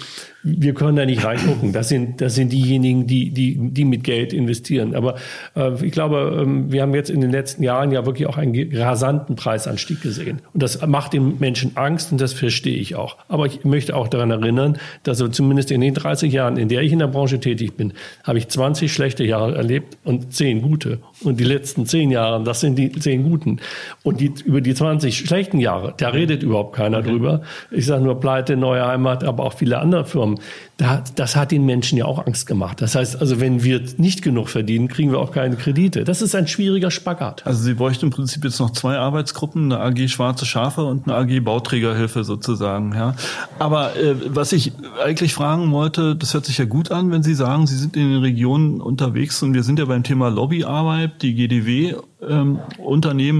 wir 0.43 0.73
können 0.73 0.97
da 0.97 1.05
nicht 1.05 1.23
reingucken. 1.23 1.71
Das 1.71 1.87
sind, 1.87 2.19
das 2.19 2.35
sind 2.35 2.51
diejenigen, 2.51 3.07
die, 3.07 3.31
die, 3.31 3.57
die 3.57 3.85
mit 3.85 4.03
Geld 4.03 4.33
investieren. 4.33 4.93
Aber 4.93 5.15
äh, 5.55 5.73
ich 5.83 5.93
glaube, 5.93 6.39
ähm, 6.41 6.71
wir 6.71 6.81
haben 6.81 6.93
jetzt 6.93 7.09
in 7.09 7.21
den 7.21 7.31
letzten 7.31 7.63
Jahren 7.63 7.91
ja 7.91 8.05
wirklich 8.05 8.27
auch 8.27 8.37
einen 8.37 8.75
rasanten 8.75 9.37
Preisanstieg 9.37 10.01
gesehen. 10.01 10.41
Und 10.53 10.61
das 10.61 10.85
macht 10.85 11.13
den 11.13 11.39
Menschen 11.39 11.77
Angst 11.77 12.11
und 12.11 12.19
das 12.19 12.33
verstehe 12.33 12.75
ich 12.75 12.95
auch. 12.95 13.17
Aber 13.29 13.45
ich 13.45 13.63
möchte 13.63 13.95
auch 13.95 14.09
daran 14.09 14.31
erinnern, 14.31 14.77
dass 15.03 15.17
so 15.17 15.29
zumindest 15.29 15.71
in 15.71 15.79
den 15.79 15.93
30 15.93 16.33
Jahren, 16.33 16.57
in 16.57 16.67
der 16.67 16.81
ich 16.81 16.91
in 16.91 16.99
der 16.99 17.07
Branche 17.07 17.39
tätig 17.39 17.77
bin, 17.77 17.93
habe 18.23 18.37
ich 18.37 18.49
20 18.49 18.91
schlechte 18.91 19.23
Jahre 19.23 19.55
erlebt 19.55 19.97
und 20.03 20.33
10 20.33 20.61
gute. 20.61 20.99
Und 21.23 21.39
die 21.39 21.45
letzten 21.45 21.85
10 21.85 22.11
Jahre, 22.11 22.43
das 22.43 22.59
sind 22.59 22.77
die 22.77 22.91
10 22.91 23.23
guten. 23.23 23.59
Und 24.03 24.19
die, 24.19 24.33
über 24.43 24.59
die 24.59 24.73
20 24.73 25.17
schlechten 25.19 25.59
Jahre, 25.59 25.93
da 25.95 26.09
redet 26.09 26.43
überhaupt 26.43 26.75
keiner 26.75 26.99
okay. 26.99 27.11
drüber. 27.11 27.41
Ich 27.71 27.85
sage 27.85 28.03
nur 28.03 28.19
Pleite, 28.19 28.57
Neue 28.57 28.85
Heimat, 28.85 29.23
aber 29.23 29.45
auch 29.45 29.53
viele 29.53 29.79
andere 29.79 30.05
Firmen 30.05 30.32
da, 30.77 31.03
das 31.15 31.35
hat 31.35 31.51
den 31.51 31.65
Menschen 31.65 31.97
ja 31.97 32.05
auch 32.05 32.25
Angst 32.25 32.47
gemacht. 32.47 32.81
Das 32.81 32.95
heißt 32.95 33.19
also, 33.21 33.39
wenn 33.39 33.63
wir 33.63 33.81
nicht 33.97 34.21
genug 34.21 34.49
verdienen, 34.49 34.87
kriegen 34.87 35.11
wir 35.11 35.19
auch 35.19 35.31
keine 35.31 35.55
Kredite. 35.55 36.03
Das 36.03 36.21
ist 36.21 36.35
ein 36.35 36.47
schwieriger 36.47 36.91
Spagat. 36.91 37.45
Also 37.45 37.63
Sie 37.63 37.73
bräuchten 37.73 38.05
im 38.05 38.11
Prinzip 38.11 38.43
jetzt 38.43 38.59
noch 38.59 38.71
zwei 38.71 38.97
Arbeitsgruppen, 38.97 39.71
eine 39.71 39.81
AG 39.81 40.07
Schwarze 40.09 40.45
Schafe 40.45 40.83
und 40.83 41.07
eine 41.07 41.15
AG 41.15 41.43
Bauträgerhilfe 41.43 42.23
sozusagen. 42.23 42.93
Ja. 42.93 43.15
Aber 43.59 43.95
äh, 43.95 44.15
was 44.27 44.51
ich 44.51 44.71
eigentlich 45.03 45.33
fragen 45.33 45.71
wollte, 45.71 46.15
das 46.15 46.33
hört 46.33 46.45
sich 46.45 46.57
ja 46.57 46.65
gut 46.65 46.91
an, 46.91 47.11
wenn 47.11 47.23
Sie 47.23 47.35
sagen, 47.35 47.67
Sie 47.67 47.77
sind 47.77 47.95
in 47.95 48.09
den 48.09 48.21
Regionen 48.21 48.81
unterwegs 48.81 49.41
und 49.43 49.53
wir 49.53 49.63
sind 49.63 49.79
ja 49.79 49.85
beim 49.85 50.03
Thema 50.03 50.29
Lobbyarbeit. 50.29 51.21
Die 51.21 51.35
GDW 51.35 51.95
ähm, 52.27 52.59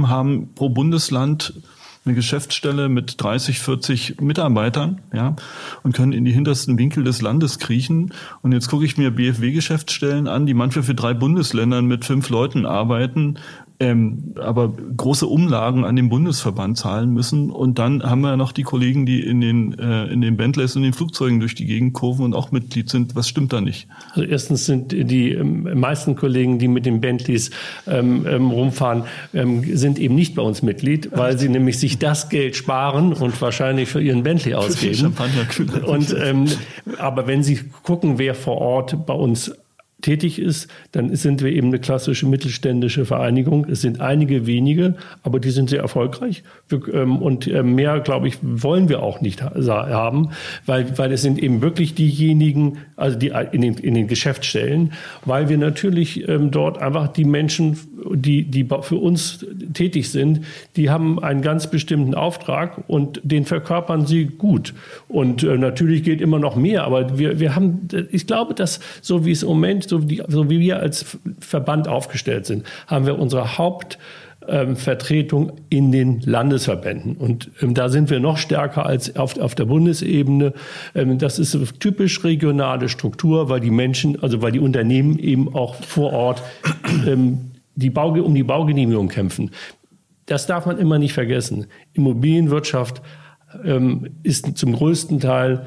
haben 0.08 0.50
pro 0.56 0.70
Bundesland 0.70 1.54
eine 2.06 2.16
Geschäftsstelle 2.16 2.89
mit 2.89 3.22
30, 3.22 3.60
40 3.60 4.22
Mitarbeitern, 4.22 5.01
ja, 5.14 5.36
und 5.84 5.95
können 5.95 6.12
in 6.12 6.26
die 6.26 6.34
hintersten 6.34 6.78
Winkel 6.78 7.04
des 7.04 7.22
Landes 7.22 7.60
kriechen. 7.60 8.14
Und 8.41 8.51
jetzt 8.51 8.68
gucke 8.70 8.86
ich 8.86 8.97
mir 8.97 9.12
BFW-Geschäftsstellen 9.12 10.28
an, 10.28 10.45
die 10.45 10.54
manchmal 10.54 10.84
für 10.84 10.95
drei 10.95 11.14
Bundesländern 11.14 11.86
mit 11.86 12.04
fünf 12.04 12.30
Leuten 12.30 12.66
arbeiten, 12.66 13.36
ähm, 13.84 14.34
aber 14.40 14.74
große 14.98 15.28
Umlagen 15.28 15.84
an 15.84 15.96
den 15.96 16.10
Bundesverband 16.10 16.78
zahlen 16.78 17.12
müssen. 17.12 17.52
Und 17.52 17.80
dann 17.80 18.04
haben 18.04 18.22
wir 18.22 18.38
noch 18.38 18.52
die 18.52 18.64
Kollegen, 18.64 19.06
die 19.06 19.20
in 19.22 19.42
den, 19.42 19.78
äh, 19.78 20.06
in 20.06 20.22
den 20.22 20.38
Bentleys 20.38 20.76
und 20.76 20.84
den 20.84 20.94
Flugzeugen 20.94 21.40
durch 21.40 21.56
die 21.56 21.66
Gegend 21.66 21.94
kurven 21.94 22.26
und 22.26 22.34
auch 22.34 22.52
Mitglied 22.52 22.90
sind. 22.90 23.16
Was 23.16 23.28
stimmt 23.28 23.52
da 23.52 23.62
nicht? 23.62 23.88
Also 24.12 24.24
erstens 24.24 24.66
sind 24.66 24.92
die 24.92 25.32
ähm, 25.32 25.80
meisten 25.80 26.16
Kollegen, 26.16 26.60
die 26.60 26.68
mit 26.68 26.86
den 26.86 27.02
Bentleys 27.02 27.52
ähm, 27.86 28.26
ähm, 28.26 28.52
rumfahren, 28.52 29.04
ähm, 29.34 29.64
sind 29.76 30.00
eben 30.00 30.16
nicht 30.16 30.36
bei 30.36 30.42
uns 30.42 30.62
Mitglied, 30.62 31.10
weil 31.14 31.38
sie 31.38 31.50
nämlich 31.50 31.80
sich 31.80 32.00
das 32.00 32.30
Geld 32.30 32.56
sparen 32.56 33.14
und 33.14 33.42
wahrscheinlich 33.42 33.90
für 33.90 34.02
ihren 34.02 34.24
Bentley 34.24 34.54
ausgeben. 34.54 35.14
Und, 35.86 36.16
ähm, 36.18 36.46
aber 36.98 37.28
wenn 37.28 37.44
Sie 37.44 37.60
gucken, 37.84 38.18
wer 38.18 38.36
vor 38.36 38.58
Ort 38.58 39.06
bei 39.06 39.14
uns 39.14 39.52
tätig 40.04 40.38
ist, 40.38 40.68
dann 40.91 41.16
sind 41.16 41.41
wir 41.41 41.51
eben 41.51 41.70
eine 41.70 41.80
klassische 41.80 42.28
mittelständische 42.28 43.06
Vereinigung. 43.06 43.66
Es 43.70 43.82
sind 43.82 44.01
einige 44.01 44.45
wenige, 44.45 44.95
aber 45.24 45.39
die 45.39 45.49
sind 45.49 45.70
sehr 45.70 45.80
erfolgreich. 45.82 46.43
Ähm, 46.72 47.18
und 47.18 47.47
äh, 47.47 47.64
mehr, 47.64 47.99
glaube 48.01 48.28
ich, 48.28 48.38
wollen 48.41 48.89
wir 48.89 49.01
auch 49.01 49.22
nicht 49.22 49.41
haben, 49.41 50.30
weil, 50.66 50.97
weil 50.97 51.12
es 51.12 51.22
sind 51.22 51.41
eben 51.41 51.62
wirklich 51.62 51.95
diejenigen, 51.95 52.78
also 52.95 53.18
die 53.18 53.32
in 53.51 53.62
den, 53.62 53.76
in 53.76 53.95
den 53.95 54.08
Geschäftsstellen, 54.08 54.93
weil 55.26 55.49
wir 55.49 55.58
natürlich 55.58 56.28
ähm, 56.28 56.51
dort 56.51 56.78
einfach 56.78 57.08
die 57.08 57.26
Menschen, 57.26 57.80
die, 58.14 58.43
die 58.43 58.68
für 58.82 58.97
uns 58.97 59.45
tätig 59.74 60.12
sind, 60.12 60.41
die 60.76 60.89
haben 60.89 61.24
einen 61.24 61.41
ganz 61.41 61.68
bestimmten 61.68 62.14
Auftrag 62.14 62.84
und 62.88 63.22
den 63.24 63.45
verkörpern 63.45 64.06
sie 64.06 64.26
gut. 64.26 64.74
Und 65.08 65.43
äh, 65.43 65.58
natürlich 65.58 66.04
geht 66.04 66.20
immer 66.20 66.39
noch 66.39 66.58
mehr, 66.58 66.84
aber 66.84 67.18
wir, 67.18 67.39
wir 67.39 67.56
haben, 67.56 67.88
ich 68.12 68.28
glaube, 68.28 68.54
dass 68.54 68.82
so 69.01 69.26
wie 69.26 69.32
es 69.32 69.43
im 69.43 69.49
Moment 69.49 69.93
so, 69.94 70.00
die, 70.00 70.24
so 70.28 70.50
wie 70.50 70.60
wir 70.60 70.80
als 70.80 71.18
Verband 71.39 71.88
aufgestellt 71.88 72.48
sind, 72.48 72.66
haben 72.88 73.06
wir 73.06 73.20
unsere 73.20 73.58
Hauptvertretung 73.58 75.50
ähm, 75.50 75.56
in 75.70 75.91
den 75.91 76.22
Landesverbänden. 76.22 77.16
Und 77.16 77.52
ähm, 77.62 77.76
da 77.76 77.89
sind 77.89 78.10
wir 78.10 78.20
noch 78.20 78.38
stärker 78.38 78.86
als 78.86 79.16
auf, 79.16 79.39
auf 79.39 79.54
der 79.56 79.66
Bundesebene. 79.66 80.54
Ähm, 80.96 81.20
das 81.20 81.38
ist 81.38 81.56
eine 81.56 81.66
typisch 81.66 82.24
regionale 82.24 82.89
Struktur, 82.89 83.50
weil 83.50 83.60
die 83.60 83.72
Menschen, 83.72 84.22
also 84.24 84.41
weil 84.41 84.52
die 84.52 84.60
Unternehmen 84.60 85.20
eben 85.20 85.54
auch 85.54 85.76
vor 85.76 86.12
Ort 86.14 86.41
ähm, 87.08 87.52
die 87.76 87.89
Bau, 87.89 88.10
um 88.10 88.34
die 88.34 88.44
Baugenehmigung 88.44 89.10
kämpfen. 89.10 89.52
Das 90.26 90.48
darf 90.48 90.66
man 90.66 90.78
immer 90.78 90.98
nicht 91.00 91.14
vergessen. 91.14 91.68
Immobilienwirtschaft 91.94 93.02
ähm, 93.64 94.08
ist 94.24 94.58
zum 94.58 94.74
größten 94.74 95.20
Teil 95.20 95.66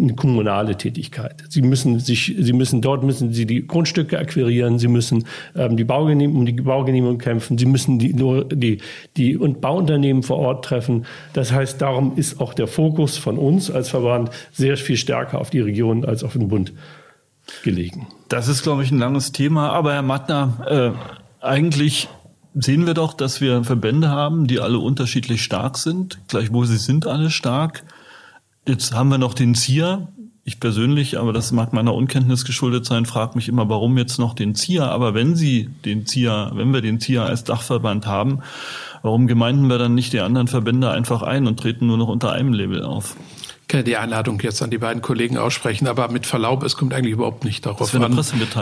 eine 0.00 0.14
kommunale 0.14 0.76
Tätigkeit. 0.76 1.44
Sie 1.48 1.62
müssen 1.62 2.00
sich, 2.00 2.34
Sie 2.38 2.52
müssen 2.52 2.80
dort 2.80 3.02
müssen 3.02 3.32
Sie 3.32 3.46
die 3.46 3.66
Grundstücke 3.66 4.18
akquirieren, 4.18 4.78
Sie 4.78 4.88
müssen 4.88 5.26
ähm, 5.54 5.76
die 5.76 5.84
Baugenehmigung, 5.84 6.40
um 6.40 6.46
die 6.46 6.52
Baugenehmigung 6.52 7.18
kämpfen, 7.18 7.58
Sie 7.58 7.66
müssen 7.66 7.98
die, 7.98 8.14
die, 8.14 8.78
die 9.16 9.36
und 9.36 9.60
Bauunternehmen 9.60 10.22
vor 10.22 10.38
Ort 10.38 10.64
treffen. 10.64 11.06
Das 11.32 11.52
heißt, 11.52 11.80
darum 11.80 12.16
ist 12.16 12.40
auch 12.40 12.54
der 12.54 12.66
Fokus 12.66 13.16
von 13.16 13.38
uns 13.38 13.70
als 13.70 13.88
Verband 13.88 14.30
sehr 14.52 14.76
viel 14.76 14.96
stärker 14.96 15.40
auf 15.40 15.50
die 15.50 15.60
Region 15.60 16.04
als 16.04 16.24
auf 16.24 16.32
den 16.32 16.48
Bund 16.48 16.72
gelegen. 17.62 18.06
Das 18.28 18.48
ist, 18.48 18.62
glaube 18.62 18.82
ich, 18.84 18.90
ein 18.90 18.98
langes 18.98 19.32
Thema. 19.32 19.70
Aber 19.70 19.92
Herr 19.92 20.02
Mattner, 20.02 20.94
äh, 21.40 21.44
eigentlich 21.44 22.08
sehen 22.54 22.86
wir 22.86 22.94
doch, 22.94 23.14
dass 23.14 23.40
wir 23.40 23.64
Verbände 23.64 24.08
haben, 24.08 24.46
die 24.46 24.60
alle 24.60 24.78
unterschiedlich 24.78 25.42
stark 25.42 25.78
sind. 25.78 26.20
Gleichwohl 26.28 26.66
sie 26.66 26.78
sind 26.78 27.06
alle 27.06 27.30
stark. 27.30 27.84
Jetzt 28.66 28.92
haben 28.92 29.08
wir 29.08 29.18
noch 29.18 29.34
den 29.34 29.54
ZIA. 29.54 30.08
Ich 30.44 30.58
persönlich, 30.58 31.18
aber 31.18 31.32
das 31.32 31.52
mag 31.52 31.72
meiner 31.72 31.94
Unkenntnis 31.94 32.44
geschuldet 32.44 32.84
sein, 32.84 33.06
frage 33.06 33.36
mich 33.36 33.48
immer, 33.48 33.68
warum 33.68 33.96
jetzt 33.98 34.18
noch 34.18 34.34
den 34.34 34.54
ZIA. 34.54 34.88
Aber 34.88 35.14
wenn 35.14 35.36
Sie 35.36 35.70
den 35.84 36.06
ZIA, 36.06 36.52
wenn 36.54 36.72
wir 36.72 36.80
den 36.80 36.98
ZIA 36.98 37.24
als 37.24 37.44
Dachverband 37.44 38.06
haben, 38.06 38.40
warum 39.02 39.26
gemeinden 39.26 39.68
wir 39.68 39.78
dann 39.78 39.94
nicht 39.94 40.12
die 40.12 40.20
anderen 40.20 40.48
Verbände 40.48 40.90
einfach 40.90 41.22
ein 41.22 41.46
und 41.46 41.60
treten 41.60 41.86
nur 41.86 41.98
noch 41.98 42.08
unter 42.08 42.32
einem 42.32 42.52
Label 42.52 42.84
auf? 42.84 43.16
Kann 43.70 43.84
die 43.84 43.96
Einladung 43.96 44.40
jetzt 44.40 44.62
an 44.62 44.70
die 44.70 44.78
beiden 44.78 45.00
Kollegen 45.00 45.38
aussprechen, 45.38 45.86
aber 45.86 46.10
mit 46.10 46.26
Verlaub, 46.26 46.64
es 46.64 46.76
kommt 46.76 46.92
eigentlich 46.92 47.12
überhaupt 47.12 47.44
nicht 47.44 47.64
darauf 47.64 47.94
an, 47.94 48.16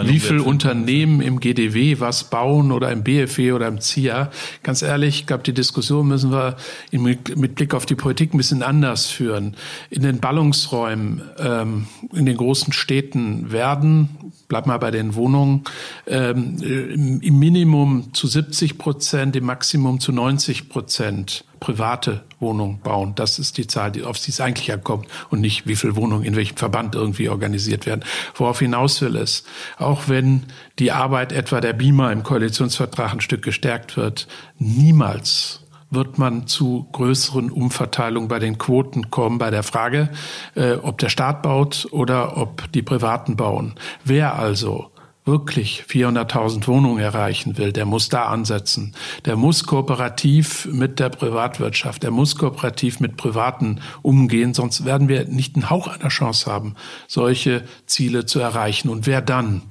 wie 0.05 0.21
viele 0.21 0.43
Unternehmen 0.43 1.23
im 1.23 1.41
GDW 1.41 1.99
was 1.99 2.25
bauen 2.25 2.71
oder 2.73 2.93
im 2.93 3.03
BFW 3.03 3.53
oder 3.53 3.69
im 3.69 3.81
ZIA. 3.81 4.31
Ganz 4.63 4.83
ehrlich, 4.83 5.21
ich 5.21 5.27
glaube, 5.27 5.45
die 5.45 5.55
Diskussion 5.55 6.07
müssen 6.07 6.31
wir 6.31 6.57
mit 6.93 7.55
Blick 7.55 7.73
auf 7.73 7.87
die 7.87 7.95
Politik 7.95 8.35
ein 8.35 8.37
bisschen 8.37 8.63
anders 8.63 9.07
führen. 9.07 9.57
In 9.89 10.03
den 10.03 10.21
Ballungsräumen, 10.21 11.23
ähm, 11.39 11.87
in 12.13 12.27
den 12.27 12.37
großen 12.37 12.75
Städten 12.75 13.51
werden, 13.51 14.11
bleib 14.49 14.67
mal 14.67 14.79
bei 14.79 14.91
den 14.91 15.15
Wohnungen, 15.15 15.65
ähm, 16.07 17.21
im 17.23 17.39
Minimum 17.39 18.13
zu 18.13 18.27
70 18.27 18.77
Prozent, 18.77 19.37
im 19.37 19.47
Maximum 19.47 20.01
zu 20.01 20.13
90 20.13 20.69
Prozent 20.69 21.45
private 21.61 22.25
Wohnungen 22.41 22.81
bauen. 22.81 23.15
Das 23.15 23.39
ist 23.39 23.59
die 23.59 23.67
Zahl, 23.67 23.93
die, 23.93 24.05
auf 24.05 24.19
die 24.19 24.31
es 24.31 24.41
eigentlich 24.41 24.73
ankommt 24.73 25.07
und 25.31 25.41
nicht, 25.41 25.67
wie 25.67 25.77
viele 25.77 25.97
Wohnungen 25.97 26.25
in 26.25 26.37
welchem 26.37 26.57
Verband 26.57 26.95
irgendwie 26.95 27.29
organisiert 27.29 27.87
werden. 27.87 28.05
Worauf 28.35 28.61
hinaus 28.61 29.01
will 29.01 29.17
es, 29.17 29.45
auch 29.79 30.09
wenn 30.09 30.45
die 30.79 30.93
Arbeit 30.93 31.33
etwa 31.33 31.61
der 31.61 31.73
BIMA 31.73 32.13
im 32.13 32.23
Koalitionsvertrag 32.23 33.13
ein 33.13 33.21
Stück 33.21 33.43
gestärkt 33.43 33.97
wird, 33.97 34.29
niemals 34.59 35.61
wird 35.91 36.19
man 36.19 36.47
zu 36.47 36.87
größeren 36.93 37.51
Umverteilungen 37.51 38.29
bei 38.29 38.39
den 38.39 38.59
Quoten 38.59 39.11
kommen, 39.11 39.39
bei 39.39 39.51
der 39.51 39.63
Frage, 39.63 40.11
äh, 40.55 40.75
ob 40.75 40.99
der 40.99 41.09
Staat 41.09 41.43
baut 41.43 41.89
oder 41.91 42.37
ob 42.37 42.71
die 42.73 42.83
Privaten 42.83 43.37
bauen. 43.37 43.75
Wer 44.05 44.39
also 44.39 44.91
wirklich 45.29 45.85
400.000 45.89 46.67
Wohnungen 46.67 46.99
erreichen 46.99 47.59
will, 47.59 47.73
der 47.73 47.85
muss 47.85 48.09
da 48.09 48.25
ansetzen. 48.25 48.95
Der 49.27 49.37
muss 49.37 49.65
kooperativ 49.65 50.67
mit 50.73 50.99
der 50.99 51.11
Privatwirtschaft, 51.11 52.03
der 52.03 52.11
muss 52.11 52.35
kooperativ 52.37 52.99
mit 52.99 53.17
Privaten 53.17 53.81
umgehen, 54.03 54.55
sonst 54.55 54.85
werden 54.85 55.09
wir 55.09 55.27
nicht 55.27 55.55
einen 55.55 55.71
Hauch 55.71 55.87
einer 55.87 56.09
Chance 56.09 56.51
haben, 56.51 56.75
solche 57.07 57.63
Ziele 57.87 58.27
zu 58.27 58.41
erreichen. 58.41 58.89
Und 58.89 59.07
wer 59.07 59.21
dann 59.21 59.63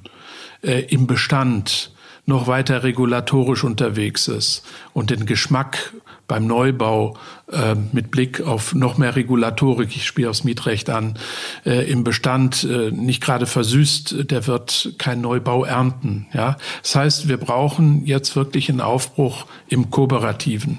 äh, 0.62 0.80
im 0.84 1.06
Bestand 1.06 1.92
noch 2.24 2.46
weiter 2.46 2.84
regulatorisch 2.84 3.64
unterwegs 3.64 4.28
ist 4.28 4.64
und 4.92 5.10
den 5.10 5.26
Geschmack 5.26 5.92
beim 6.28 6.46
Neubau 6.46 7.16
äh, 7.52 7.74
mit 7.92 8.10
Blick 8.10 8.40
auf 8.40 8.74
noch 8.74 8.98
mehr 8.98 9.16
Regulatorik, 9.16 9.94
ich 9.96 10.06
spiele 10.06 10.30
aufs 10.30 10.44
Mietrecht 10.44 10.90
an, 10.90 11.14
äh, 11.64 11.90
im 11.90 12.04
Bestand 12.04 12.64
äh, 12.64 12.90
nicht 12.90 13.22
gerade 13.22 13.46
versüßt, 13.46 14.30
der 14.30 14.46
wird 14.46 14.94
kein 14.98 15.20
Neubau 15.20 15.64
ernten. 15.64 16.26
Ja, 16.32 16.56
das 16.82 16.94
heißt, 16.94 17.28
wir 17.28 17.38
brauchen 17.38 18.04
jetzt 18.04 18.36
wirklich 18.36 18.68
einen 18.68 18.80
Aufbruch 18.80 19.46
im 19.68 19.90
Kooperativen. 19.90 20.78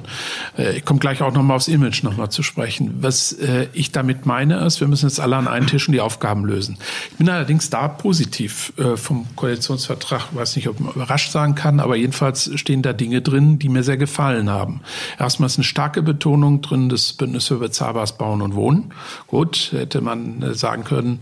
Äh, 0.58 0.78
ich 0.78 0.86
komme 0.86 1.00
gleich 1.00 1.22
auch 1.22 1.34
noch 1.34 1.44
mal 1.44 1.56
aufs 1.56 1.68
Image 1.68 2.04
noch 2.04 2.18
mal 2.18 2.30
zu 2.30 2.44
sprechen. 2.44 3.00
Was 3.02 3.32
äh, 3.34 3.68
ich 3.74 3.92
damit 3.92 4.26
meine 4.26 4.58
ist, 4.66 4.80
wir 4.80 4.88
müssen 4.88 5.08
jetzt 5.08 5.20
alle 5.20 5.38
an 5.38 5.48
einen 5.48 5.68
Tisch 5.68 5.88
und 5.88 5.94
die 5.94 6.02
Aufgaben 6.02 6.46
lösen. 6.46 6.78
Ich 7.12 7.18
bin 7.18 7.30
allerdings 7.30 7.70
da 7.70 7.88
positiv 7.88 8.74
äh, 8.78 8.96
vom 8.96 9.26
Koalitionsvertrag, 9.36 10.36
weiß 10.36 10.56
nicht, 10.56 10.68
ob 10.68 10.80
man 10.80 10.94
überrascht 10.94 11.32
sagen 11.32 11.56
kann, 11.56 11.80
aber 11.80 11.96
jedenfalls 11.96 12.52
stehen 12.56 12.82
da 12.82 12.94
Dinge 12.94 13.22
drin, 13.22 13.60
die 13.60 13.70
mir 13.70 13.84
sehr 13.84 13.98
gefallen 13.98 14.50
haben. 14.50 14.82
Erstmal 15.18 15.48
ist 15.48 15.58
eine 15.58 15.64
starke 15.64 16.02
Betonung 16.02 16.59
drin 16.62 16.90
des 16.90 17.14
Bündnis 17.14 17.48
für 17.48 17.58
bezahlbares 17.58 18.14
Bauen 18.14 18.42
und 18.42 18.56
Wohnen. 18.56 18.94
Gut, 19.28 19.70
hätte 19.72 20.02
man 20.02 20.42
äh, 20.42 20.54
sagen 20.54 20.84
können, 20.84 21.20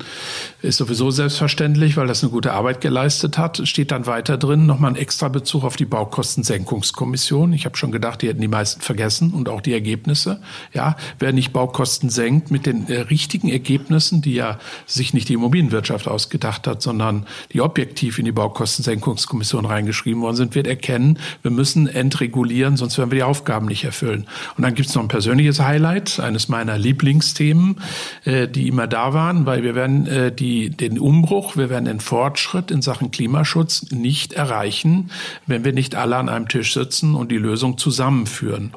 ist 0.62 0.78
sowieso 0.78 1.12
selbstverständlich, 1.12 1.98
weil 1.98 2.08
das 2.08 2.24
eine 2.24 2.32
gute 2.32 2.54
Arbeit 2.54 2.82
geleistet 2.82 3.38
hat. 3.38 3.62
Steht 3.68 3.92
dann 3.92 4.06
weiter 4.06 4.38
drin 4.38 4.66
nochmal 4.66 4.92
ein 4.92 4.96
extra 4.96 5.30
Bezug 5.30 5.64
auf 5.64 5.76
die 5.76 5.86
Baukostensenkungskommission. 5.86 7.54
Ich 7.54 7.66
habe 7.66 7.78
schon 7.78 7.92
gedacht, 7.92 8.22
die 8.22 8.28
hätten 8.28 8.42
die 8.42 8.48
meisten 8.48 8.82
vergessen 8.82 9.32
und 9.32 9.50
auch 9.50 9.62
die 9.62 9.74
Ergebnisse. 9.74 10.42
Ja, 10.74 10.96
wer 11.20 11.34
nicht 11.34 11.54
Baukosten 11.54 12.10
senkt 12.10 12.52
mit 12.52 12.66
den 12.66 12.88
äh, 12.88 13.02
richtigen 13.02 13.50
Ergebnissen, 13.50 14.22
die 14.22 14.34
ja 14.34 14.60
sich 14.86 15.14
nicht 15.14 15.30
die 15.30 15.34
Immobilienwirtschaft 15.34 16.08
ausgedacht 16.08 16.68
hat, 16.68 16.82
sondern 16.82 17.26
die 17.54 17.62
objektiv 17.62 18.20
in 18.20 18.26
die 18.26 18.32
Baukostensenkungskommission 18.32 19.66
reingeschrieben 19.66 20.22
worden 20.22 20.36
sind, 20.36 20.56
wird 20.56 20.68
erkennen, 20.68 21.20
wir 21.42 21.52
müssen 21.52 21.88
entregulieren, 21.88 22.78
sonst 22.78 22.98
werden 22.98 23.12
wir 23.12 23.18
die 23.18 23.24
Aufgaben 23.24 23.68
nicht 23.68 23.84
erfüllen. 23.84 24.28
Und 24.58 24.64
dann 24.64 24.74
gibt 24.74 24.90
es 24.90 24.96
noch 24.96 25.02
ein 25.02 25.08
persönliches 25.28 25.60
Highlight, 25.60 26.22
eines 26.22 26.48
meiner 26.48 26.78
Lieblingsthemen, 26.78 27.82
äh, 28.24 28.48
die 28.48 28.70
immer 28.70 28.88
da 28.88 29.14
waren, 29.14 29.46
weil 29.46 29.62
wir 29.62 29.76
werden 29.76 30.08
äh, 30.08 30.32
die, 30.32 30.70
den 30.70 30.98
Umbruch, 30.98 31.58
wir 31.58 31.70
werden 31.70 31.84
den 31.84 32.00
Fortschritt 32.00 32.72
in 32.72 32.82
Sachen 32.82 33.12
Klimaschutz 33.12 33.92
nicht 33.92 34.32
erreichen, 34.32 35.12
wenn 35.46 35.66
wir 35.66 35.74
nicht 35.74 35.96
alle 35.96 36.16
an 36.16 36.30
einem 36.30 36.48
Tisch 36.48 36.74
sitzen 36.74 37.14
und 37.14 37.30
die 37.30 37.38
Lösung 37.38 37.78
zusammenführen. 37.78 38.72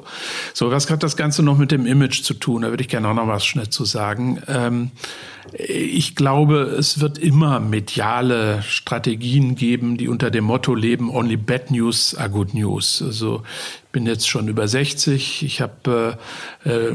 So, 0.53 0.71
was 0.71 0.89
hat 0.89 1.03
das 1.03 1.15
Ganze 1.15 1.41
noch 1.41 1.57
mit 1.57 1.71
dem 1.71 1.85
Image 1.85 2.21
zu 2.21 2.33
tun? 2.33 2.63
Da 2.63 2.69
würde 2.69 2.83
ich 2.83 2.89
gerne 2.89 3.07
auch 3.07 3.13
noch 3.13 3.29
was 3.29 3.45
schnell 3.45 3.69
zu 3.69 3.85
sagen. 3.85 4.41
Ähm, 4.49 4.91
ich 5.53 6.15
glaube, 6.15 6.75
es 6.77 6.99
wird 6.99 7.17
immer 7.17 7.59
mediale 7.59 8.61
Strategien 8.63 9.55
geben, 9.55 9.97
die 9.97 10.07
unter 10.07 10.31
dem 10.31 10.45
Motto 10.45 10.75
leben, 10.75 11.09
only 11.09 11.35
bad 11.35 11.71
news 11.71 12.13
are 12.15 12.29
good 12.29 12.53
news. 12.53 13.01
Also 13.01 13.43
bin 13.91 14.05
jetzt 14.05 14.29
schon 14.29 14.47
über 14.47 14.67
60. 14.67 15.43
Ich 15.43 15.61
habe 15.61 16.17
äh, 16.65 16.69
äh, 16.69 16.93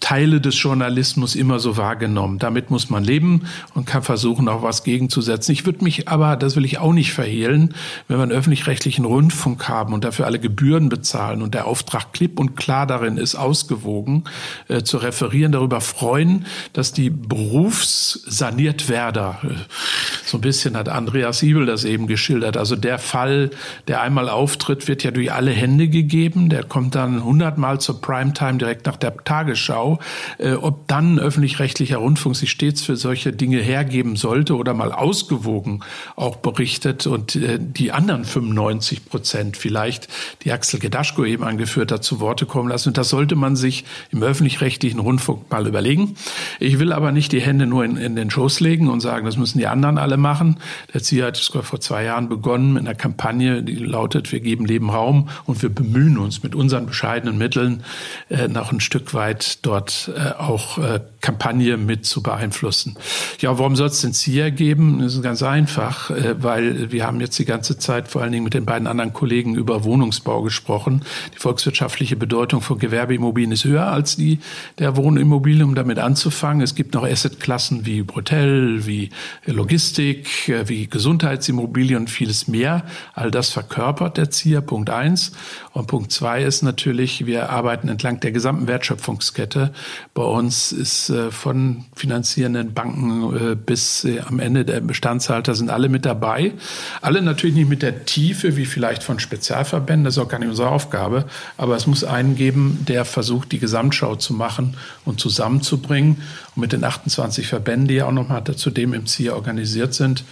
Teile 0.00 0.40
des 0.40 0.60
Journalismus 0.60 1.34
immer 1.34 1.58
so 1.58 1.78
wahrgenommen. 1.78 2.38
Damit 2.38 2.70
muss 2.70 2.90
man 2.90 3.02
leben 3.04 3.46
und 3.74 3.86
kann 3.86 4.02
versuchen, 4.02 4.48
auch 4.48 4.62
was 4.62 4.84
gegenzusetzen. 4.84 5.52
Ich 5.52 5.64
würde 5.64 5.82
mich 5.82 6.08
aber, 6.08 6.36
das 6.36 6.56
will 6.56 6.66
ich 6.66 6.78
auch 6.78 6.92
nicht 6.92 7.12
verhehlen, 7.12 7.74
wenn 8.08 8.18
wir 8.18 8.22
einen 8.22 8.32
öffentlich-rechtlichen 8.32 9.06
Rundfunk 9.06 9.66
haben 9.68 9.94
und 9.94 10.04
dafür 10.04 10.26
alle 10.26 10.38
Gebühren 10.38 10.90
bezahlen 10.90 11.40
und 11.40 11.54
der 11.54 11.66
Auftrag 11.66 12.12
klipp 12.12 12.38
und 12.38 12.54
klar 12.56 12.86
darin 12.86 13.16
ist, 13.16 13.34
ausgewogen 13.34 14.24
äh, 14.68 14.82
zu 14.82 14.98
referieren, 14.98 15.52
darüber 15.52 15.80
freuen, 15.80 16.44
dass 16.74 16.92
die 16.92 17.08
Berufssaniertwerder, 17.10 19.38
äh, 19.42 19.46
so 20.26 20.36
ein 20.38 20.42
bisschen 20.42 20.76
hat 20.76 20.90
Andreas 20.90 21.38
Siebel 21.38 21.64
das 21.66 21.84
eben 21.84 22.06
geschildert, 22.06 22.58
also 22.58 22.76
der 22.76 22.98
Fall, 22.98 23.50
der 23.88 24.02
einmal 24.02 24.28
auftritt, 24.28 24.86
wird 24.88 25.02
ja 25.02 25.10
durch 25.10 25.32
alle 25.32 25.52
Hände 25.52 25.88
gegeben 25.88 26.25
geben. 26.26 26.48
Der 26.48 26.64
kommt 26.64 26.94
dann 26.94 27.24
hundertmal 27.24 27.80
zur 27.80 28.00
Primetime 28.00 28.58
direkt 28.58 28.86
nach 28.86 28.96
der 28.96 29.16
Tagesschau. 29.16 29.98
Äh, 30.38 30.54
ob 30.54 30.88
dann 30.88 31.18
öffentlich-rechtlicher 31.18 31.98
Rundfunk 31.98 32.34
sich 32.36 32.50
stets 32.50 32.82
für 32.82 32.96
solche 32.96 33.32
Dinge 33.32 33.58
hergeben 33.58 34.16
sollte 34.16 34.56
oder 34.56 34.74
mal 34.74 34.92
ausgewogen 34.92 35.80
auch 36.16 36.36
berichtet 36.36 37.06
und 37.06 37.36
äh, 37.36 37.58
die 37.60 37.92
anderen 37.92 38.24
95 38.24 39.06
Prozent 39.06 39.56
vielleicht, 39.56 40.08
die 40.42 40.52
Axel 40.52 40.80
Gedaschko 40.80 41.24
eben 41.24 41.44
angeführt 41.44 41.92
hat, 41.92 42.02
zu 42.02 42.18
Worte 42.18 42.46
kommen 42.46 42.68
lassen. 42.68 42.88
Und 42.88 42.98
das 42.98 43.08
sollte 43.08 43.36
man 43.36 43.54
sich 43.54 43.84
im 44.10 44.22
öffentlich-rechtlichen 44.22 44.98
Rundfunk 44.98 45.50
mal 45.50 45.66
überlegen. 45.66 46.16
Ich 46.58 46.78
will 46.78 46.92
aber 46.92 47.12
nicht 47.12 47.30
die 47.32 47.40
Hände 47.40 47.66
nur 47.66 47.84
in, 47.84 47.96
in 47.96 48.16
den 48.16 48.30
Schoß 48.30 48.60
legen 48.60 48.88
und 48.88 49.00
sagen, 49.00 49.26
das 49.26 49.36
müssen 49.36 49.58
die 49.58 49.66
anderen 49.66 49.98
alle 49.98 50.16
machen. 50.16 50.56
Der 50.92 51.02
Ziel 51.02 51.24
hat 51.24 51.36
vor 51.38 51.80
zwei 51.80 52.04
Jahren 52.04 52.28
begonnen 52.28 52.72
mit 52.72 52.82
einer 52.82 52.94
Kampagne, 52.94 53.62
die 53.62 53.76
lautet, 53.76 54.32
wir 54.32 54.40
geben 54.40 54.66
Leben 54.66 54.90
Raum 54.90 55.28
und 55.44 55.62
wir 55.62 55.68
bemühen 55.68 56.15
bemühen 56.16 56.18
uns 56.18 56.42
mit 56.42 56.54
unseren 56.54 56.86
bescheidenen 56.86 57.38
Mitteln 57.38 57.82
äh, 58.28 58.48
noch 58.48 58.72
ein 58.72 58.80
Stück 58.80 59.14
weit 59.14 59.58
dort 59.62 60.10
äh, 60.16 60.32
auch 60.32 60.78
äh, 60.78 61.00
Kampagne 61.20 61.76
mit 61.76 62.06
zu 62.06 62.22
beeinflussen. 62.22 62.96
Ja, 63.40 63.58
warum 63.58 63.76
soll 63.76 63.88
es 63.88 64.00
denn 64.00 64.12
ZIA 64.12 64.50
geben? 64.50 65.00
Das 65.00 65.14
ist 65.14 65.22
ganz 65.22 65.42
einfach, 65.42 66.10
äh, 66.10 66.42
weil 66.42 66.90
wir 66.92 67.06
haben 67.06 67.20
jetzt 67.20 67.38
die 67.38 67.44
ganze 67.44 67.78
Zeit 67.78 68.08
vor 68.08 68.22
allen 68.22 68.32
Dingen 68.32 68.44
mit 68.44 68.54
den 68.54 68.64
beiden 68.64 68.86
anderen 68.86 69.12
Kollegen 69.12 69.54
über 69.54 69.84
Wohnungsbau 69.84 70.42
gesprochen. 70.42 71.02
Die 71.34 71.38
volkswirtschaftliche 71.38 72.16
Bedeutung 72.16 72.60
von 72.60 72.78
Gewerbeimmobilien 72.78 73.52
ist 73.52 73.64
höher 73.64 73.86
als 73.86 74.16
die 74.16 74.40
der 74.78 74.96
Wohnimmobilien, 74.96 75.64
um 75.64 75.74
damit 75.74 75.98
anzufangen. 75.98 76.62
Es 76.62 76.74
gibt 76.74 76.94
noch 76.94 77.04
Assetklassen 77.04 77.86
wie 77.86 78.04
Hotel, 78.14 78.86
wie 78.86 79.10
Logistik, 79.44 80.48
äh, 80.48 80.68
wie 80.68 80.86
Gesundheitsimmobilien 80.86 82.00
und 82.00 82.10
vieles 82.10 82.48
mehr. 82.48 82.84
All 83.14 83.30
das 83.30 83.50
verkörpert 83.50 84.16
der 84.16 84.30
ZIA, 84.30 84.60
Punkt 84.60 84.90
eins. 84.90 85.32
Und 85.76 85.88
Punkt 85.88 86.10
zwei 86.10 86.42
ist 86.42 86.62
natürlich, 86.62 87.26
wir 87.26 87.50
arbeiten 87.50 87.90
entlang 87.90 88.18
der 88.20 88.32
gesamten 88.32 88.66
Wertschöpfungskette. 88.66 89.74
Bei 90.14 90.22
uns 90.22 90.72
ist 90.72 91.10
äh, 91.10 91.30
von 91.30 91.84
finanzierenden 91.94 92.72
Banken 92.72 93.36
äh, 93.52 93.54
bis 93.56 94.02
äh, 94.06 94.20
am 94.20 94.40
Ende 94.40 94.64
der 94.64 94.80
Bestandshalter 94.80 95.54
sind 95.54 95.68
alle 95.68 95.90
mit 95.90 96.06
dabei. 96.06 96.54
Alle 97.02 97.20
natürlich 97.20 97.54
nicht 97.54 97.68
mit 97.68 97.82
der 97.82 98.06
Tiefe 98.06 98.56
wie 98.56 98.64
vielleicht 98.64 99.02
von 99.02 99.18
Spezialverbänden, 99.18 100.04
das 100.04 100.16
ist 100.16 100.22
auch 100.22 100.30
gar 100.30 100.38
nicht 100.38 100.48
unsere 100.48 100.70
Aufgabe. 100.70 101.26
Aber 101.58 101.76
es 101.76 101.86
muss 101.86 102.04
einen 102.04 102.36
geben, 102.36 102.86
der 102.88 103.04
versucht, 103.04 103.52
die 103.52 103.58
Gesamtschau 103.58 104.16
zu 104.16 104.32
machen 104.32 104.78
und 105.04 105.20
zusammenzubringen. 105.20 106.22
Und 106.54 106.60
mit 106.62 106.72
den 106.72 106.84
28 106.84 107.48
Verbänden, 107.48 107.88
die 107.88 107.96
ja 107.96 108.06
auch 108.06 108.12
nochmal 108.12 108.42
zudem 108.44 108.94
im 108.94 109.04
Ziel 109.04 109.28
organisiert 109.28 109.92
sind, 109.92 110.24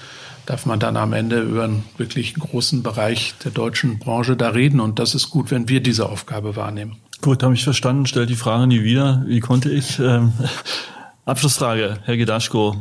darf 0.47 0.67
man 0.67 0.81
dann 0.81 0.97
am 0.97 1.13
Ende 1.13 1.41
über 1.41 1.65
einen 1.65 1.85
wirklich 1.97 2.35
großen 2.35 2.83
Bereich 2.83 3.35
der 3.45 3.51
deutschen 3.51 3.99
Branche 3.99 4.37
da 4.37 4.51
reden. 4.51 4.81
Und 4.81 4.99
das 4.99 5.15
ist 5.15 5.31
gut, 5.31 5.51
wenn 5.51 5.69
wir 5.69 5.81
diese 5.81 6.09
Aufgabe 6.09 6.57
wahrnehmen. 6.57 6.97
Gut, 7.23 7.43
habe 7.43 7.55
ich 7.55 7.65
verstanden. 7.65 8.07
Stell 8.07 8.27
die 8.27 8.35
Frage 8.35 8.67
nie 8.67 8.83
wieder. 8.83 9.23
Wie 9.27 9.41
konnte 9.41 9.71
ich? 9.71 9.99
Ähm, 9.99 10.33
Abschlussfrage, 11.25 11.99
Herr 12.05 12.17
Gedaschko. 12.17 12.77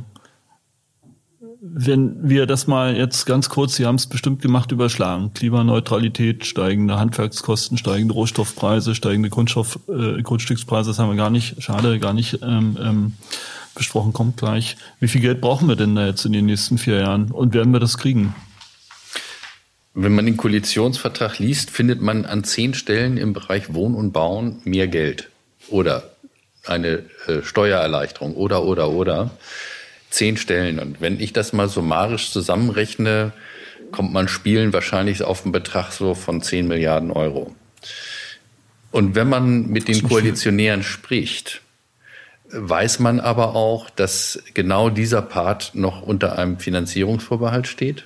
Wenn 1.65 2.27
wir 2.27 2.45
das 2.45 2.67
mal 2.67 2.97
jetzt 2.97 3.25
ganz 3.25 3.47
kurz, 3.47 3.75
Sie 3.75 3.85
haben 3.85 3.95
es 3.95 4.07
bestimmt 4.07 4.41
gemacht, 4.41 4.73
überschlagen. 4.73 5.31
Klimaneutralität, 5.33 6.45
steigende 6.45 6.99
Handwerkskosten, 6.99 7.77
steigende 7.77 8.13
Rohstoffpreise, 8.15 8.95
steigende 8.95 9.29
Grundstoff, 9.29 9.79
äh, 9.87 10.21
Grundstückspreise, 10.21 10.89
das 10.89 10.99
haben 10.99 11.11
wir 11.11 11.15
gar 11.15 11.29
nicht, 11.29 11.63
schade, 11.63 11.99
gar 11.99 12.11
nicht 12.11 12.39
ähm, 12.41 12.77
ähm, 12.83 13.13
besprochen, 13.75 14.11
kommt 14.11 14.35
gleich. 14.35 14.75
Wie 14.99 15.07
viel 15.07 15.21
Geld 15.21 15.39
brauchen 15.39 15.69
wir 15.69 15.77
denn 15.77 15.95
da 15.95 16.05
jetzt 16.05 16.25
in 16.25 16.33
den 16.33 16.47
nächsten 16.47 16.77
vier 16.77 16.99
Jahren 16.99 17.31
und 17.31 17.53
werden 17.53 17.71
wir 17.71 17.79
das 17.79 17.97
kriegen? 17.97 18.35
Wenn 19.93 20.15
man 20.15 20.25
den 20.25 20.35
Koalitionsvertrag 20.35 21.39
liest, 21.39 21.71
findet 21.71 22.01
man 22.01 22.25
an 22.25 22.43
zehn 22.43 22.73
Stellen 22.73 23.15
im 23.15 23.31
Bereich 23.31 23.73
Wohnen 23.73 23.95
und 23.95 24.11
Bauen 24.11 24.59
mehr 24.65 24.89
Geld 24.89 25.29
oder 25.69 26.11
eine 26.65 27.05
äh, 27.27 27.41
Steuererleichterung 27.41 28.35
oder, 28.35 28.65
oder, 28.65 28.89
oder. 28.89 29.31
Zehn 30.13 30.37
Stellen. 30.37 30.77
Und 30.77 31.01
wenn 31.01 31.19
ich 31.19 31.33
das 31.33 31.53
mal 31.53 31.67
summarisch 31.67 32.29
zusammenrechne, 32.29 33.33
kommt 33.91 34.13
man 34.13 34.27
spielen 34.27 34.71
wahrscheinlich 34.71 35.23
auf 35.23 35.43
einen 35.43 35.51
Betrag 35.51 35.91
so 35.91 36.13
von 36.13 36.43
zehn 36.43 36.67
Milliarden 36.67 37.09
Euro. 37.09 37.55
Und 38.91 39.15
wenn 39.15 39.27
man 39.27 39.69
mit 39.69 39.87
den 39.87 40.07
Koalitionären 40.07 40.83
spricht, 40.83 41.61
weiß 42.49 42.99
man 42.99 43.19
aber 43.19 43.55
auch, 43.55 43.89
dass 43.89 44.43
genau 44.53 44.91
dieser 44.91 45.23
Part 45.23 45.71
noch 45.73 46.03
unter 46.03 46.37
einem 46.37 46.59
Finanzierungsvorbehalt 46.59 47.65
steht. 47.65 48.05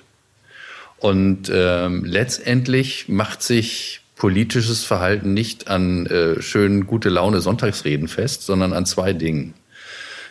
Und 0.96 1.52
ähm, 1.52 2.06
letztendlich 2.06 3.10
macht 3.10 3.42
sich 3.42 4.00
politisches 4.16 4.82
Verhalten 4.82 5.34
nicht 5.34 5.68
an 5.68 6.06
äh, 6.06 6.40
schönen 6.40 6.86
gute 6.86 7.10
Laune 7.10 7.42
Sonntagsreden 7.42 8.08
fest, 8.08 8.46
sondern 8.46 8.72
an 8.72 8.86
zwei 8.86 9.12
Dingen. 9.12 9.52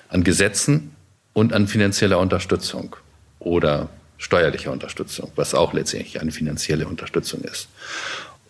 An 0.09 0.23
Gesetzen 0.23 0.96
und 1.37 1.53
an 1.53 1.67
finanzieller 1.67 2.17
Unterstützung 2.17 2.95
oder 3.37 3.89
steuerlicher 4.17 4.71
Unterstützung, 4.71 5.31
was 5.35 5.53
auch 5.53 5.71
letztendlich 5.71 6.19
eine 6.19 6.31
finanzielle 6.31 6.87
Unterstützung 6.87 7.41
ist. 7.41 7.67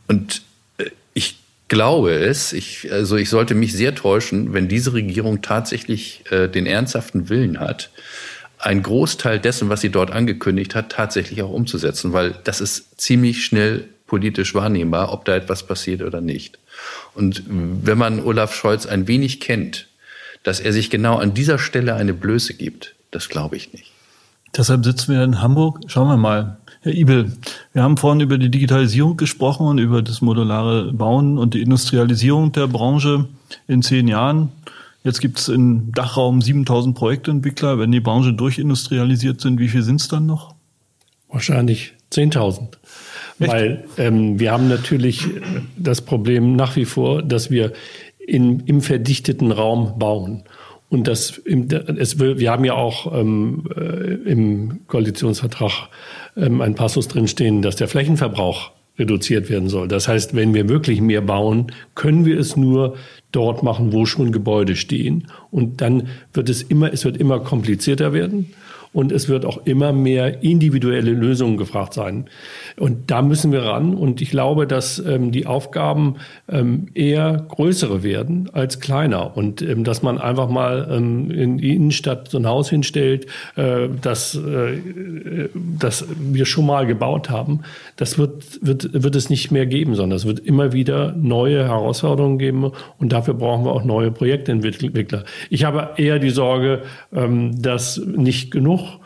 Und 0.07 0.41
äh, 0.77 0.85
ich 1.13 1.37
glaube 1.67 2.13
es, 2.13 2.53
ich, 2.53 2.89
also 2.89 3.17
ich 3.17 3.29
sollte 3.29 3.55
mich 3.55 3.73
sehr 3.73 3.93
täuschen, 3.93 4.53
wenn 4.53 4.69
diese 4.69 4.93
Regierung 4.93 5.41
tatsächlich 5.41 6.23
äh, 6.31 6.47
den 6.47 6.65
ernsthaften 6.65 7.27
Willen 7.27 7.59
hat, 7.59 7.89
einen 8.57 8.83
Großteil 8.83 9.37
dessen, 9.37 9.67
was 9.67 9.81
sie 9.81 9.89
dort 9.89 10.11
angekündigt 10.11 10.73
hat, 10.73 10.89
tatsächlich 10.89 11.41
auch 11.41 11.51
umzusetzen, 11.51 12.13
weil 12.13 12.35
das 12.45 12.61
ist 12.61 13.01
ziemlich 13.01 13.43
schnell 13.43 13.83
politisch 14.07 14.55
wahrnehmbar, 14.55 15.11
ob 15.11 15.25
da 15.25 15.35
etwas 15.35 15.67
passiert 15.67 16.03
oder 16.03 16.21
nicht. 16.21 16.57
Und 17.15 17.43
wenn 17.49 17.97
man 17.97 18.23
Olaf 18.23 18.55
Scholz 18.55 18.85
ein 18.85 19.09
wenig 19.09 19.41
kennt, 19.41 19.86
dass 20.47 20.61
er 20.61 20.71
sich 20.71 20.89
genau 20.89 21.17
an 21.17 21.33
dieser 21.33 21.59
Stelle 21.59 21.95
eine 21.95 22.13
Blöße 22.13 22.53
gibt, 22.53 22.95
das 23.11 23.27
glaube 23.27 23.57
ich 23.57 23.73
nicht. 23.73 23.91
Deshalb 24.55 24.85
sitzen 24.85 25.13
wir 25.13 25.21
in 25.21 25.41
Hamburg. 25.41 25.81
Schauen 25.87 26.07
wir 26.07 26.15
mal. 26.15 26.55
Herr 26.83 26.93
Ibel, 26.93 27.33
wir 27.73 27.83
haben 27.83 27.97
vorhin 27.97 28.21
über 28.21 28.37
die 28.37 28.49
Digitalisierung 28.49 29.17
gesprochen 29.17 29.67
und 29.67 29.77
über 29.77 30.01
das 30.01 30.21
modulare 30.21 30.93
Bauen 30.93 31.37
und 31.37 31.53
die 31.53 31.61
Industrialisierung 31.61 32.53
der 32.53 32.67
Branche 32.67 33.27
in 33.67 33.81
zehn 33.81 34.07
Jahren. 34.07 34.53
Jetzt 35.03 35.19
gibt 35.19 35.37
es 35.37 35.49
im 35.49 35.91
Dachraum 35.91 36.41
7000 36.41 36.95
Projektentwickler. 36.95 37.77
Wenn 37.77 37.91
die 37.91 37.99
Branche 37.99 38.31
durchindustrialisiert 38.31 39.41
sind, 39.41 39.59
wie 39.59 39.67
viel 39.67 39.81
sind 39.81 39.99
es 39.99 40.07
dann 40.07 40.27
noch? 40.27 40.55
Wahrscheinlich 41.27 41.93
10.000. 42.13 42.77
Weil 43.39 43.83
ähm, 43.97 44.39
wir 44.39 44.53
haben 44.53 44.69
natürlich 44.69 45.27
das 45.77 46.01
Problem 46.01 46.55
nach 46.55 46.75
wie 46.77 46.85
vor, 46.85 47.21
dass 47.21 47.51
wir 47.51 47.73
in, 48.27 48.59
im 48.61 48.81
verdichteten 48.81 49.51
Raum 49.51 49.97
bauen. 49.97 50.43
Und 50.89 51.07
das, 51.07 51.41
es, 51.45 52.19
wir 52.19 52.51
haben 52.51 52.63
ja 52.63 52.73
auch 52.73 53.11
ähm, 53.13 53.63
äh, 53.75 54.13
im 54.29 54.81
Koalitionsvertrag 54.87 55.89
ähm, 56.37 56.61
einen 56.61 56.75
Passus 56.75 57.07
drinstehen, 57.07 57.61
dass 57.61 57.75
der 57.75 57.87
Flächenverbrauch 57.87 58.71
reduziert 58.97 59.49
werden 59.49 59.69
soll. 59.69 59.87
Das 59.87 60.07
heißt, 60.07 60.35
wenn 60.35 60.53
wir 60.53 60.69
wirklich 60.69 61.01
mehr 61.01 61.21
bauen, 61.21 61.67
können 61.95 62.25
wir 62.25 62.39
es 62.39 62.55
nur 62.55 62.95
dort 63.31 63.63
machen, 63.63 63.91
wo 63.91 64.05
schon 64.05 64.31
Gebäude 64.31 64.75
stehen. 64.75 65.27
Und 65.51 65.81
dann 65.81 66.07
wird 66.33 66.49
es 66.49 66.63
immer, 66.63 66.91
es 66.91 67.05
wird 67.05 67.17
immer 67.17 67.39
komplizierter 67.41 68.13
werden 68.13 68.53
und 68.93 69.11
es 69.11 69.29
wird 69.29 69.45
auch 69.45 69.65
immer 69.65 69.91
mehr 69.93 70.41
individuelle 70.41 71.11
Lösungen 71.11 71.57
gefragt 71.57 71.93
sein. 71.93 72.25
Und 72.79 73.09
da 73.09 73.23
müssen 73.23 73.51
wir 73.51 73.63
ran. 73.63 73.95
Und 73.95 74.21
ich 74.21 74.29
glaube, 74.29 74.67
dass 74.67 74.99
ähm, 74.99 75.31
die 75.31 75.47
Aufgaben 75.47 76.17
ähm, 76.47 76.87
eher 76.93 77.45
größere 77.49 78.03
werden 78.03 78.49
als 78.53 78.79
kleiner. 78.79 79.35
Und 79.35 79.63
ähm, 79.63 79.83
dass 79.83 80.03
man 80.03 80.19
einfach 80.19 80.47
mal 80.47 80.87
ähm, 80.91 81.31
in 81.31 81.57
die 81.57 81.75
Innenstadt 81.75 82.29
so 82.29 82.37
ein 82.37 82.45
Haus 82.45 82.69
hinstellt, 82.69 83.25
äh, 83.55 83.89
das, 83.99 84.35
äh, 84.35 85.49
das 85.79 86.05
wir 86.19 86.45
schon 86.45 86.67
mal 86.67 86.85
gebaut 86.85 87.31
haben, 87.31 87.61
das 87.95 88.19
wird, 88.19 88.59
wird, 88.61 89.03
wird 89.03 89.15
es 89.15 89.31
nicht 89.31 89.49
mehr 89.49 89.65
geben, 89.65 89.95
sondern 89.95 90.15
es 90.15 90.25
wird 90.25 90.39
immer 90.39 90.71
wieder 90.71 91.13
neue 91.13 91.63
Herausforderungen 91.63 92.37
geben. 92.37 92.71
Und 92.99 93.11
dafür 93.11 93.33
brauchen 93.33 93.65
wir 93.65 93.71
auch 93.71 93.85
neue 93.85 94.11
Projektentwickler. 94.11 95.23
Ich 95.49 95.63
habe 95.63 95.89
eher 95.97 96.19
die 96.19 96.29
Sorge, 96.29 96.83
ähm, 97.11 97.59
dass 97.59 97.97
nicht 97.97 98.51
genug 98.51 98.99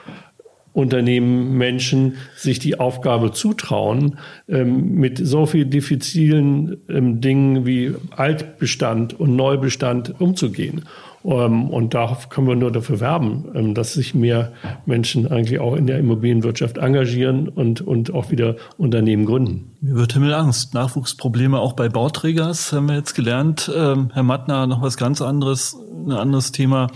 Unternehmen, 0.74 1.58
Menschen 1.58 2.16
sich 2.36 2.60
die 2.60 2.80
Aufgabe 2.80 3.32
zutrauen, 3.32 4.18
ähm, 4.48 4.94
mit 4.96 5.20
so 5.22 5.46
viel 5.46 5.66
diffizilen 5.66 6.78
ähm, 6.88 7.20
Dingen 7.20 7.66
wie 7.66 7.94
Altbestand 8.16 9.20
und 9.20 9.36
Neubestand 9.36 10.20
umzugehen. 10.22 10.84
Ähm, 11.26 11.70
und 11.70 11.94
da 11.94 12.18
können 12.30 12.48
wir 12.48 12.56
nur 12.56 12.72
dafür 12.72 13.02
werben, 13.02 13.74
dass 13.76 13.94
sich 13.94 14.16
mehr 14.16 14.54
Menschen 14.86 15.30
eigentlich 15.30 15.60
auch 15.60 15.76
in 15.76 15.88
der 15.88 16.00
Immobilienwirtschaft 16.00 16.78
engagieren 16.78 17.50
und, 17.50 17.82
und 17.82 18.14
auch 18.14 18.32
wieder 18.32 18.56
Unternehmen 18.78 19.26
gründen. 19.26 19.72
Mir 19.82 19.96
wird 19.96 20.14
Himmelangst. 20.14 20.74
Nachwuchsprobleme 20.74 21.60
auch 21.60 21.74
bei 21.74 21.90
Bauträgers 21.90 22.72
haben 22.72 22.88
wir 22.88 22.96
jetzt 22.96 23.14
gelernt. 23.14 23.70
Herr 23.72 24.24
Mattner, 24.24 24.68
noch 24.68 24.82
was 24.82 24.98
ganz 24.98 25.22
anderes, 25.22 25.76
ein 26.06 26.12
anderes 26.12 26.52
Thema. 26.52 26.88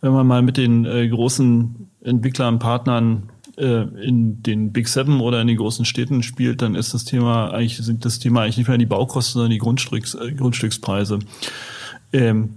Wenn 0.00 0.12
man 0.12 0.26
mal 0.26 0.42
mit 0.42 0.56
den 0.56 0.86
äh, 0.86 1.08
großen 1.08 1.89
Entwicklern, 2.02 2.58
Partnern 2.58 3.30
äh, 3.56 3.82
in 4.02 4.42
den 4.42 4.72
Big 4.72 4.88
Seven 4.88 5.20
oder 5.20 5.40
in 5.40 5.46
den 5.46 5.56
großen 5.56 5.84
Städten 5.84 6.22
spielt, 6.22 6.62
dann 6.62 6.74
ist 6.74 6.94
das 6.94 7.04
Thema 7.04 7.50
eigentlich, 7.50 7.78
sind 7.78 8.04
das 8.04 8.18
Thema 8.18 8.42
eigentlich 8.42 8.58
nicht 8.58 8.68
mehr 8.68 8.78
die 8.78 8.86
Baukosten, 8.86 9.34
sondern 9.34 9.50
die 9.50 9.58
Grundstücks, 9.58 10.14
äh, 10.14 10.32
Grundstückspreise. 10.32 11.18
Ähm, 12.12 12.54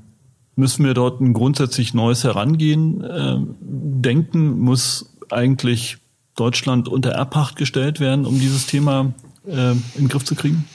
müssen 0.55 0.85
wir 0.85 0.93
dort 0.93 1.19
ein 1.19 1.33
grundsätzlich 1.33 1.93
neues 1.93 2.23
Herangehen 2.23 3.03
äh, 3.03 3.37
denken? 3.61 4.59
Muss 4.59 5.13
eigentlich 5.29 5.97
Deutschland 6.35 6.87
unter 6.87 7.11
Erbpacht 7.11 7.55
gestellt 7.55 7.99
werden, 7.99 8.25
um 8.25 8.39
dieses 8.39 8.65
Thema 8.65 9.13
äh, 9.47 9.71
in 9.71 9.81
den 9.97 10.07
Griff 10.07 10.23
zu 10.23 10.35
kriegen? 10.35 10.65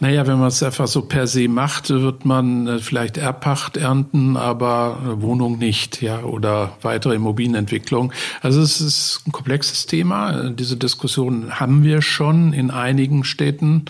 Naja, 0.00 0.28
wenn 0.28 0.38
man 0.38 0.46
es 0.46 0.62
einfach 0.62 0.86
so 0.86 1.02
per 1.02 1.26
se 1.26 1.48
macht, 1.48 1.90
wird 1.90 2.24
man 2.24 2.68
äh, 2.68 2.78
vielleicht 2.78 3.16
Erbpacht 3.16 3.76
ernten, 3.76 4.36
aber 4.36 4.98
äh, 5.02 5.22
Wohnung 5.22 5.58
nicht, 5.58 6.00
ja, 6.02 6.22
oder 6.22 6.76
weitere 6.82 7.16
Immobilienentwicklung. 7.16 8.12
Also 8.40 8.60
es 8.60 8.80
ist 8.80 9.22
ein 9.26 9.32
komplexes 9.32 9.86
Thema. 9.86 10.50
Diese 10.50 10.76
Diskussion 10.76 11.58
haben 11.58 11.82
wir 11.82 12.00
schon 12.00 12.52
in 12.52 12.70
einigen 12.70 13.24
Städten, 13.24 13.86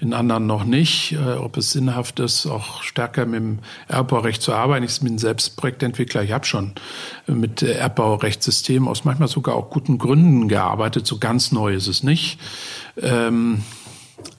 in 0.00 0.14
anderen 0.14 0.46
noch 0.46 0.64
nicht. 0.64 1.12
Äh, 1.12 1.34
ob 1.34 1.56
es 1.56 1.70
sinnhaft 1.70 2.18
ist, 2.18 2.46
auch 2.46 2.82
stärker 2.82 3.24
mit 3.24 3.40
dem 3.40 3.58
Erbbaurecht 3.86 4.42
zu 4.42 4.54
arbeiten. 4.54 4.84
Ich 4.84 5.00
bin 5.00 5.16
selbst 5.18 5.56
Projektentwickler. 5.56 6.24
Ich 6.24 6.32
habe 6.32 6.44
schon 6.44 6.72
mit 7.28 7.62
Erbbaurechtssystemen 7.62 8.88
aus 8.88 9.04
manchmal 9.04 9.28
sogar 9.28 9.54
auch 9.54 9.70
guten 9.70 9.98
Gründen 9.98 10.48
gearbeitet. 10.48 11.06
So 11.06 11.18
ganz 11.18 11.52
neu 11.52 11.72
ist 11.72 11.86
es 11.86 12.02
nicht. 12.02 12.40
Ähm, 13.00 13.62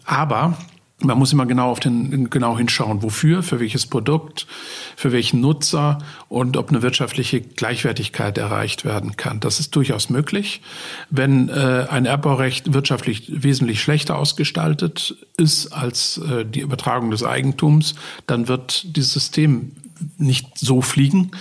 aber 0.06 0.58
man 1.04 1.18
muss 1.18 1.34
immer 1.34 1.46
genau 1.46 1.70
auf 1.70 1.80
den, 1.80 2.30
genau 2.30 2.58
hinschauen, 2.58 3.04
wofür, 3.04 3.44
für 3.44 3.60
welches 3.60 3.86
Produkt, 3.86 4.48
für 4.96 5.12
welchen 5.12 5.42
Nutzer 5.42 6.00
und 6.30 6.58
ob 6.58 6.70
eine 6.70 6.82
wirtschaftliche 6.82 7.42
Gleichwertigkeit 7.42 8.38
erreicht 8.38 8.86
werden 8.86 9.18
kann. 9.18 9.40
Das 9.40 9.60
ist 9.60 9.76
durchaus 9.76 10.10
möglich. 10.10 10.62
Wenn 11.10 11.50
äh, 11.50 11.88
ein 11.90 12.06
Erbbaurecht 12.06 12.74
wirtschaftlich 12.74 13.44
wesentlich 13.44 13.82
schlechter 13.82 14.18
ausgestaltet 14.18 15.16
ist 15.38 15.74
als 15.74 16.18
äh, 16.18 16.46
die 16.46 16.62
Übertragung 16.62 17.12
des 17.12 17.24
Eigentums, 17.24 17.96
dann 18.28 18.48
wird 18.48 18.96
dieses 18.96 19.14
System 19.14 19.74
nicht 20.18 20.58
so 20.58 20.82
fliegen 20.82 21.32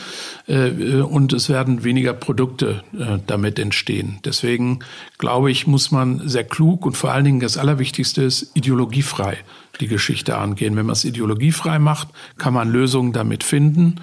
äh, 0.47 1.01
und 1.01 1.33
es 1.33 1.49
werden 1.49 1.85
weniger 1.85 2.13
Produkte 2.13 2.83
äh, 2.99 3.19
damit 3.27 3.59
entstehen. 3.59 4.19
Deswegen 4.25 4.81
glaube 5.19 5.51
ich, 5.51 5.67
muss 5.67 5.91
man 5.91 6.29
sehr 6.29 6.45
klug 6.45 6.87
und 6.87 6.97
vor 6.97 7.13
allen 7.13 7.25
Dingen 7.25 7.41
das 7.41 7.57
Allerwichtigste 7.57 8.23
ist 8.23 8.51
ideologiefrei 8.55 9.39
die 9.81 9.89
Geschichte 9.89 10.39
angehen. 10.39 10.77
Wenn 10.77 10.87
man 10.87 10.93
es 10.93 11.05
ideologiefrei 11.05 11.79
macht, 11.79 12.09
kann 12.39 12.55
man 12.55 12.71
Lösungen 12.71 13.13
damit 13.13 13.43
finden. 13.45 13.97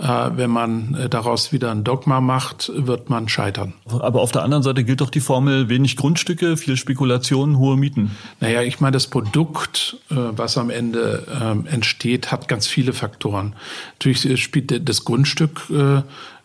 Äh, 0.00 0.30
wenn 0.36 0.50
man 0.50 0.94
äh, 0.94 1.08
daraus 1.10 1.52
wieder 1.52 1.70
ein 1.70 1.84
Dogma 1.84 2.22
macht, 2.22 2.72
wird 2.74 3.10
man 3.10 3.28
scheitern. 3.28 3.74
Aber 3.86 4.22
auf 4.22 4.32
der 4.32 4.42
anderen 4.42 4.62
Seite 4.62 4.82
gilt 4.82 5.02
doch 5.02 5.10
die 5.10 5.20
Formel 5.20 5.68
wenig 5.68 5.96
Grundstücke, 5.96 6.56
viel 6.56 6.78
Spekulationen, 6.78 7.58
hohe 7.58 7.76
Mieten. 7.76 8.16
Naja, 8.40 8.62
ich 8.62 8.80
meine, 8.80 8.92
das 8.92 9.08
Produkt, 9.08 9.98
äh, 10.10 10.14
was 10.14 10.56
am 10.56 10.70
Ende 10.70 11.26
ähm, 11.42 11.66
entsteht, 11.66 12.32
hat 12.32 12.48
ganz 12.48 12.66
viele 12.66 12.94
Faktoren. 12.94 13.54
Natürlich 13.94 14.42
spielt 14.42 14.88
das 14.88 15.04
Grundstück 15.04 15.70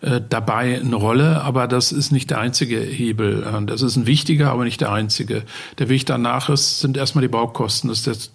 dabei 0.02 0.80
eine 0.80 0.96
Rolle, 0.96 1.42
aber 1.42 1.68
das 1.68 1.92
ist 1.92 2.12
nicht 2.12 2.30
der 2.30 2.40
einzige 2.40 2.80
Hebel. 2.80 3.44
Äh, 3.44 3.66
das 3.66 3.82
ist 3.82 3.96
ein 3.96 4.06
wichtiger, 4.06 4.52
aber 4.52 4.64
nicht 4.64 4.82
der 4.82 4.92
einzige. 4.92 5.44
Der 5.80 5.90
Weg 5.90 6.06
danach 6.06 6.50
ist, 6.50 6.80
sind 6.80 6.98
erstmal 6.98 7.22
die 7.22 7.30
Baukosten. 7.30 7.90
Das 7.90 8.06
ist 8.06 8.32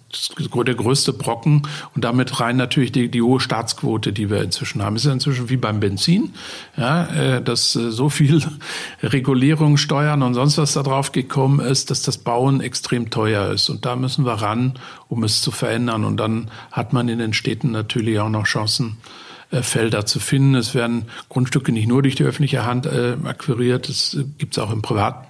der, 0.53 0.63
der 0.63 0.75
größte 0.75 1.13
Brocken 1.13 1.67
und 1.95 2.03
damit 2.03 2.39
rein 2.39 2.57
natürlich 2.57 2.91
die, 2.91 3.09
die 3.09 3.21
hohe 3.21 3.39
Staatsquote, 3.39 4.11
die 4.11 4.29
wir 4.29 4.41
inzwischen 4.41 4.81
haben. 4.81 4.95
Ist 4.95 5.05
ja 5.05 5.13
inzwischen 5.13 5.49
wie 5.49 5.57
beim 5.57 5.79
Benzin, 5.79 6.33
ja, 6.77 7.05
äh, 7.05 7.41
dass 7.41 7.73
so 7.73 8.09
viel 8.09 8.41
Regulierung, 9.03 9.77
Steuern 9.77 10.23
und 10.23 10.33
sonst 10.33 10.57
was 10.57 10.73
da 10.73 10.83
drauf 10.83 11.11
gekommen 11.11 11.59
ist, 11.59 11.91
dass 11.91 12.01
das 12.01 12.17
Bauen 12.17 12.61
extrem 12.61 13.09
teuer 13.09 13.51
ist. 13.51 13.69
Und 13.69 13.85
da 13.85 13.95
müssen 13.95 14.25
wir 14.25 14.33
ran, 14.33 14.73
um 15.07 15.23
es 15.23 15.41
zu 15.41 15.51
verändern. 15.51 16.05
Und 16.05 16.17
dann 16.17 16.49
hat 16.71 16.91
man 16.91 17.07
in 17.07 17.19
den 17.19 17.33
Städten 17.33 17.71
natürlich 17.71 18.19
auch 18.19 18.29
noch 18.29 18.45
Chancen, 18.45 18.97
äh, 18.97 19.30
Felder 19.51 20.05
zu 20.05 20.19
finden. 20.19 20.55
Es 20.55 20.73
werden 20.73 21.05
Grundstücke 21.29 21.71
nicht 21.71 21.87
nur 21.87 22.01
durch 22.01 22.15
die 22.15 22.23
öffentliche 22.23 22.65
Hand 22.65 22.85
äh, 22.85 23.17
akquiriert, 23.23 23.89
es 23.89 24.13
äh, 24.13 24.23
gibt 24.37 24.57
auch 24.59 24.71
im 24.71 24.81
Privaten 24.81 25.27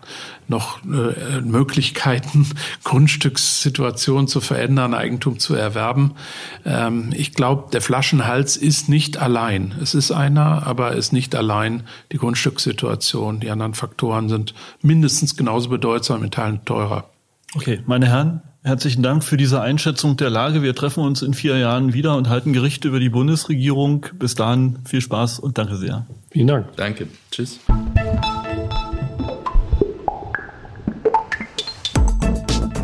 noch 0.48 0.84
äh, 0.84 1.42
Möglichkeiten, 1.42 2.48
Grundstückssituationen 2.84 4.28
zu 4.28 4.42
verändern, 4.42 4.94
Eigentum 4.94 5.40
zu 5.40 5.56
erwerben. 5.56 6.14
Ähm, 6.66 7.10
ich 7.16 7.34
glaube, 7.34 7.72
der 7.72 7.82
Flaschenhals 7.82 8.58
ist 8.58 8.90
nicht 8.90 9.18
allein. 9.18 9.74
Es 9.82 9.96
ist 9.96 10.12
einer, 10.12 10.68
aber 10.68 10.92
ist 10.92 11.14
nicht 11.14 11.34
allein 11.36 11.84
die 12.12 12.18
Grundstückssituation. 12.18 13.40
Die 13.40 13.50
anderen 13.50 13.74
Faktoren 13.74 14.30
sind 14.30 14.54
mindestens 14.82 15.36
genauso 15.36 15.70
bedeutsam, 15.70 16.24
in 16.24 16.32
Teilen 16.32 16.64
teurer. 16.66 17.10
Okay, 17.56 17.82
meine 17.86 18.08
Herren, 18.08 18.42
Herzlichen 18.64 19.02
Dank 19.02 19.24
für 19.24 19.38
diese 19.38 19.60
Einschätzung 19.60 20.18
der 20.18 20.30
Lage. 20.30 20.62
Wir 20.62 20.76
treffen 20.76 21.04
uns 21.04 21.24
in 21.24 21.34
vier 21.34 21.58
Jahren 21.58 21.94
wieder 21.94 22.16
und 22.16 22.30
halten 22.30 22.54
Gericht 22.54 22.86
über 22.86 23.00
die 23.00 23.10
Bundesregierung. 23.10 24.06
Bis 24.20 24.36
dahin 24.36 24.78
viel 24.86 25.02
Spaß 25.02 25.40
und 25.40 25.58
danke 25.58 25.78
sehr. 25.78 26.06
Vielen 26.30 26.46
Dank. 26.46 26.68
Danke. 26.76 27.08
Tschüss. 27.32 27.60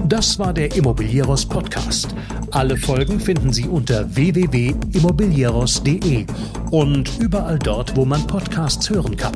Das 0.08 0.40
war 0.40 0.54
der 0.54 0.76
Immobilieros 0.76 1.46
Podcast. 1.46 2.16
Alle 2.50 2.78
Folgen 2.78 3.20
finden 3.20 3.54
Sie 3.54 3.68
unter 3.68 4.16
www.immobilieros.de 4.16 6.26
und 6.72 7.12
überall 7.20 7.60
dort, 7.60 7.96
wo 7.96 8.06
man 8.06 8.26
Podcasts 8.26 8.90
hören 8.90 9.16
kann. 9.16 9.36